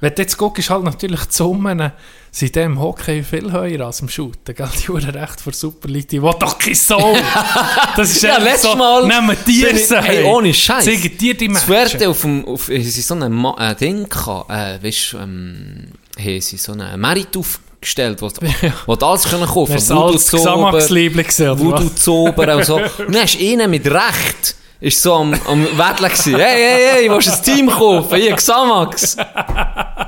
[0.00, 1.92] Wenn du jetzt guckst, ist halt natürlich die Summen
[2.32, 4.54] sind dem Hockey viel höher als im Shooten.
[4.54, 4.68] Gell?
[4.82, 7.16] Die Uhren recht vor Super League, die will doch kein Soul.
[7.96, 9.96] Das ist Ja, letztes so, Mal- Nehmen ich- sie.
[10.00, 10.84] hey, ohne Scheiß.
[10.86, 11.92] Zeigen dir die Das Matches.
[11.92, 15.88] Werte auf dem, auf, sie so ein äh, Ding gehabt, äh, weißt du, ähm,
[16.18, 17.36] haben sie so einen Merit
[17.82, 18.30] aufgestellt, wo,
[18.86, 21.94] wo du alles können kaufen Wär's Voodoo alles Xamax-Liebling gewesen, oder Voodoo was?
[21.96, 22.76] Zober und so.
[22.98, 26.36] Und dann hast du mit Recht, ist so am, am Wettlen gewesen.
[26.36, 28.16] Hey, hey, hey, willst du ein Team kaufen?
[28.16, 29.16] Hier, Xamax.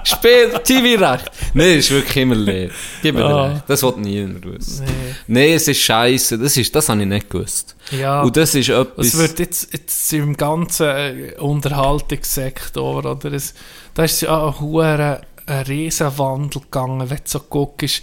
[0.04, 1.30] Spiel TV-Recht.
[1.54, 2.70] Nein, das ist wirklich immer leer.
[3.02, 3.46] Gib mir Ah.
[3.46, 3.62] recht.
[3.68, 4.84] Das wollte niemand wissen.
[5.26, 6.38] Nein, es ist scheiße.
[6.38, 7.74] Das, ist, das habe ich nicht gewusst.
[7.90, 8.22] Ja.
[8.22, 9.06] Und das ist etwas...
[9.06, 13.32] Es wird jetzt, jetzt im ganzen äh, Unterhaltungssektor, oder?
[13.32, 13.54] Es,
[13.94, 18.02] da ist ja ein ein Riesenwandel gegangen, wenn du so guckst,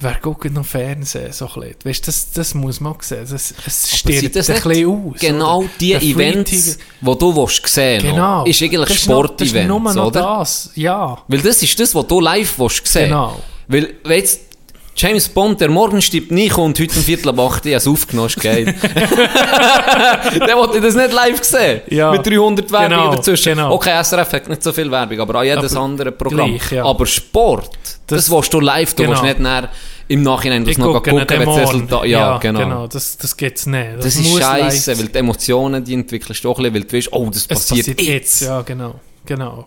[0.00, 1.74] wer guckt noch Fernsehen so ein?
[1.84, 5.20] Weißt, das, das muss man sehen, das, es stirbt das ein bisschen aus.
[5.20, 5.68] Genau oder?
[5.80, 8.44] die Der Events, die du willst sehen genau.
[8.44, 10.20] ist eigentlich Das noch- Das ist Sportevents, nur noch oder?
[10.38, 11.18] das, ja.
[11.28, 13.40] Weil das ist das, was du live willst sehen Genau.
[13.68, 14.40] Weil, jetzt
[14.94, 17.86] James Bond, der morgen stirbt nicht und heute um Viertel ab acht, ich habe es
[17.88, 18.66] aufgenommen, ist geil.
[20.46, 21.80] der wollte das nicht live sehen.
[21.88, 22.10] Ja.
[22.12, 23.54] Mit 300 Werbung Genau, dazwischen.
[23.54, 23.72] genau.
[23.74, 26.50] Okay, SRF hat nicht so viel Werbung, aber auch jedes Aber andere Programm.
[26.50, 26.84] gleich, ja.
[26.84, 27.70] Aber Sport,
[28.06, 29.12] das, Das- willst du live, du genau.
[29.12, 29.70] willst nicht näher
[30.08, 31.56] im Nachhinein das Ich noch gucke gucken, wenn das.
[31.70, 32.04] Resultat...
[32.04, 32.86] Ja, genau.
[32.86, 33.96] Das, das geht es nicht.
[33.98, 36.96] Das, ist muss scheiße, weil die Emotionen, die entwickelst du auch ein bisschen, weil du
[36.98, 38.08] weißt, oh, das passiert, passiert jetzt.
[38.08, 38.42] jetzt.
[38.42, 38.96] Ja, genau.
[39.24, 39.64] genau.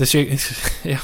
[0.00, 0.52] Das ist,
[0.84, 0.96] ja,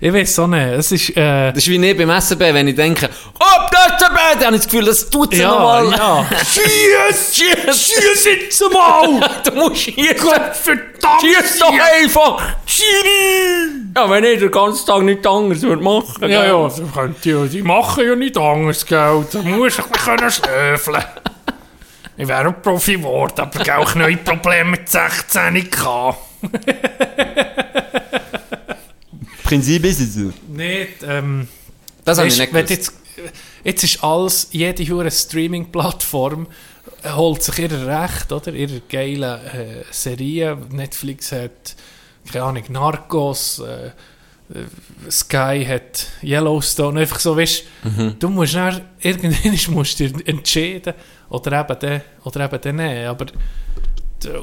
[0.00, 0.60] ich weiß auch nicht.
[0.60, 3.08] Es ist, äh, Das ist wie nicht beim SB, wenn ich denke,
[3.38, 5.92] oh, das Bär, dann habe ich das Gefühl, das tut sie ja, nochmal.
[5.92, 6.26] ja.
[6.44, 7.36] Schieß!
[7.36, 7.80] Schieß!
[7.80, 9.20] Schieß jetzt mal!
[9.44, 10.16] du musst schießen!
[10.16, 11.20] Verdammt!
[11.20, 12.42] Schieß doch einfach!
[12.66, 13.70] Schiri!
[13.94, 16.22] Ja, wenn ich den ganzen Tag nichts anderes würde machen.
[16.22, 16.48] Ja, gell?
[16.48, 19.26] ja, das könnt ihr, die machen ja nicht anders, gell.
[19.32, 21.04] Da muss ich mich können schlöfeln.
[22.16, 26.18] Ich wäre ein Profi geworden, aber auch neue Probleme mit 16 gehabt.
[29.50, 30.32] Prinzip ist es so.
[30.48, 31.48] Nicht, ähm...
[32.04, 32.92] Das habe ich Weißt, nicht jetzt,
[33.62, 36.46] jetzt ist alles, jede hure Streaming-Plattform
[37.04, 38.52] holt sich ihr Recht, oder?
[38.52, 40.56] Ihre geile äh, Serie.
[40.70, 41.76] Netflix hat,
[42.30, 43.90] keine Ahnung, Narcos, äh,
[45.10, 48.16] Sky hat Yellowstone, einfach so, weißt Mhm.
[48.18, 50.94] du, musst dann, irgendwann musst du dich entscheiden,
[51.28, 53.26] oder eben den, oder eben den nicht, aber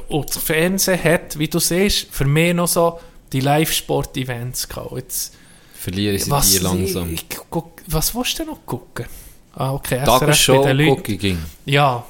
[0.08, 2.98] und das Fernsehen hat, wie du siehst, für mich noch so
[3.32, 4.92] die Live-Sport-Events gehabt.
[4.96, 5.34] Jetzt,
[5.74, 7.12] Verliere sie was, die langsam.
[7.14, 7.38] Ich, ich,
[7.86, 9.06] was willst du denn noch gucken?
[9.54, 10.96] Ah, okay, Tagesshow bei den Leuten.
[10.96, 11.38] gucke ich ging.
[11.64, 12.04] Ja,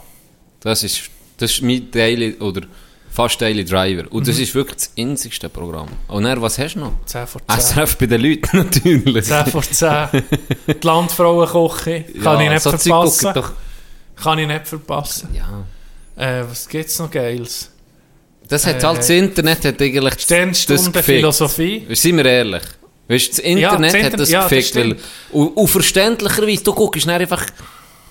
[0.61, 1.03] Das ist,
[1.39, 2.63] das ist mein Daily, oder
[3.11, 4.11] fast Daily Driver.
[4.13, 4.27] Und Mhm.
[4.27, 5.89] das ist wirklich das einzigste Programm.
[6.09, 6.93] Und dann, was hast du noch?
[7.07, 7.61] 10 vor 10.
[7.61, 9.25] SRF bei den Leuten natürlich.
[9.27, 10.09] 10 vor 10.
[10.69, 12.05] die Landfrauenkoche.
[12.23, 13.33] Kann ich nicht so verpassen.
[14.17, 15.29] Kann ich nicht verpassen.
[15.35, 15.65] ja.
[16.17, 17.71] Äh, was gibt's noch Geiles?
[18.49, 20.89] Das hat Äh, halt das Internet hat eigentlich das- das.
[21.05, 21.87] Philosophie.
[21.95, 22.63] Seien wir ehrlich.
[23.09, 24.77] Weißt, das Internet das hat das ja, das gefickt.
[24.77, 25.01] weil, stimmt.
[25.33, 27.47] und, und verständlicherweise, du guckst einfach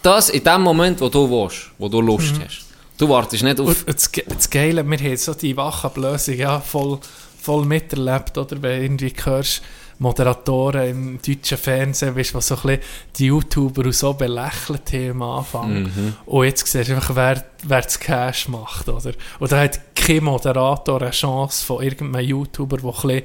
[0.02, 2.66] das in dem Moment, wo du willst, wo du Lust hast.
[2.98, 3.68] Du wartest nicht auf...
[3.86, 6.98] Und das, das Geile, wir haben so die Wachablösung ja, voll,
[7.42, 8.60] voll miterlebt, oder?
[8.62, 9.62] Wenn du irgendwie hörst,
[10.00, 12.82] Moderatoren im deutschen Fernsehen, weißt, was so ein bisschen
[13.18, 15.84] die YouTuber so belächelt haben am Anfang.
[15.84, 16.14] Mhm.
[16.26, 19.12] Und jetzt siehst du einfach, wer, wer das Cash macht, oder?
[19.40, 23.24] Und da hat kein Moderator eine Chance von irgendeinem YouTuber, der ein bisschen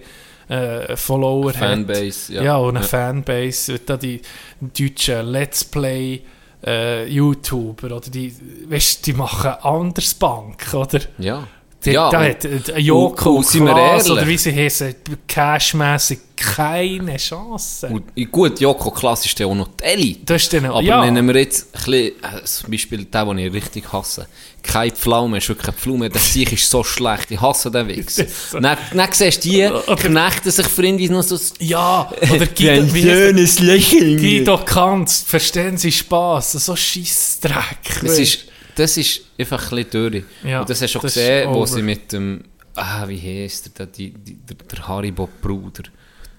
[0.48, 1.56] äh, Follower hat.
[1.58, 2.42] Fanbase, ja.
[2.42, 2.88] Ja, und eine Ja.
[2.88, 4.20] Fanbase, da die
[4.60, 6.20] deutschen Let's Play
[6.64, 8.34] äh, YouTuber, oder die,
[8.68, 11.00] weißt, die machen anders Bank, oder?
[11.18, 11.46] Ja.
[11.84, 14.54] Die, ja, da hat äh, Joko und- und, und sind wir Klaas, oder wie sie
[14.54, 14.94] heißen,
[15.26, 17.88] cashmässig keine Chance.
[17.88, 20.20] Und, gut, Joko Klass ist ja auch noch die Elite.
[20.24, 23.38] das ist dann, Aber ja, nennen wir jetzt ein bisschen, äh, zum Beispiel den, den
[23.38, 24.26] ich richtig hasse.
[24.62, 28.16] Kein Pflaume, ist wirklich kein Pflaume, der Sieg ist so schlecht, ich hasse den Wichs.
[28.52, 28.62] Dann,
[28.94, 31.38] dann siehst du die, knechten sich Freunde noch so...
[31.58, 33.66] ja, oder Guido, heißt der?
[33.66, 34.16] Lächeln.
[34.18, 38.00] Guido Kanz, verstehen Sie Spaß, so Scheissdreck.
[38.02, 40.24] Das ist, das ist einfach ein bisschen durch.
[40.44, 42.44] Ja, und das hast du auch gesehen, wo sie mit dem...
[42.74, 45.82] Ah, wie heisst der, die, die, der, der Haribo-Bruder.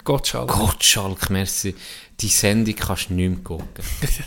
[0.02, 0.48] Gottschalk.
[0.48, 1.74] Gottschalk, merci.
[2.20, 3.66] Die Sendung kannst du nicht mehr gucken.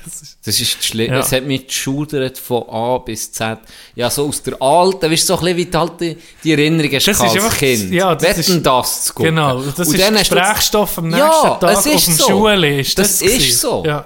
[0.06, 1.12] Das ist- Das ist schlimm.
[1.14, 1.20] Ja.
[1.20, 3.60] Es hat mich geschudert von A bis Z.
[3.96, 6.92] Ja, so aus der alten, weißt du, so ein bisschen wie die, alte, die Erinnerung
[6.94, 7.92] hast Das als einfach- Kind.
[7.92, 9.36] ja, das Wetten, ist- das zu gucken.
[9.36, 12.28] Genau, das Und ist dann Gesprächsstoff am nächsten Ja, Tag ist auf dem so.
[12.28, 12.80] Schule.
[12.80, 13.58] Ist Das das, ist gewesen.
[13.60, 13.84] so.
[13.86, 14.06] Ja.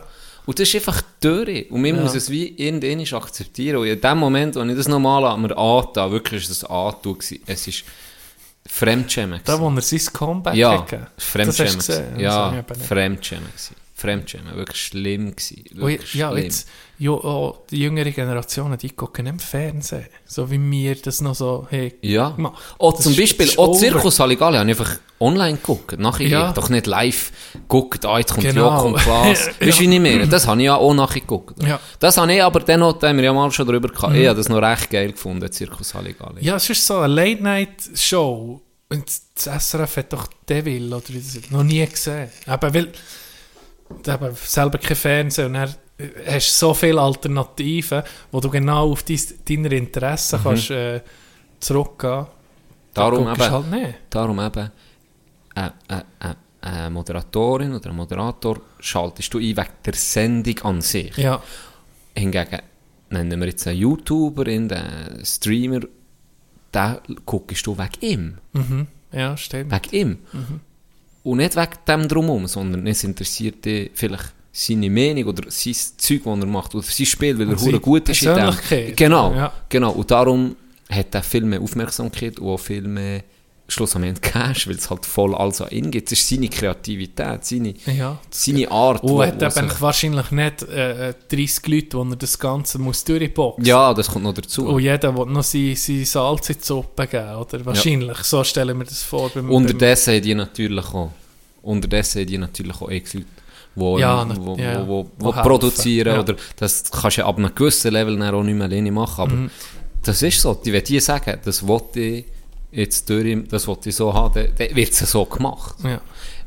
[0.52, 1.72] Und das ist einfach durch.
[1.72, 2.02] Und man Ja.
[2.02, 3.78] muss es wie irgendwann akzeptieren.
[3.78, 6.70] Und in dem Moment, als ich das nochmal an mir angetan, wirklich ist das
[7.14, 7.42] gewesen.
[7.46, 7.84] es ist
[8.68, 9.40] Fremdschämen.
[9.46, 11.08] Da, wo er sein Comeback Ja, hat gegeben.
[11.18, 11.78] Fremdschämen.
[11.78, 12.20] Gesehen?
[12.20, 12.64] Ja.
[12.88, 13.48] Fremdschämen.
[13.96, 14.56] Fremdschämen.
[14.58, 15.64] Wirklich schlimm gewesen.
[15.74, 16.44] Und Wirklich ja, schlimm.
[16.44, 16.68] jetzt,
[17.00, 20.08] ja, auch die jüngere Generationen, die gucken im Fernsehen.
[20.26, 22.32] So wie wir das noch so hey, Ja.
[22.32, 22.62] gemacht.
[22.78, 23.80] Das zum Beispiel, auch over.
[23.80, 25.98] Zirkus Halligalli habe ich einfach online geguckt.
[26.00, 26.52] Nachher Ja.
[26.52, 28.86] doch nicht live geguckt, ah, jetzt kommt Genau.
[28.88, 29.48] Und Klaas.
[29.60, 29.68] Ja.
[29.68, 30.28] Weißt du, ich meine?
[30.28, 31.62] Das habe ich ja auch nachher geguckt.
[31.64, 31.76] Ja.
[31.76, 31.80] Mhm.
[32.00, 34.16] Das habe ich aber dann noch, da haben wir ja mal schon drüber gehabt.
[34.16, 36.44] Ich habe das noch recht geil gefunden, Zirkus Halligalli.
[36.44, 38.62] Ja, es ist so eine Late-Night-Show.
[38.90, 42.30] Und das SRF hat doch Devil oder wie das noch nie gesehen.
[42.46, 42.92] Aber weil
[44.06, 45.76] eben selber kein Fernsehen und dann
[46.26, 51.02] hast so viele Alternativen, wo du genau auf dein, deine Interessen kannst äh,
[51.60, 52.26] zurückgehen.
[52.94, 53.94] Da Darum eben, halt nicht.
[54.10, 54.72] darum eben,
[55.56, 60.82] eine, eine, eine, eine Moderatorin oder ein Moderator schaltest du ein wegen der Sendung an
[60.82, 61.16] sich.
[61.18, 61.42] Ja,
[62.16, 62.60] Hingegen
[63.10, 65.80] nennen wir jetzt einen YouTuber, einen Streamer,
[66.74, 68.38] den guckst du wegen ihm.
[68.54, 68.88] mhm.
[69.12, 69.72] ja stimmt.
[69.72, 70.18] Wegen ihm.
[71.24, 76.24] Und nicht wegen dem drumherum, sondern es interessiert dich vielleicht seine Meinung oder sein Zeug,
[76.26, 78.96] das er macht, oder sein Spiel, weil er Und hure gut ist in dem.
[78.96, 79.54] Genau, Ja.
[79.70, 79.92] genau.
[79.92, 80.56] Und darum
[80.90, 83.24] hat er viel mehr Aufmerksamkeit und auch viel mehr
[83.72, 86.12] schlussendlich Cash, weil es halt voll alles an ihn gibt.
[86.12, 88.18] Es ist seine Kreativität, seine, Ja.
[88.30, 89.04] seine Art.
[89.04, 93.04] Und er hat eben wahrscheinlich nicht äh, äh, 30 Leute, wo er das Ganze muss
[93.04, 94.68] durchboxen ja, das kommt noch dazu.
[94.68, 97.66] Und jeder will noch sein, sein Salz in die Suppe geben, oder?
[97.66, 99.30] Wahrscheinlich, so stellen wir das vor.
[99.30, 101.12] Beim, Unterdessen haben die natürlich auch,
[101.62, 103.26] unterdessen haben die natürlich auch Ex-Leute,
[103.76, 106.20] wo, Ja, wo, ja, wo, wo, wo produzieren, ja.
[106.20, 109.34] oder das kannst du ja ab einem gewissen Level auch nicht mehr alleine machen, aber
[109.36, 109.50] Mhm.
[110.04, 112.26] das ist so, die will die sagen, das wollte ich
[112.72, 115.76] jetzt durch, das wollte ich so haben, dann, dann wird es so gemacht.
[115.84, 116.00] ja.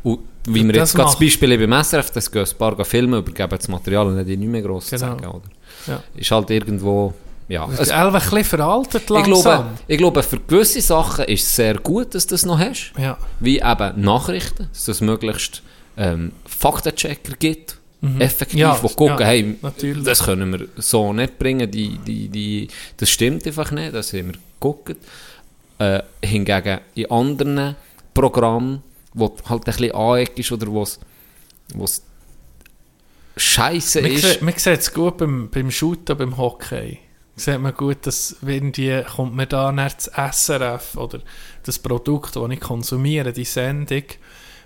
[0.03, 3.17] Und wie wir Das jetzt gerade macht- Beispiel beim SRF, das gehen ein paar Filme,
[3.19, 5.01] übergeben das Material und nicht mehr gross Genau.
[5.01, 5.43] sagen, oder?
[5.87, 6.03] Ja.
[6.15, 7.15] Ist halt irgendwo,
[7.49, 7.67] ja.
[7.73, 9.43] Es ist einfach ein bisschen veraltet ich, langsam.
[9.43, 12.93] glaube, ich glaube, für gewisse Sachen ist es sehr gut, dass du das noch hast.
[12.99, 13.17] Ja.
[13.41, 15.63] Wie eben Nachrichten, dass es möglichst
[15.97, 17.79] ähm, Faktenchecker gibt,
[18.19, 18.61] effektiv, Mhm.
[18.61, 20.05] Ja, die gucken, ja, hey, natürlich.
[20.05, 22.69] das können wir so nicht bringen, die, die, die,
[22.99, 24.97] das stimmt einfach nicht, das haben wir geguckt.
[25.79, 27.77] Äh, hingegen in anderen
[28.15, 28.83] Programmen,
[29.13, 31.01] wo halt ein bisschen aneck ist oder wo es
[33.37, 37.01] scheiße Man ist, man sieht es gut beim, beim Shooten, beim Hockey.
[37.37, 41.19] Sieht man gut, dass wenn die, kommt mir da nach das SRF oder
[41.65, 44.05] das Produkt, das ich konsumiere, die Sendung,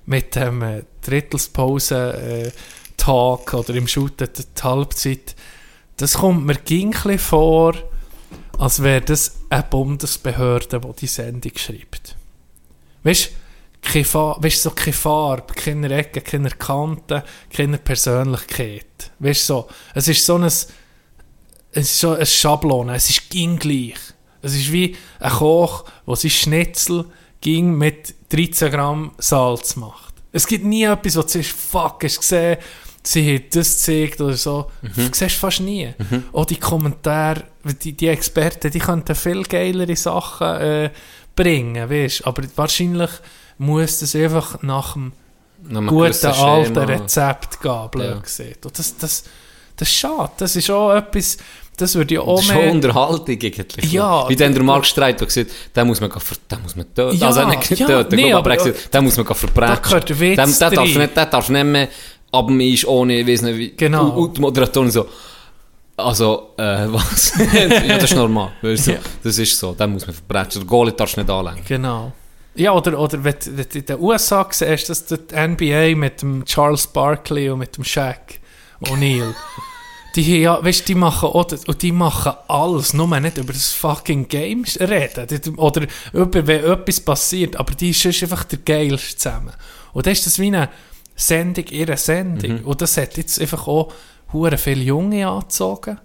[0.04, 5.34] mit dem äh, Drittelspause-Tag oder im Shooten die Halbzeit,
[5.96, 7.74] das kommt mir ging vor,
[8.58, 12.16] als wäre das eine Bundesbehörde, die die Sendung schreibt.
[13.02, 13.30] Weißt
[13.92, 17.22] du, so keine Farbe, keine Ecken, keine Kanten,
[17.52, 19.10] keine Persönlichkeit.
[19.18, 20.66] Weißt so, es ist so ein, es
[21.72, 23.98] ist so ein Schablon, es ist ging gleich.
[24.42, 27.04] Es ist wie ein Koch, der sein Schnitzel
[27.40, 30.14] ging mit 13 Gramm Salz macht.
[30.32, 32.58] Es gibt nie etwas, wo du sagst, fuck, hast du gesehen,
[33.02, 34.70] sie hat das gezeigt oder so.
[34.82, 35.94] Du siehst fast nie.
[36.32, 40.90] Auch die Kommentare, die, die Experten, die könnten viel geilere Sachen äh,
[41.36, 43.10] bringen, weißt Aber wahrscheinlich
[43.58, 45.12] muss das einfach nach dem
[45.68, 48.18] nach guten alten Rezept gehen, blöd Ja.
[48.20, 48.64] gesagt.
[48.66, 49.24] Und das, das,
[49.76, 50.30] das ist schade.
[50.38, 51.36] Das ist auch etwas,
[51.76, 52.72] das würde ja auch Das ist schon mehr...
[52.72, 53.92] Unterhaltung eigentlich.
[53.92, 57.16] Ja, Wie dann der Mark Streit, gesagt den muss man, ver- den muss man töten.
[57.18, 59.74] Ja, also nicht ja, töten, nee, aber, aber- er den muss man verbrechen.
[59.74, 61.88] Da gehört Witz Den, den du nicht, den darfst du nicht mehr
[62.30, 63.70] ab dem Eis ohne, ich weiss nicht wie.
[63.76, 64.10] Genau.
[64.10, 65.06] Und, und die Moderatorin so,
[65.98, 66.62] also, äh,
[66.92, 67.32] was?
[67.52, 68.52] ja, das ist normal.
[68.62, 68.92] Weißt du?
[68.92, 68.98] Ja.
[69.22, 70.50] Das ist so, den muss man verbrechen.
[70.60, 71.62] Der Goalie darfst du nicht anlängen.
[71.66, 72.12] Genau.
[72.54, 76.22] Ja, oder, oder wenn, du- wenn du in den USA siehst, dass die NBA mit
[76.22, 78.40] dem Charles Barkley und mit dem Shaq
[78.84, 79.34] O'Neal,
[80.16, 84.26] die, ja, weißt, die machen das- und die machen alles, nur nicht über das fucking
[84.28, 85.56] Game reden.
[85.56, 89.52] Oder über, wenn etwas passiert, aber die ist sonst einfach der geilste zusammen.
[89.92, 90.68] Und dann ist das wie eine
[91.14, 92.64] Sendung, ihre Sendung.
[92.64, 93.92] Und das hat jetzt einfach auch
[94.32, 95.98] hure viele Junge angezogen.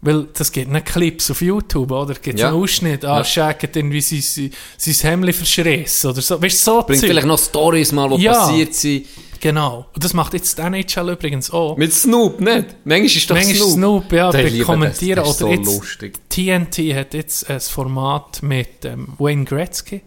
[0.00, 2.14] Weil das gibt nicht Clips auf YouTube, oder?
[2.14, 2.48] Gibt Ja.
[2.48, 3.48] einen Ausschnitt, ah, Ja.
[3.48, 6.40] Hat irgendwie sein, sein, sein Hemd verschrissen oder so.
[6.40, 7.08] Weißt du, so Bringt Zeug.
[7.10, 8.32] vielleicht noch Stories mal, die Ja.
[8.34, 9.06] passiert sind.
[9.40, 9.86] Genau.
[9.92, 11.76] Und das macht jetzt die NHL übrigens auch.
[11.76, 12.76] Mit Snoop, nicht?
[12.84, 13.72] Manchmal ist doch Manchmal Snoop.
[13.72, 15.16] Snoop, ja, Der bei kommentieren.
[15.16, 16.28] das, das ist oder so jetzt lustig.
[16.28, 20.02] TNT hat jetzt ein Format mit ähm, Wayne Gretzky,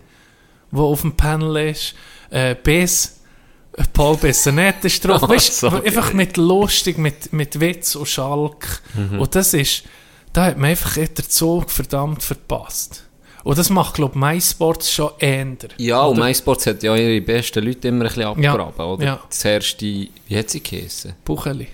[0.71, 1.95] wo auf dem Panel ist.
[2.29, 3.20] Äh, Biss, äh,
[3.93, 5.23] Paul Bissonette ist drauf.
[5.23, 8.81] Oh, weißt, einfach mit lustig, mit, mit Witz und Schalk.
[9.17, 9.83] Und das ist,
[10.33, 13.05] da hat man einfach den Zug verdammt verpasst.
[13.43, 15.47] Und das macht, glaube ich, MySports schon eher.
[15.77, 19.03] Ja, und Oder- MySports hat ja ihre besten Leute immer ein bisschen abgegraben, oder?
[19.05, 19.19] ja.
[19.27, 21.13] Das erste, wie hat sie geheissen?
[21.25, 21.67] Bucheli.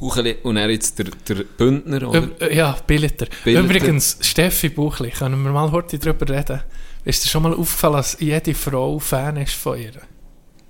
[0.00, 2.18] Bucheli und er jetzt der, der Bündner, oder?
[2.18, 3.26] Üb- äh, ja, Billeter.
[3.44, 3.64] Billeter.
[3.64, 6.60] Übrigens, Steffi Buchli, können wir mal heute drüber reden?
[7.04, 9.92] Ist dir schon mal aufgefallen, dass jede Frau Fan ist von ihr?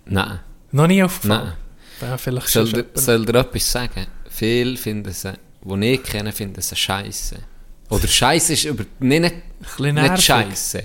[0.04, 0.38] Nein,
[0.76, 1.52] Noch nie aufgefallen?
[2.00, 2.10] nein.
[2.10, 4.06] Ja, vielleicht Soll, dir- soll dir etwas sagen?
[4.28, 5.32] Viele finden sie,
[5.64, 7.36] die ich kenne, finden sie scheiße.
[7.88, 9.34] Oder scheiße ist über, nicht,
[9.78, 10.82] nicht, nicht scheiße.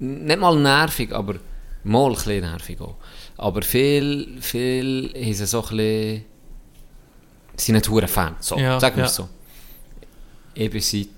[0.00, 1.36] Nicht mal nervig, aber
[1.84, 2.96] mal ein bisschen nervig auch.
[3.36, 6.24] Aber viel, viel haben sie so ein bisschen,
[7.56, 8.34] sind nicht hure Fan.
[8.40, 9.08] So, Ja, sagen wir ja.
[9.08, 9.28] es so.
[10.54, 11.08] Ich bin seit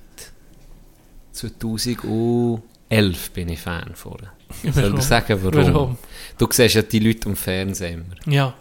[1.33, 4.19] 2011 bin ich Fan von.
[4.63, 5.75] Ich soll dir sagen, warum?
[5.75, 5.99] Warum?
[6.39, 8.33] Du siehst ja die Leute am Fernsehen immer.
[8.35, 8.55] Ja,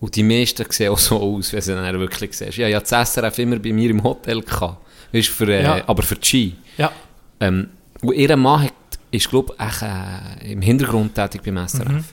[0.00, 2.56] Und die meisten sehen auch so aus, wie sie dann wirklich siehst.
[2.58, 4.78] Ja, ja, das SRF immer bei mir im Hotel gehabt.
[5.12, 5.82] Weißt, für, äh, Ja.
[5.88, 6.54] Aber für die Ski.
[6.78, 6.92] ja.
[7.40, 7.68] Ähm,
[8.02, 8.72] und ihr Mann hat,
[9.10, 11.88] ist, glaube ich, äh, im Hintergrund tätig beim SRF.
[11.88, 12.04] Mhm.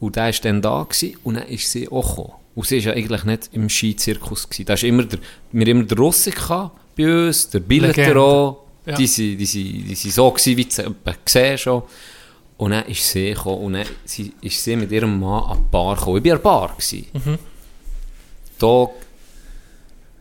[0.00, 2.34] Und der war dann da gewesen, und dann ist sie auch gekommen.
[2.54, 4.48] Und sie war ja eigentlich nicht im Skizirkus.
[4.48, 4.66] Gewesen.
[4.66, 5.18] Da ist immer der,
[5.52, 8.64] wir immer der gehabt bei uns, der Billeter auch.
[8.86, 8.94] Ja.
[8.96, 11.82] Die sind so gewesen, wie du etwa gesehen schon.
[12.58, 15.70] Und dann ist sie gekommen und dann sie, ist sie mit ihrem Mann an die
[15.70, 16.18] Bar gekommen.
[16.18, 16.76] Ich war an der Bar.
[16.76, 17.06] Gewesen.
[17.12, 17.38] Mhm.
[18.58, 18.88] Da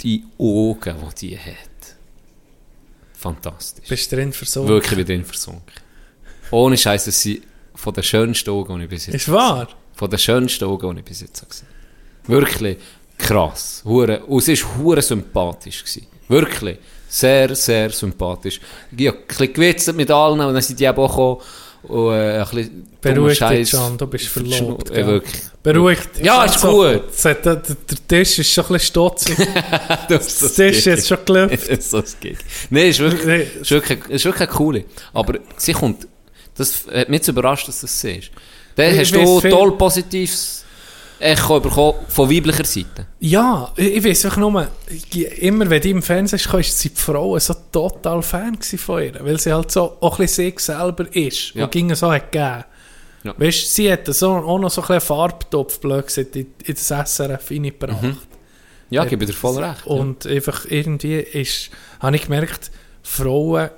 [0.01, 1.95] die Augen, die die hat.
[3.13, 3.89] Fantastisch.
[3.89, 4.69] Bist du drin versorgt?
[4.69, 5.73] Wirklich wieder in versunken.
[6.51, 7.41] Ohne Scheiß, das sind
[7.73, 9.67] von den schönsten Augen, die ich bis jetzt Ist wahr?
[9.95, 11.67] Von den schönsten Augen, die ich bis jetzt gesehen
[12.23, 12.33] habe.
[12.33, 12.77] Wirklich
[13.17, 13.81] krass.
[13.83, 15.83] Hure, und sie war hure sympathisch.
[15.83, 16.07] Gewesen.
[16.27, 16.77] Wirklich.
[17.09, 18.59] Sehr, sehr sympathisch.
[18.95, 21.41] Ich habe ein bisschen gewitzelt mit allen und dann sind die eben auch gekommen.
[21.87, 23.71] Und, äh, ein bisschen Beruhig dich.
[23.71, 24.89] Can, du bist verlobt.
[24.89, 25.07] Äh, gell?
[25.07, 25.41] wirklich.
[25.63, 26.25] Beruhigt dich.
[26.25, 27.03] Ja, ist Also, gut.
[27.09, 29.37] es hat- Der, der Tisch ist schon ein bisschen stotzig.
[30.09, 31.67] Der Tisch ist jetzt schon gelüpft.
[31.67, 32.03] Ist so.
[32.69, 33.47] Nein, ist wirklich, Nee.
[33.61, 34.85] ist wirklich, ist wirklich coole.
[35.13, 36.07] Aber sie kommt,
[36.55, 38.31] das hat mich jetzt überrascht, dass du das siehst.
[38.75, 40.56] Dann hast du toll positives
[41.19, 43.07] Echo bekommen von weiblicher Seite.
[43.19, 44.67] Ja, ich, ich weiß einfach nur,
[45.39, 49.39] immer wenn die im Fernsehen kam, sind die Frauen so total Fan von ihr, weil
[49.39, 51.63] sie halt so auch ein bisschen sich selber ist Ja.
[51.65, 52.63] und ging so hat gegeben.
[53.23, 53.33] Ja.
[53.37, 56.75] Weißt du, sie hat so, auch noch so ein bisschen Farbtopf, blöd gesagt, in, in
[56.75, 58.17] das SRF reingebracht.
[58.89, 59.85] Ja, gebe ich dir voll recht.
[59.85, 62.71] Und einfach irgendwie ist, habe ich gemerkt,
[63.03, 63.69] Frauen,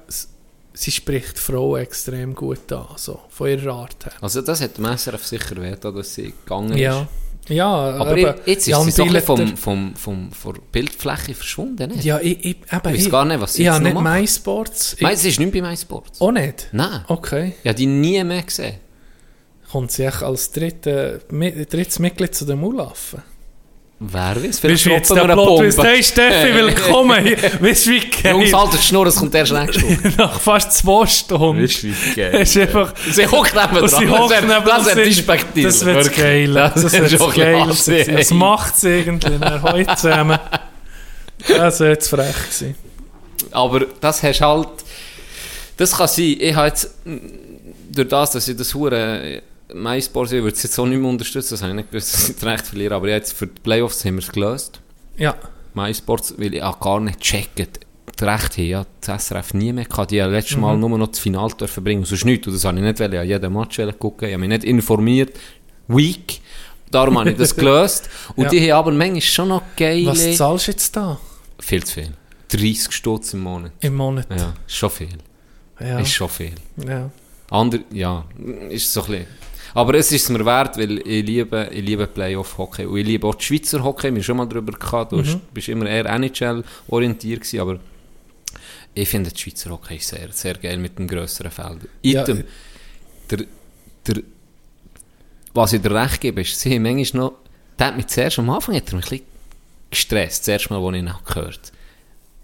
[0.73, 4.11] sie spricht Frauen extrem gut an, so, von ihrer Art her.
[4.15, 4.21] ja.
[4.23, 7.01] Also das hat dem SRF sicher wert, dass sie gegangen Ja.
[7.01, 7.07] ist.
[7.49, 11.91] Ja, Aber eben, jetzt ist Jan sie so vom, vom, vom, von der Bildfläche verschwunden.
[11.91, 12.03] Nicht?
[12.03, 14.19] Ja, ich, ich, eben, Ich weiß gar nicht, was sie Ich jetzt noch nicht macht.
[14.21, 14.93] MySports.
[14.93, 16.21] Ich- Nein, sie ist nicht bei MySports.
[16.21, 16.69] Auch nicht?
[16.71, 17.01] Nein.
[17.07, 17.53] Okay.
[17.63, 18.75] Ich habe die nie mehr gesehen.
[19.71, 23.21] Kommt sie echt als dritte, drittes Mitglied zu den Mulaffen?
[24.01, 25.65] Wer weiß, Weißt vielleicht du, jetzt der Plot Bombe.
[25.65, 25.83] ist?
[25.83, 27.25] Hey Steffi, willkommen!
[27.59, 27.97] Weißt du, wie
[28.29, 28.53] Jungs, geil?
[28.53, 30.13] halt die Schnur, es kommt erst nächste Woche.
[30.17, 31.61] Nach fast zwei Stunden.
[31.67, 32.35] wie geil.
[32.35, 32.93] Es ist einfach...
[33.11, 34.19] Sie hockt neben Und sie dran.
[34.19, 34.93] hockt Das neben Das in-
[35.25, 35.67] Perspektive.
[35.67, 36.53] Das wird geil.
[36.53, 37.67] Das, wird ist geil.
[38.15, 39.37] Das macht es irgendwie.
[39.63, 40.39] Heute zusammen.
[41.45, 42.75] Das wäre jetzt frech gewesen.
[43.51, 44.69] Aber das hast halt...
[45.75, 46.37] Das kann sein.
[46.39, 46.89] Ich habe jetzt...
[47.91, 49.41] Durch das, dass ich das hure
[49.73, 52.29] MySports, ich würde es jetzt auch nicht mehr unterstützen, das habe ich nicht gewusst, dass
[52.29, 54.79] ich das Recht verliere, aber jetzt für die Playoffs haben wir es gelöst.
[55.17, 55.35] Ja.
[55.73, 57.79] MySports, weil ich auch gar nicht gecheckt.
[58.15, 60.11] Das Recht haben ja das SRF nie mehr gehabt.
[60.11, 60.79] Die haben letztes Mal Mhm.
[60.81, 62.47] nur noch das Finale dürfen bringen, sonst nichts.
[62.47, 63.11] Und das habe ich nicht wollen.
[63.13, 65.37] Ich habe jeden Match gucken, ich habe mich nicht informiert.
[65.87, 66.41] Weak.
[66.91, 68.09] Darum habe ich das gelöst.
[68.35, 68.49] Und Ja.
[68.49, 70.07] die haben aber manchmal schon noch geile...
[70.07, 71.19] Was zahlst du jetzt da?
[71.59, 72.13] Viel zu viel.
[72.49, 73.71] 30 Stutz im Monat.
[73.79, 74.27] Im Monat.
[74.35, 75.17] Ja, ist schon viel.
[75.79, 75.99] Ja.
[75.99, 76.55] Ist schon viel.
[76.85, 77.09] ja.
[77.51, 78.25] Ander, ja,
[78.69, 79.27] ist so ein bisschen.
[79.73, 82.85] Aber es ist mir wert, weil ich liebe, ich liebe Playoff-Hockey.
[82.85, 84.03] Und ich liebe auch die Schweizer Hockey.
[84.07, 85.11] Wir haben schon mal darüber gehabt.
[85.11, 85.41] Du Mhm.
[85.53, 87.79] bist immer eher NHL-orientiert gewesen, aber
[88.93, 91.79] ich finde die Schweizer Hockey sehr, sehr geil mit dem grösseren Feld.
[92.01, 92.43] Ja, Item,
[93.29, 93.45] der,
[94.07, 94.23] der,
[95.53, 97.33] was ich dir recht gebe, ist, sie haben manchmal noch,
[97.77, 99.25] der hat mich zuerst am Anfang hat er mich ein bisschen
[99.91, 101.71] gestresst, das erste Mal, als ich ihn habe gehört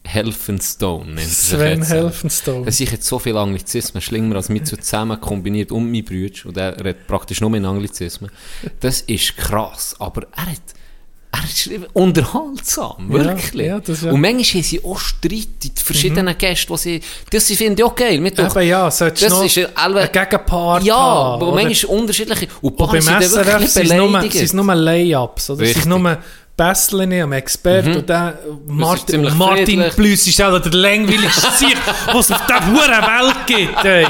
[0.05, 1.83] Helfenstone nennt er Sven.
[1.83, 2.65] Helfenstone.
[2.65, 6.45] dass ich jetzt so viel Anglizismen, Schlinger als mit so zusammen kombiniert und mein Bruder,
[6.45, 8.29] und er redet praktisch nur in Anglizismen,
[8.79, 10.61] das ist krass, aber er hat,
[11.31, 13.67] er hat unterhaltsam, Ja, wirklich.
[13.67, 14.11] ja, das ja.
[14.11, 17.95] Und manchmal haben sie auch Streit, die verschiedenen Gäste, die sie, das finde ich auch
[17.95, 18.31] geil.
[18.31, 21.97] Doch- Eben ja, solltest das noch ist ja alle- einen Gegenpart ja, haben, wo manchmal
[21.97, 23.91] unterschiedliche, und Und beim SRF wirklich sind
[24.35, 25.63] es nur, nur Layups, oder?
[25.63, 26.17] Es nur
[26.57, 29.83] Bässlchen am Expert und der Martin, Martin.
[29.93, 31.75] Plüss ist auch der längweiligste Sieg,
[32.13, 34.05] was es auf der huren Welt gibt, ey.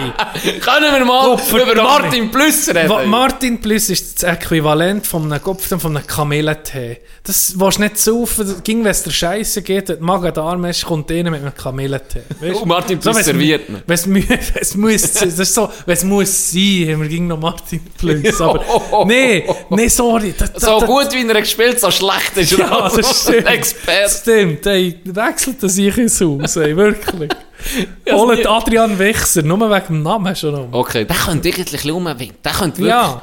[0.60, 1.72] Können wir mal verdammt.
[1.74, 2.90] über Martin Plus reden?
[2.90, 6.98] Wa- Martin Plüss ist das Äquivalent von einem Kopf von einem Kamillentee.
[7.24, 10.86] Das willst du nicht saufen, ging, wenn es der Scheiße geht, wenn die Magen-Darm ist,
[10.86, 12.22] kommt einer mit einem Kamillentee.
[12.40, 12.62] Weisst?
[12.62, 13.82] Und Martin Plüss wenn's- serviert ihn.
[13.88, 17.40] wenn's mü- wenn's muss, das ist so, wenn es muss sein, haben wir ging noch
[17.40, 18.40] Martin Plüss.
[18.42, 18.64] Aber,
[19.08, 20.36] nee, nee, sorry.
[20.38, 22.96] Das, das, so gut wie er gespielt, so schlecht ist er Ja, auch.
[22.96, 23.48] das stimmt.
[23.48, 24.10] Experte.
[24.10, 27.32] Stimmt, ey, wechselt das ich ins Haus, ey, wirklich.
[28.12, 30.74] Holt nie- Adrian Wichser, nur wegen dem Namen schon um.
[30.74, 32.38] Okay, der könnte eigentlich umwinken.
[32.44, 33.22] Der könnte wirklich Ja,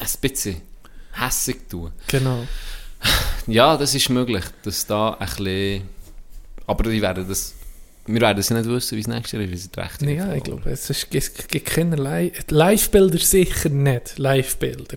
[0.00, 0.62] ein bisschen
[1.12, 1.92] hässig tun.
[2.08, 2.44] genau.
[3.46, 5.82] Ja, das ist möglich, dass da ein bisschen...
[6.66, 7.54] Aber die werden das...
[8.08, 10.36] Wir werden es nicht wissen, wie es nächstes Jahr ist, Rechte Ja, haben.
[10.36, 14.18] ich glaube, es, ist, es gibt keine Li- Live-Bilder sicher nicht.
[14.18, 14.96] Live-Bilder.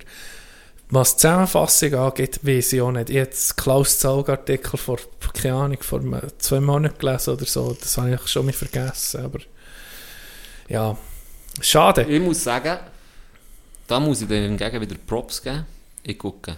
[0.92, 3.10] Was die Zusammenfassung angeht, weiß ich auch nicht.
[3.10, 4.98] Ich habe jetzt Klaus Zalg-Artikel vor,
[5.34, 6.02] keine Ahnung, vor
[6.40, 7.78] zwei Monaten gelesen oder so.
[7.80, 9.24] Das habe ich schon mal vergessen.
[9.24, 9.40] Aber
[10.68, 10.98] ja,
[11.62, 12.04] schade.
[12.04, 12.80] Ich muss sagen,
[13.86, 15.66] da muss ich dir hingegen wieder Props geben.
[16.02, 16.58] Ich gucke.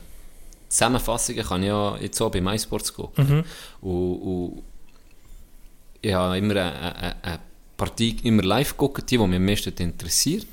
[0.70, 3.44] Zusammenfassungen kann ich ja jetzt auch bei MySports gucken.
[3.82, 4.64] Und, und
[6.02, 7.40] ich habe immer eine, eine, eine
[7.76, 10.46] Partie immer live geguckt, die, die mich am meisten interessiert.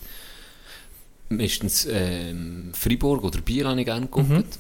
[1.30, 4.58] Meistens ähm, Freiburg oder Biel habe ich gerne geguckt.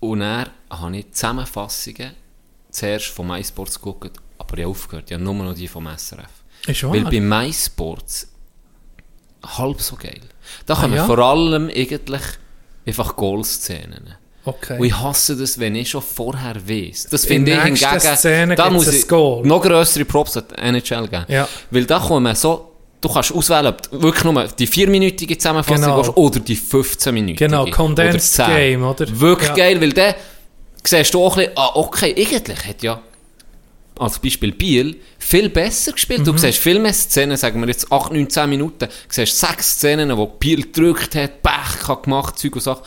[0.00, 2.12] Und dann habe ich Zusammenfassungen
[2.70, 5.04] zuerst von MySports geguckt, aber ich habe aufgehört.
[5.10, 6.28] Ich habe nur noch die vom SRF.
[6.66, 7.10] Ist Weil wahr.
[7.10, 8.28] bei MySports
[9.44, 10.20] halb so geil.
[10.66, 11.06] Da Ah, kommen ja?
[11.06, 12.22] vor allem eigentlich
[12.86, 14.14] einfach Goal-Szenen.
[14.44, 14.78] Okay.
[14.78, 17.04] Und ich hasse das, wenn ich schon vorher weiss.
[17.10, 19.46] Das In finde ich hingegen, Szene da muss ich Goal.
[19.46, 21.24] noch grössere Props an die NHL geben.
[21.28, 21.46] Ja.
[21.70, 22.69] Weil da kommen so,
[23.00, 25.96] du kannst auswählen, ob wirklich nur die 4-minütige Zusammenfassung Genau.
[25.98, 27.36] willst oder die 15-minütige.
[27.36, 28.56] Genau, Condensed oder 10.
[28.56, 29.20] Game, oder?
[29.20, 29.54] Wirklich Ja.
[29.54, 30.14] geil, weil dann
[30.84, 33.00] siehst du auch ein bisschen, ah, okay, eigentlich hat ja
[33.98, 36.20] als Beispiel Biel viel besser gespielt.
[36.20, 36.24] Mhm.
[36.24, 39.72] Du siehst viel mehr Szenen, sagen wir jetzt 8, 9, 10 Minuten, du siehst sechs
[39.74, 42.82] Szenen, wo Biel gedrückt hat, Pech hat gemacht, Zeug und Sachen.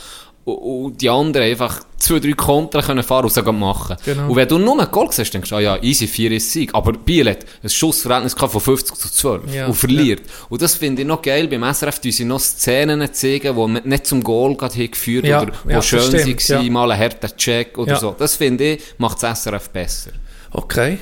[0.46, 3.96] Und, die anderen einfach zwei, drei Konter können fahren und sogar machen.
[4.04, 4.28] Genau.
[4.30, 6.76] Und wenn du nur ein Goal siehst, denkst du, ah ja, easy, 4 ist Sieg.
[6.76, 10.22] Aber Biel hat ein Schussverhältnis von 50 zu 12 Ja, und verliert.
[10.50, 11.48] Und das finde ich noch geil.
[11.48, 15.54] Beim SRF tun sie noch Szenen zeigen, die nicht zum Goal gerade geführt Ja, oder
[15.64, 16.72] wo ja, schön stimmt, waren, ja.
[16.72, 18.00] mal ein harter Check oder Ja.
[18.00, 18.14] so.
[18.18, 20.12] Das finde ich, macht das SRF besser.
[20.52, 20.98] Okay.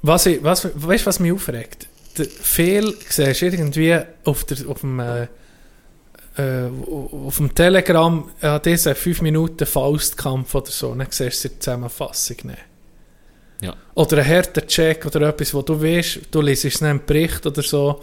[0.00, 1.86] Was ich, was, weißt du, was mich aufregt?
[2.16, 5.26] Der, viel siehst du irgendwie auf, der, auf dem, äh,
[6.40, 11.58] äh, auf dem Telegram an diesen 5 Minuten Faustkampf oder so, dann siehst du die
[11.58, 12.58] Zusammenfassung nicht.
[13.62, 13.74] Ja.
[13.94, 17.44] Oder ein harter Check oder etwas, wo du weißt, du liest es in einem Bericht
[17.46, 18.00] oder so,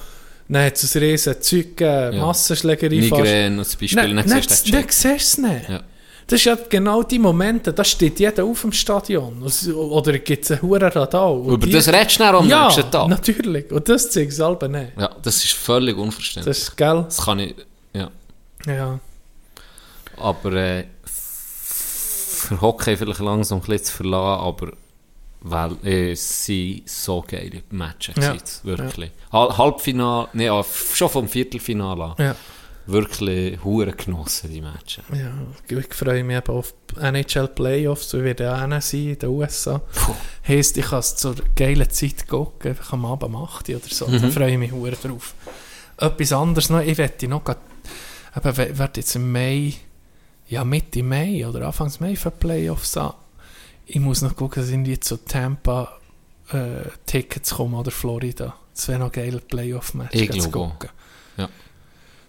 [0.48, 2.26] dann hat es ein riesen Zeug gegeben, Ja.
[2.26, 3.22] Massenschlägerei fast.
[3.22, 5.70] Migräne zum Beispiel, dann siehst du dann siehst du es nicht.
[5.70, 5.82] Ja.
[6.30, 9.42] Das ist ja genau die Momente, da steht jeder auf im Stadion.
[9.46, 11.32] Es- Oder gibt es einen hohen Radar.
[11.34, 13.08] Und Über die- das redest du dann am ja, nächsten Tag.
[13.08, 13.72] natürlich.
[13.72, 14.92] Und das zeigt es selber nicht.
[15.00, 16.46] Ja, das ist völlig unverständlich.
[16.58, 17.04] Das ist, gell?
[17.08, 17.56] Das kann ich,
[18.68, 18.76] ja.
[18.76, 19.00] Ja.
[20.18, 24.72] Aber äh, für Hockey vielleicht langsam ein bisschen zu verlassen, aber
[25.42, 28.34] weil äh, so geile Matches Ja.
[28.34, 29.12] gewesen, wirklich.
[29.32, 30.64] Hal Halbfinale, nee, ja,
[30.94, 32.16] schon vom Viertelfinale an.
[32.18, 32.36] Ja.
[32.88, 35.04] Wirklich hure genossen, die Matches.
[35.14, 35.32] ja.
[35.78, 39.80] Ich freue mich eben auf NHL Playoffs, wird ja auch sein in den USA.
[39.80, 40.14] Puh.
[40.48, 43.94] Heisst, ich kann es zur geilen Zeit gucken, einfach am Abend um 8 Uhr oder
[43.94, 44.08] so.
[44.08, 44.22] Mhm.
[44.22, 45.34] Da freue ich mich hure drauf.
[45.98, 47.44] Etwas anderes noch, ich werde noch
[48.46, 49.74] eben, wird jetzt im Mai,
[50.48, 53.14] ja Mitte Mai oder Anfangs Mai für Playoffs an.
[53.86, 55.98] Ich muss noch gucken, sind die zu Tampa
[56.52, 58.56] äh, Tickets kommen oder Florida.
[58.74, 60.90] Das wäre noch geiler Playoff-Match zu gucken.
[61.38, 61.50] Ja.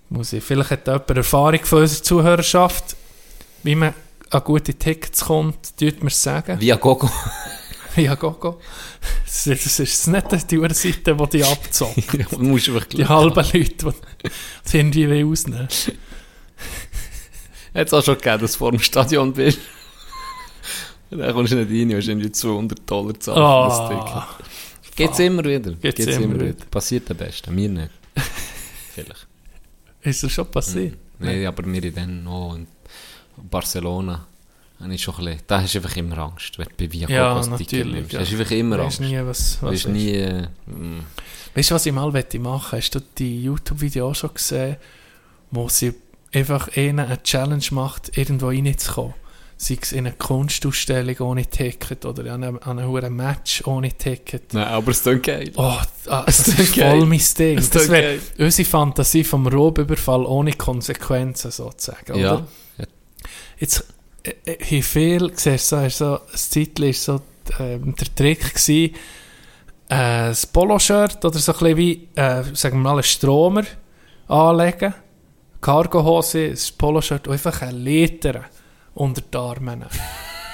[0.09, 0.43] Muss ich.
[0.43, 2.97] Vielleicht hat jemand Erfahrung von unserer Zuhörerschaft,
[3.63, 3.93] wie man
[4.31, 6.61] an gute Tickets kommt, tut mir sagen.
[6.61, 7.11] Via Gogo.
[7.97, 8.61] Ja, go, go.
[9.25, 12.33] Das ist, das ist nicht die Seite, die die abzockt.
[12.33, 14.31] du musst einfach Die halben Leute, die
[14.71, 15.89] die irgendwie will ausnehmen Hat
[17.87, 19.59] es auch schon gegeben, dass du vor dem Stadion bist.
[21.11, 23.37] Dann kommst du nicht rein, hast irgendwie 200 Dollar das Ticket.
[23.37, 24.29] Ah,
[24.95, 25.73] Geht's immer wieder.
[25.73, 26.67] Geht's immer wieder.
[26.71, 27.55] Passiert am besten.
[27.55, 27.91] Mir nicht.
[28.95, 29.27] Vielleicht.
[30.03, 30.99] ist das schon passiert?
[31.19, 32.67] Nein, aber wir dann noch in
[33.49, 34.27] Barcelona.
[34.81, 37.09] Habe ich schon ein bisschen, da hast du einfach immer Angst, wenn du bei Via
[37.09, 38.13] Ja, Cocos Ticket nimmst.
[38.13, 38.21] ja.
[38.21, 39.01] Hast du einfach immer Angst.
[39.01, 39.89] nie, was, was Weißt ist.
[39.93, 41.01] nie, äh, mm,
[41.55, 44.77] Weißt du, was ich mal möchte machen Hast du die YouTube-Video schon gesehen,
[45.51, 45.95] wo sie
[46.33, 49.15] einfach ihnen eine Challenge macht, irgendwo reinzukommen?
[49.61, 53.91] Sei es in eine Kunstausstellung ohne Ticket oder an einem, an einem hohen Match ohne
[53.93, 54.55] Ticket.
[54.55, 55.51] Nein, aber es klingt geil.
[55.57, 55.63] Oh,
[56.07, 56.97] ah, das ist ist geil.
[56.97, 57.57] voll mein Ding.
[57.57, 62.17] Das Das wäre unsere Fantasie vom Raubüberfall ohne Konsequenzen sozusagen.
[62.21, 62.35] Ja.
[62.35, 62.47] Oder?
[63.59, 63.85] Jetzt,
[64.23, 67.21] äh, äh, hier viel, siehst du, so, ein Zeitchen ist so
[67.59, 68.95] ähm, der Trick gewesen,
[69.89, 73.65] äh, ein Poloshirt oder so ein bisschen wie, äh, sagen wir mal, einen Stromer
[74.29, 74.95] anlegen,
[75.61, 78.45] Cargohose, ein Poloshirt und einfach eine Liter
[78.95, 79.89] unter die Arme nehmen.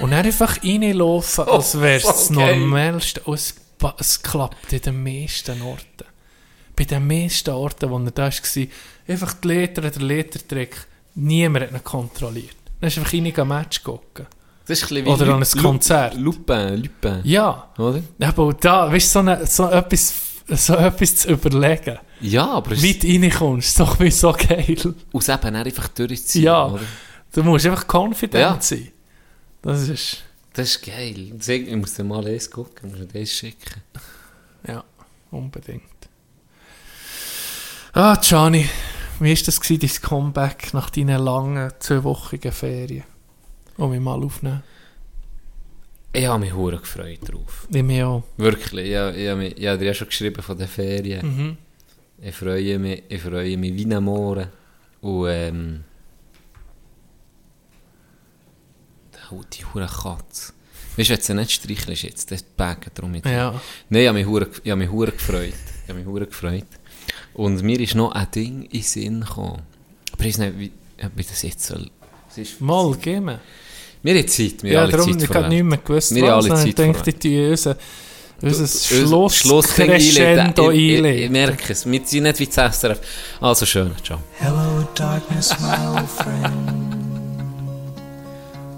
[0.01, 2.59] Und dann einfach reinlaufen, als wäre es das so geil.
[2.59, 3.21] Normalste.
[3.21, 3.55] Und es,
[3.99, 6.05] es klappt in den meisten Orten.
[6.77, 8.67] Bei den meisten Orten, wo er da war,
[9.07, 10.77] einfach die Liter, der Litertrick,
[11.15, 12.57] niemand hat ihn kontrolliert.
[12.85, 14.27] Dann ist einfach rein ein Match gucken.
[14.67, 16.15] Das ist ein Oder an ein Konzert.
[16.17, 17.21] Lupin, Lupin.
[17.25, 18.03] Ja, Oder?
[18.21, 20.15] aber da, weißt du, so, eine, so, etwas,
[20.49, 24.77] so etwas zu überlegen, Ja, aber es du reinkommst, ist doch wie so geil.
[25.15, 26.43] aus eben einfach durchziehen.
[26.43, 26.67] Ja.
[26.67, 26.83] Oder?
[27.33, 28.59] Du musst einfach confident Ja.
[28.61, 28.89] sein.
[29.63, 30.19] Das ist,
[30.53, 31.33] Das ist geil.
[31.49, 33.81] Ich muss dir mal eins gucken, ich muss dir das schicken.
[34.69, 34.85] ja,
[35.31, 35.85] unbedingt.
[37.95, 38.69] Ah, Gianni,
[39.21, 43.05] wie war das gewesen, dein Comeback nach deinen langen, zweiwöchigen Ferien?
[43.77, 44.63] Um mich mal aufnehmen.
[46.13, 47.67] Ich habe mich hure gefreut drauf.
[47.71, 48.23] Ich mich auch.
[48.37, 51.27] Wirklich, ich, ich, habe ich habe dir ja schon geschrieben von den Ferien.
[51.27, 51.57] Mhm.
[52.23, 54.49] Ich freue mich, ich freue mich wie ein Mohren.
[55.01, 55.85] Und ähm...
[59.53, 60.53] Die hure Katze.
[60.97, 63.27] Weißt du, wenn du sie nicht streichelst jetzt, dann bagen darum mit.
[63.27, 63.61] Ja.
[63.89, 65.55] Nein, ich habe mich hure, ich habe mich hure gefreut.
[65.83, 66.67] Ich habe mich hure gefreut.
[67.35, 69.63] Und mir ist noch ein Ding in den Sinn gekommen.
[70.13, 70.73] Aber ich weiß nicht, wie,
[71.05, 71.91] ob ich das jetzt soll...
[72.31, 73.41] Es ist- Mal, gib mir.
[74.03, 76.35] Wir haben Zeit, wir Ja, haben alle darum, Zeit ich habe nicht mehr gewusst, Wir
[76.35, 77.77] alle Zeit Ich denke, ich tue unser,
[78.43, 80.71] unser Schluss Schluss, Crescendo einleiten.
[80.75, 81.33] Ich, ich, ich einlegen.
[81.33, 81.87] merke es.
[81.91, 83.01] Wir sind nicht wie das SRF.
[83.41, 84.19] Also schön, ciao.
[84.39, 86.71] Hello, darkness, my old friend.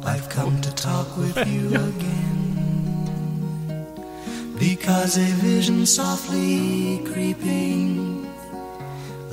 [0.05, 2.15] I've come to talk with you again.
[4.59, 8.16] Because a vision softly creeping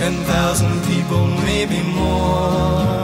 [0.00, 2.96] ten thousand people, maybe more.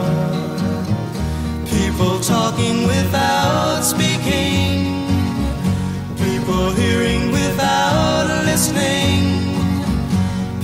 [1.69, 5.05] People talking without speaking.
[6.17, 9.21] People hearing without listening.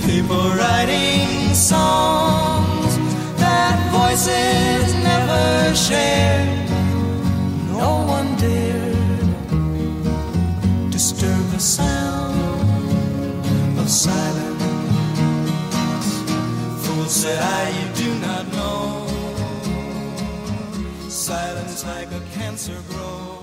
[0.08, 2.92] People writing songs
[3.38, 6.68] that voices never shared.
[7.78, 8.96] No one dared
[10.90, 12.34] disturb the sound
[13.78, 14.43] of silence.
[17.14, 19.06] Said I, you do not know.
[21.08, 23.33] Silence like a cancer grows.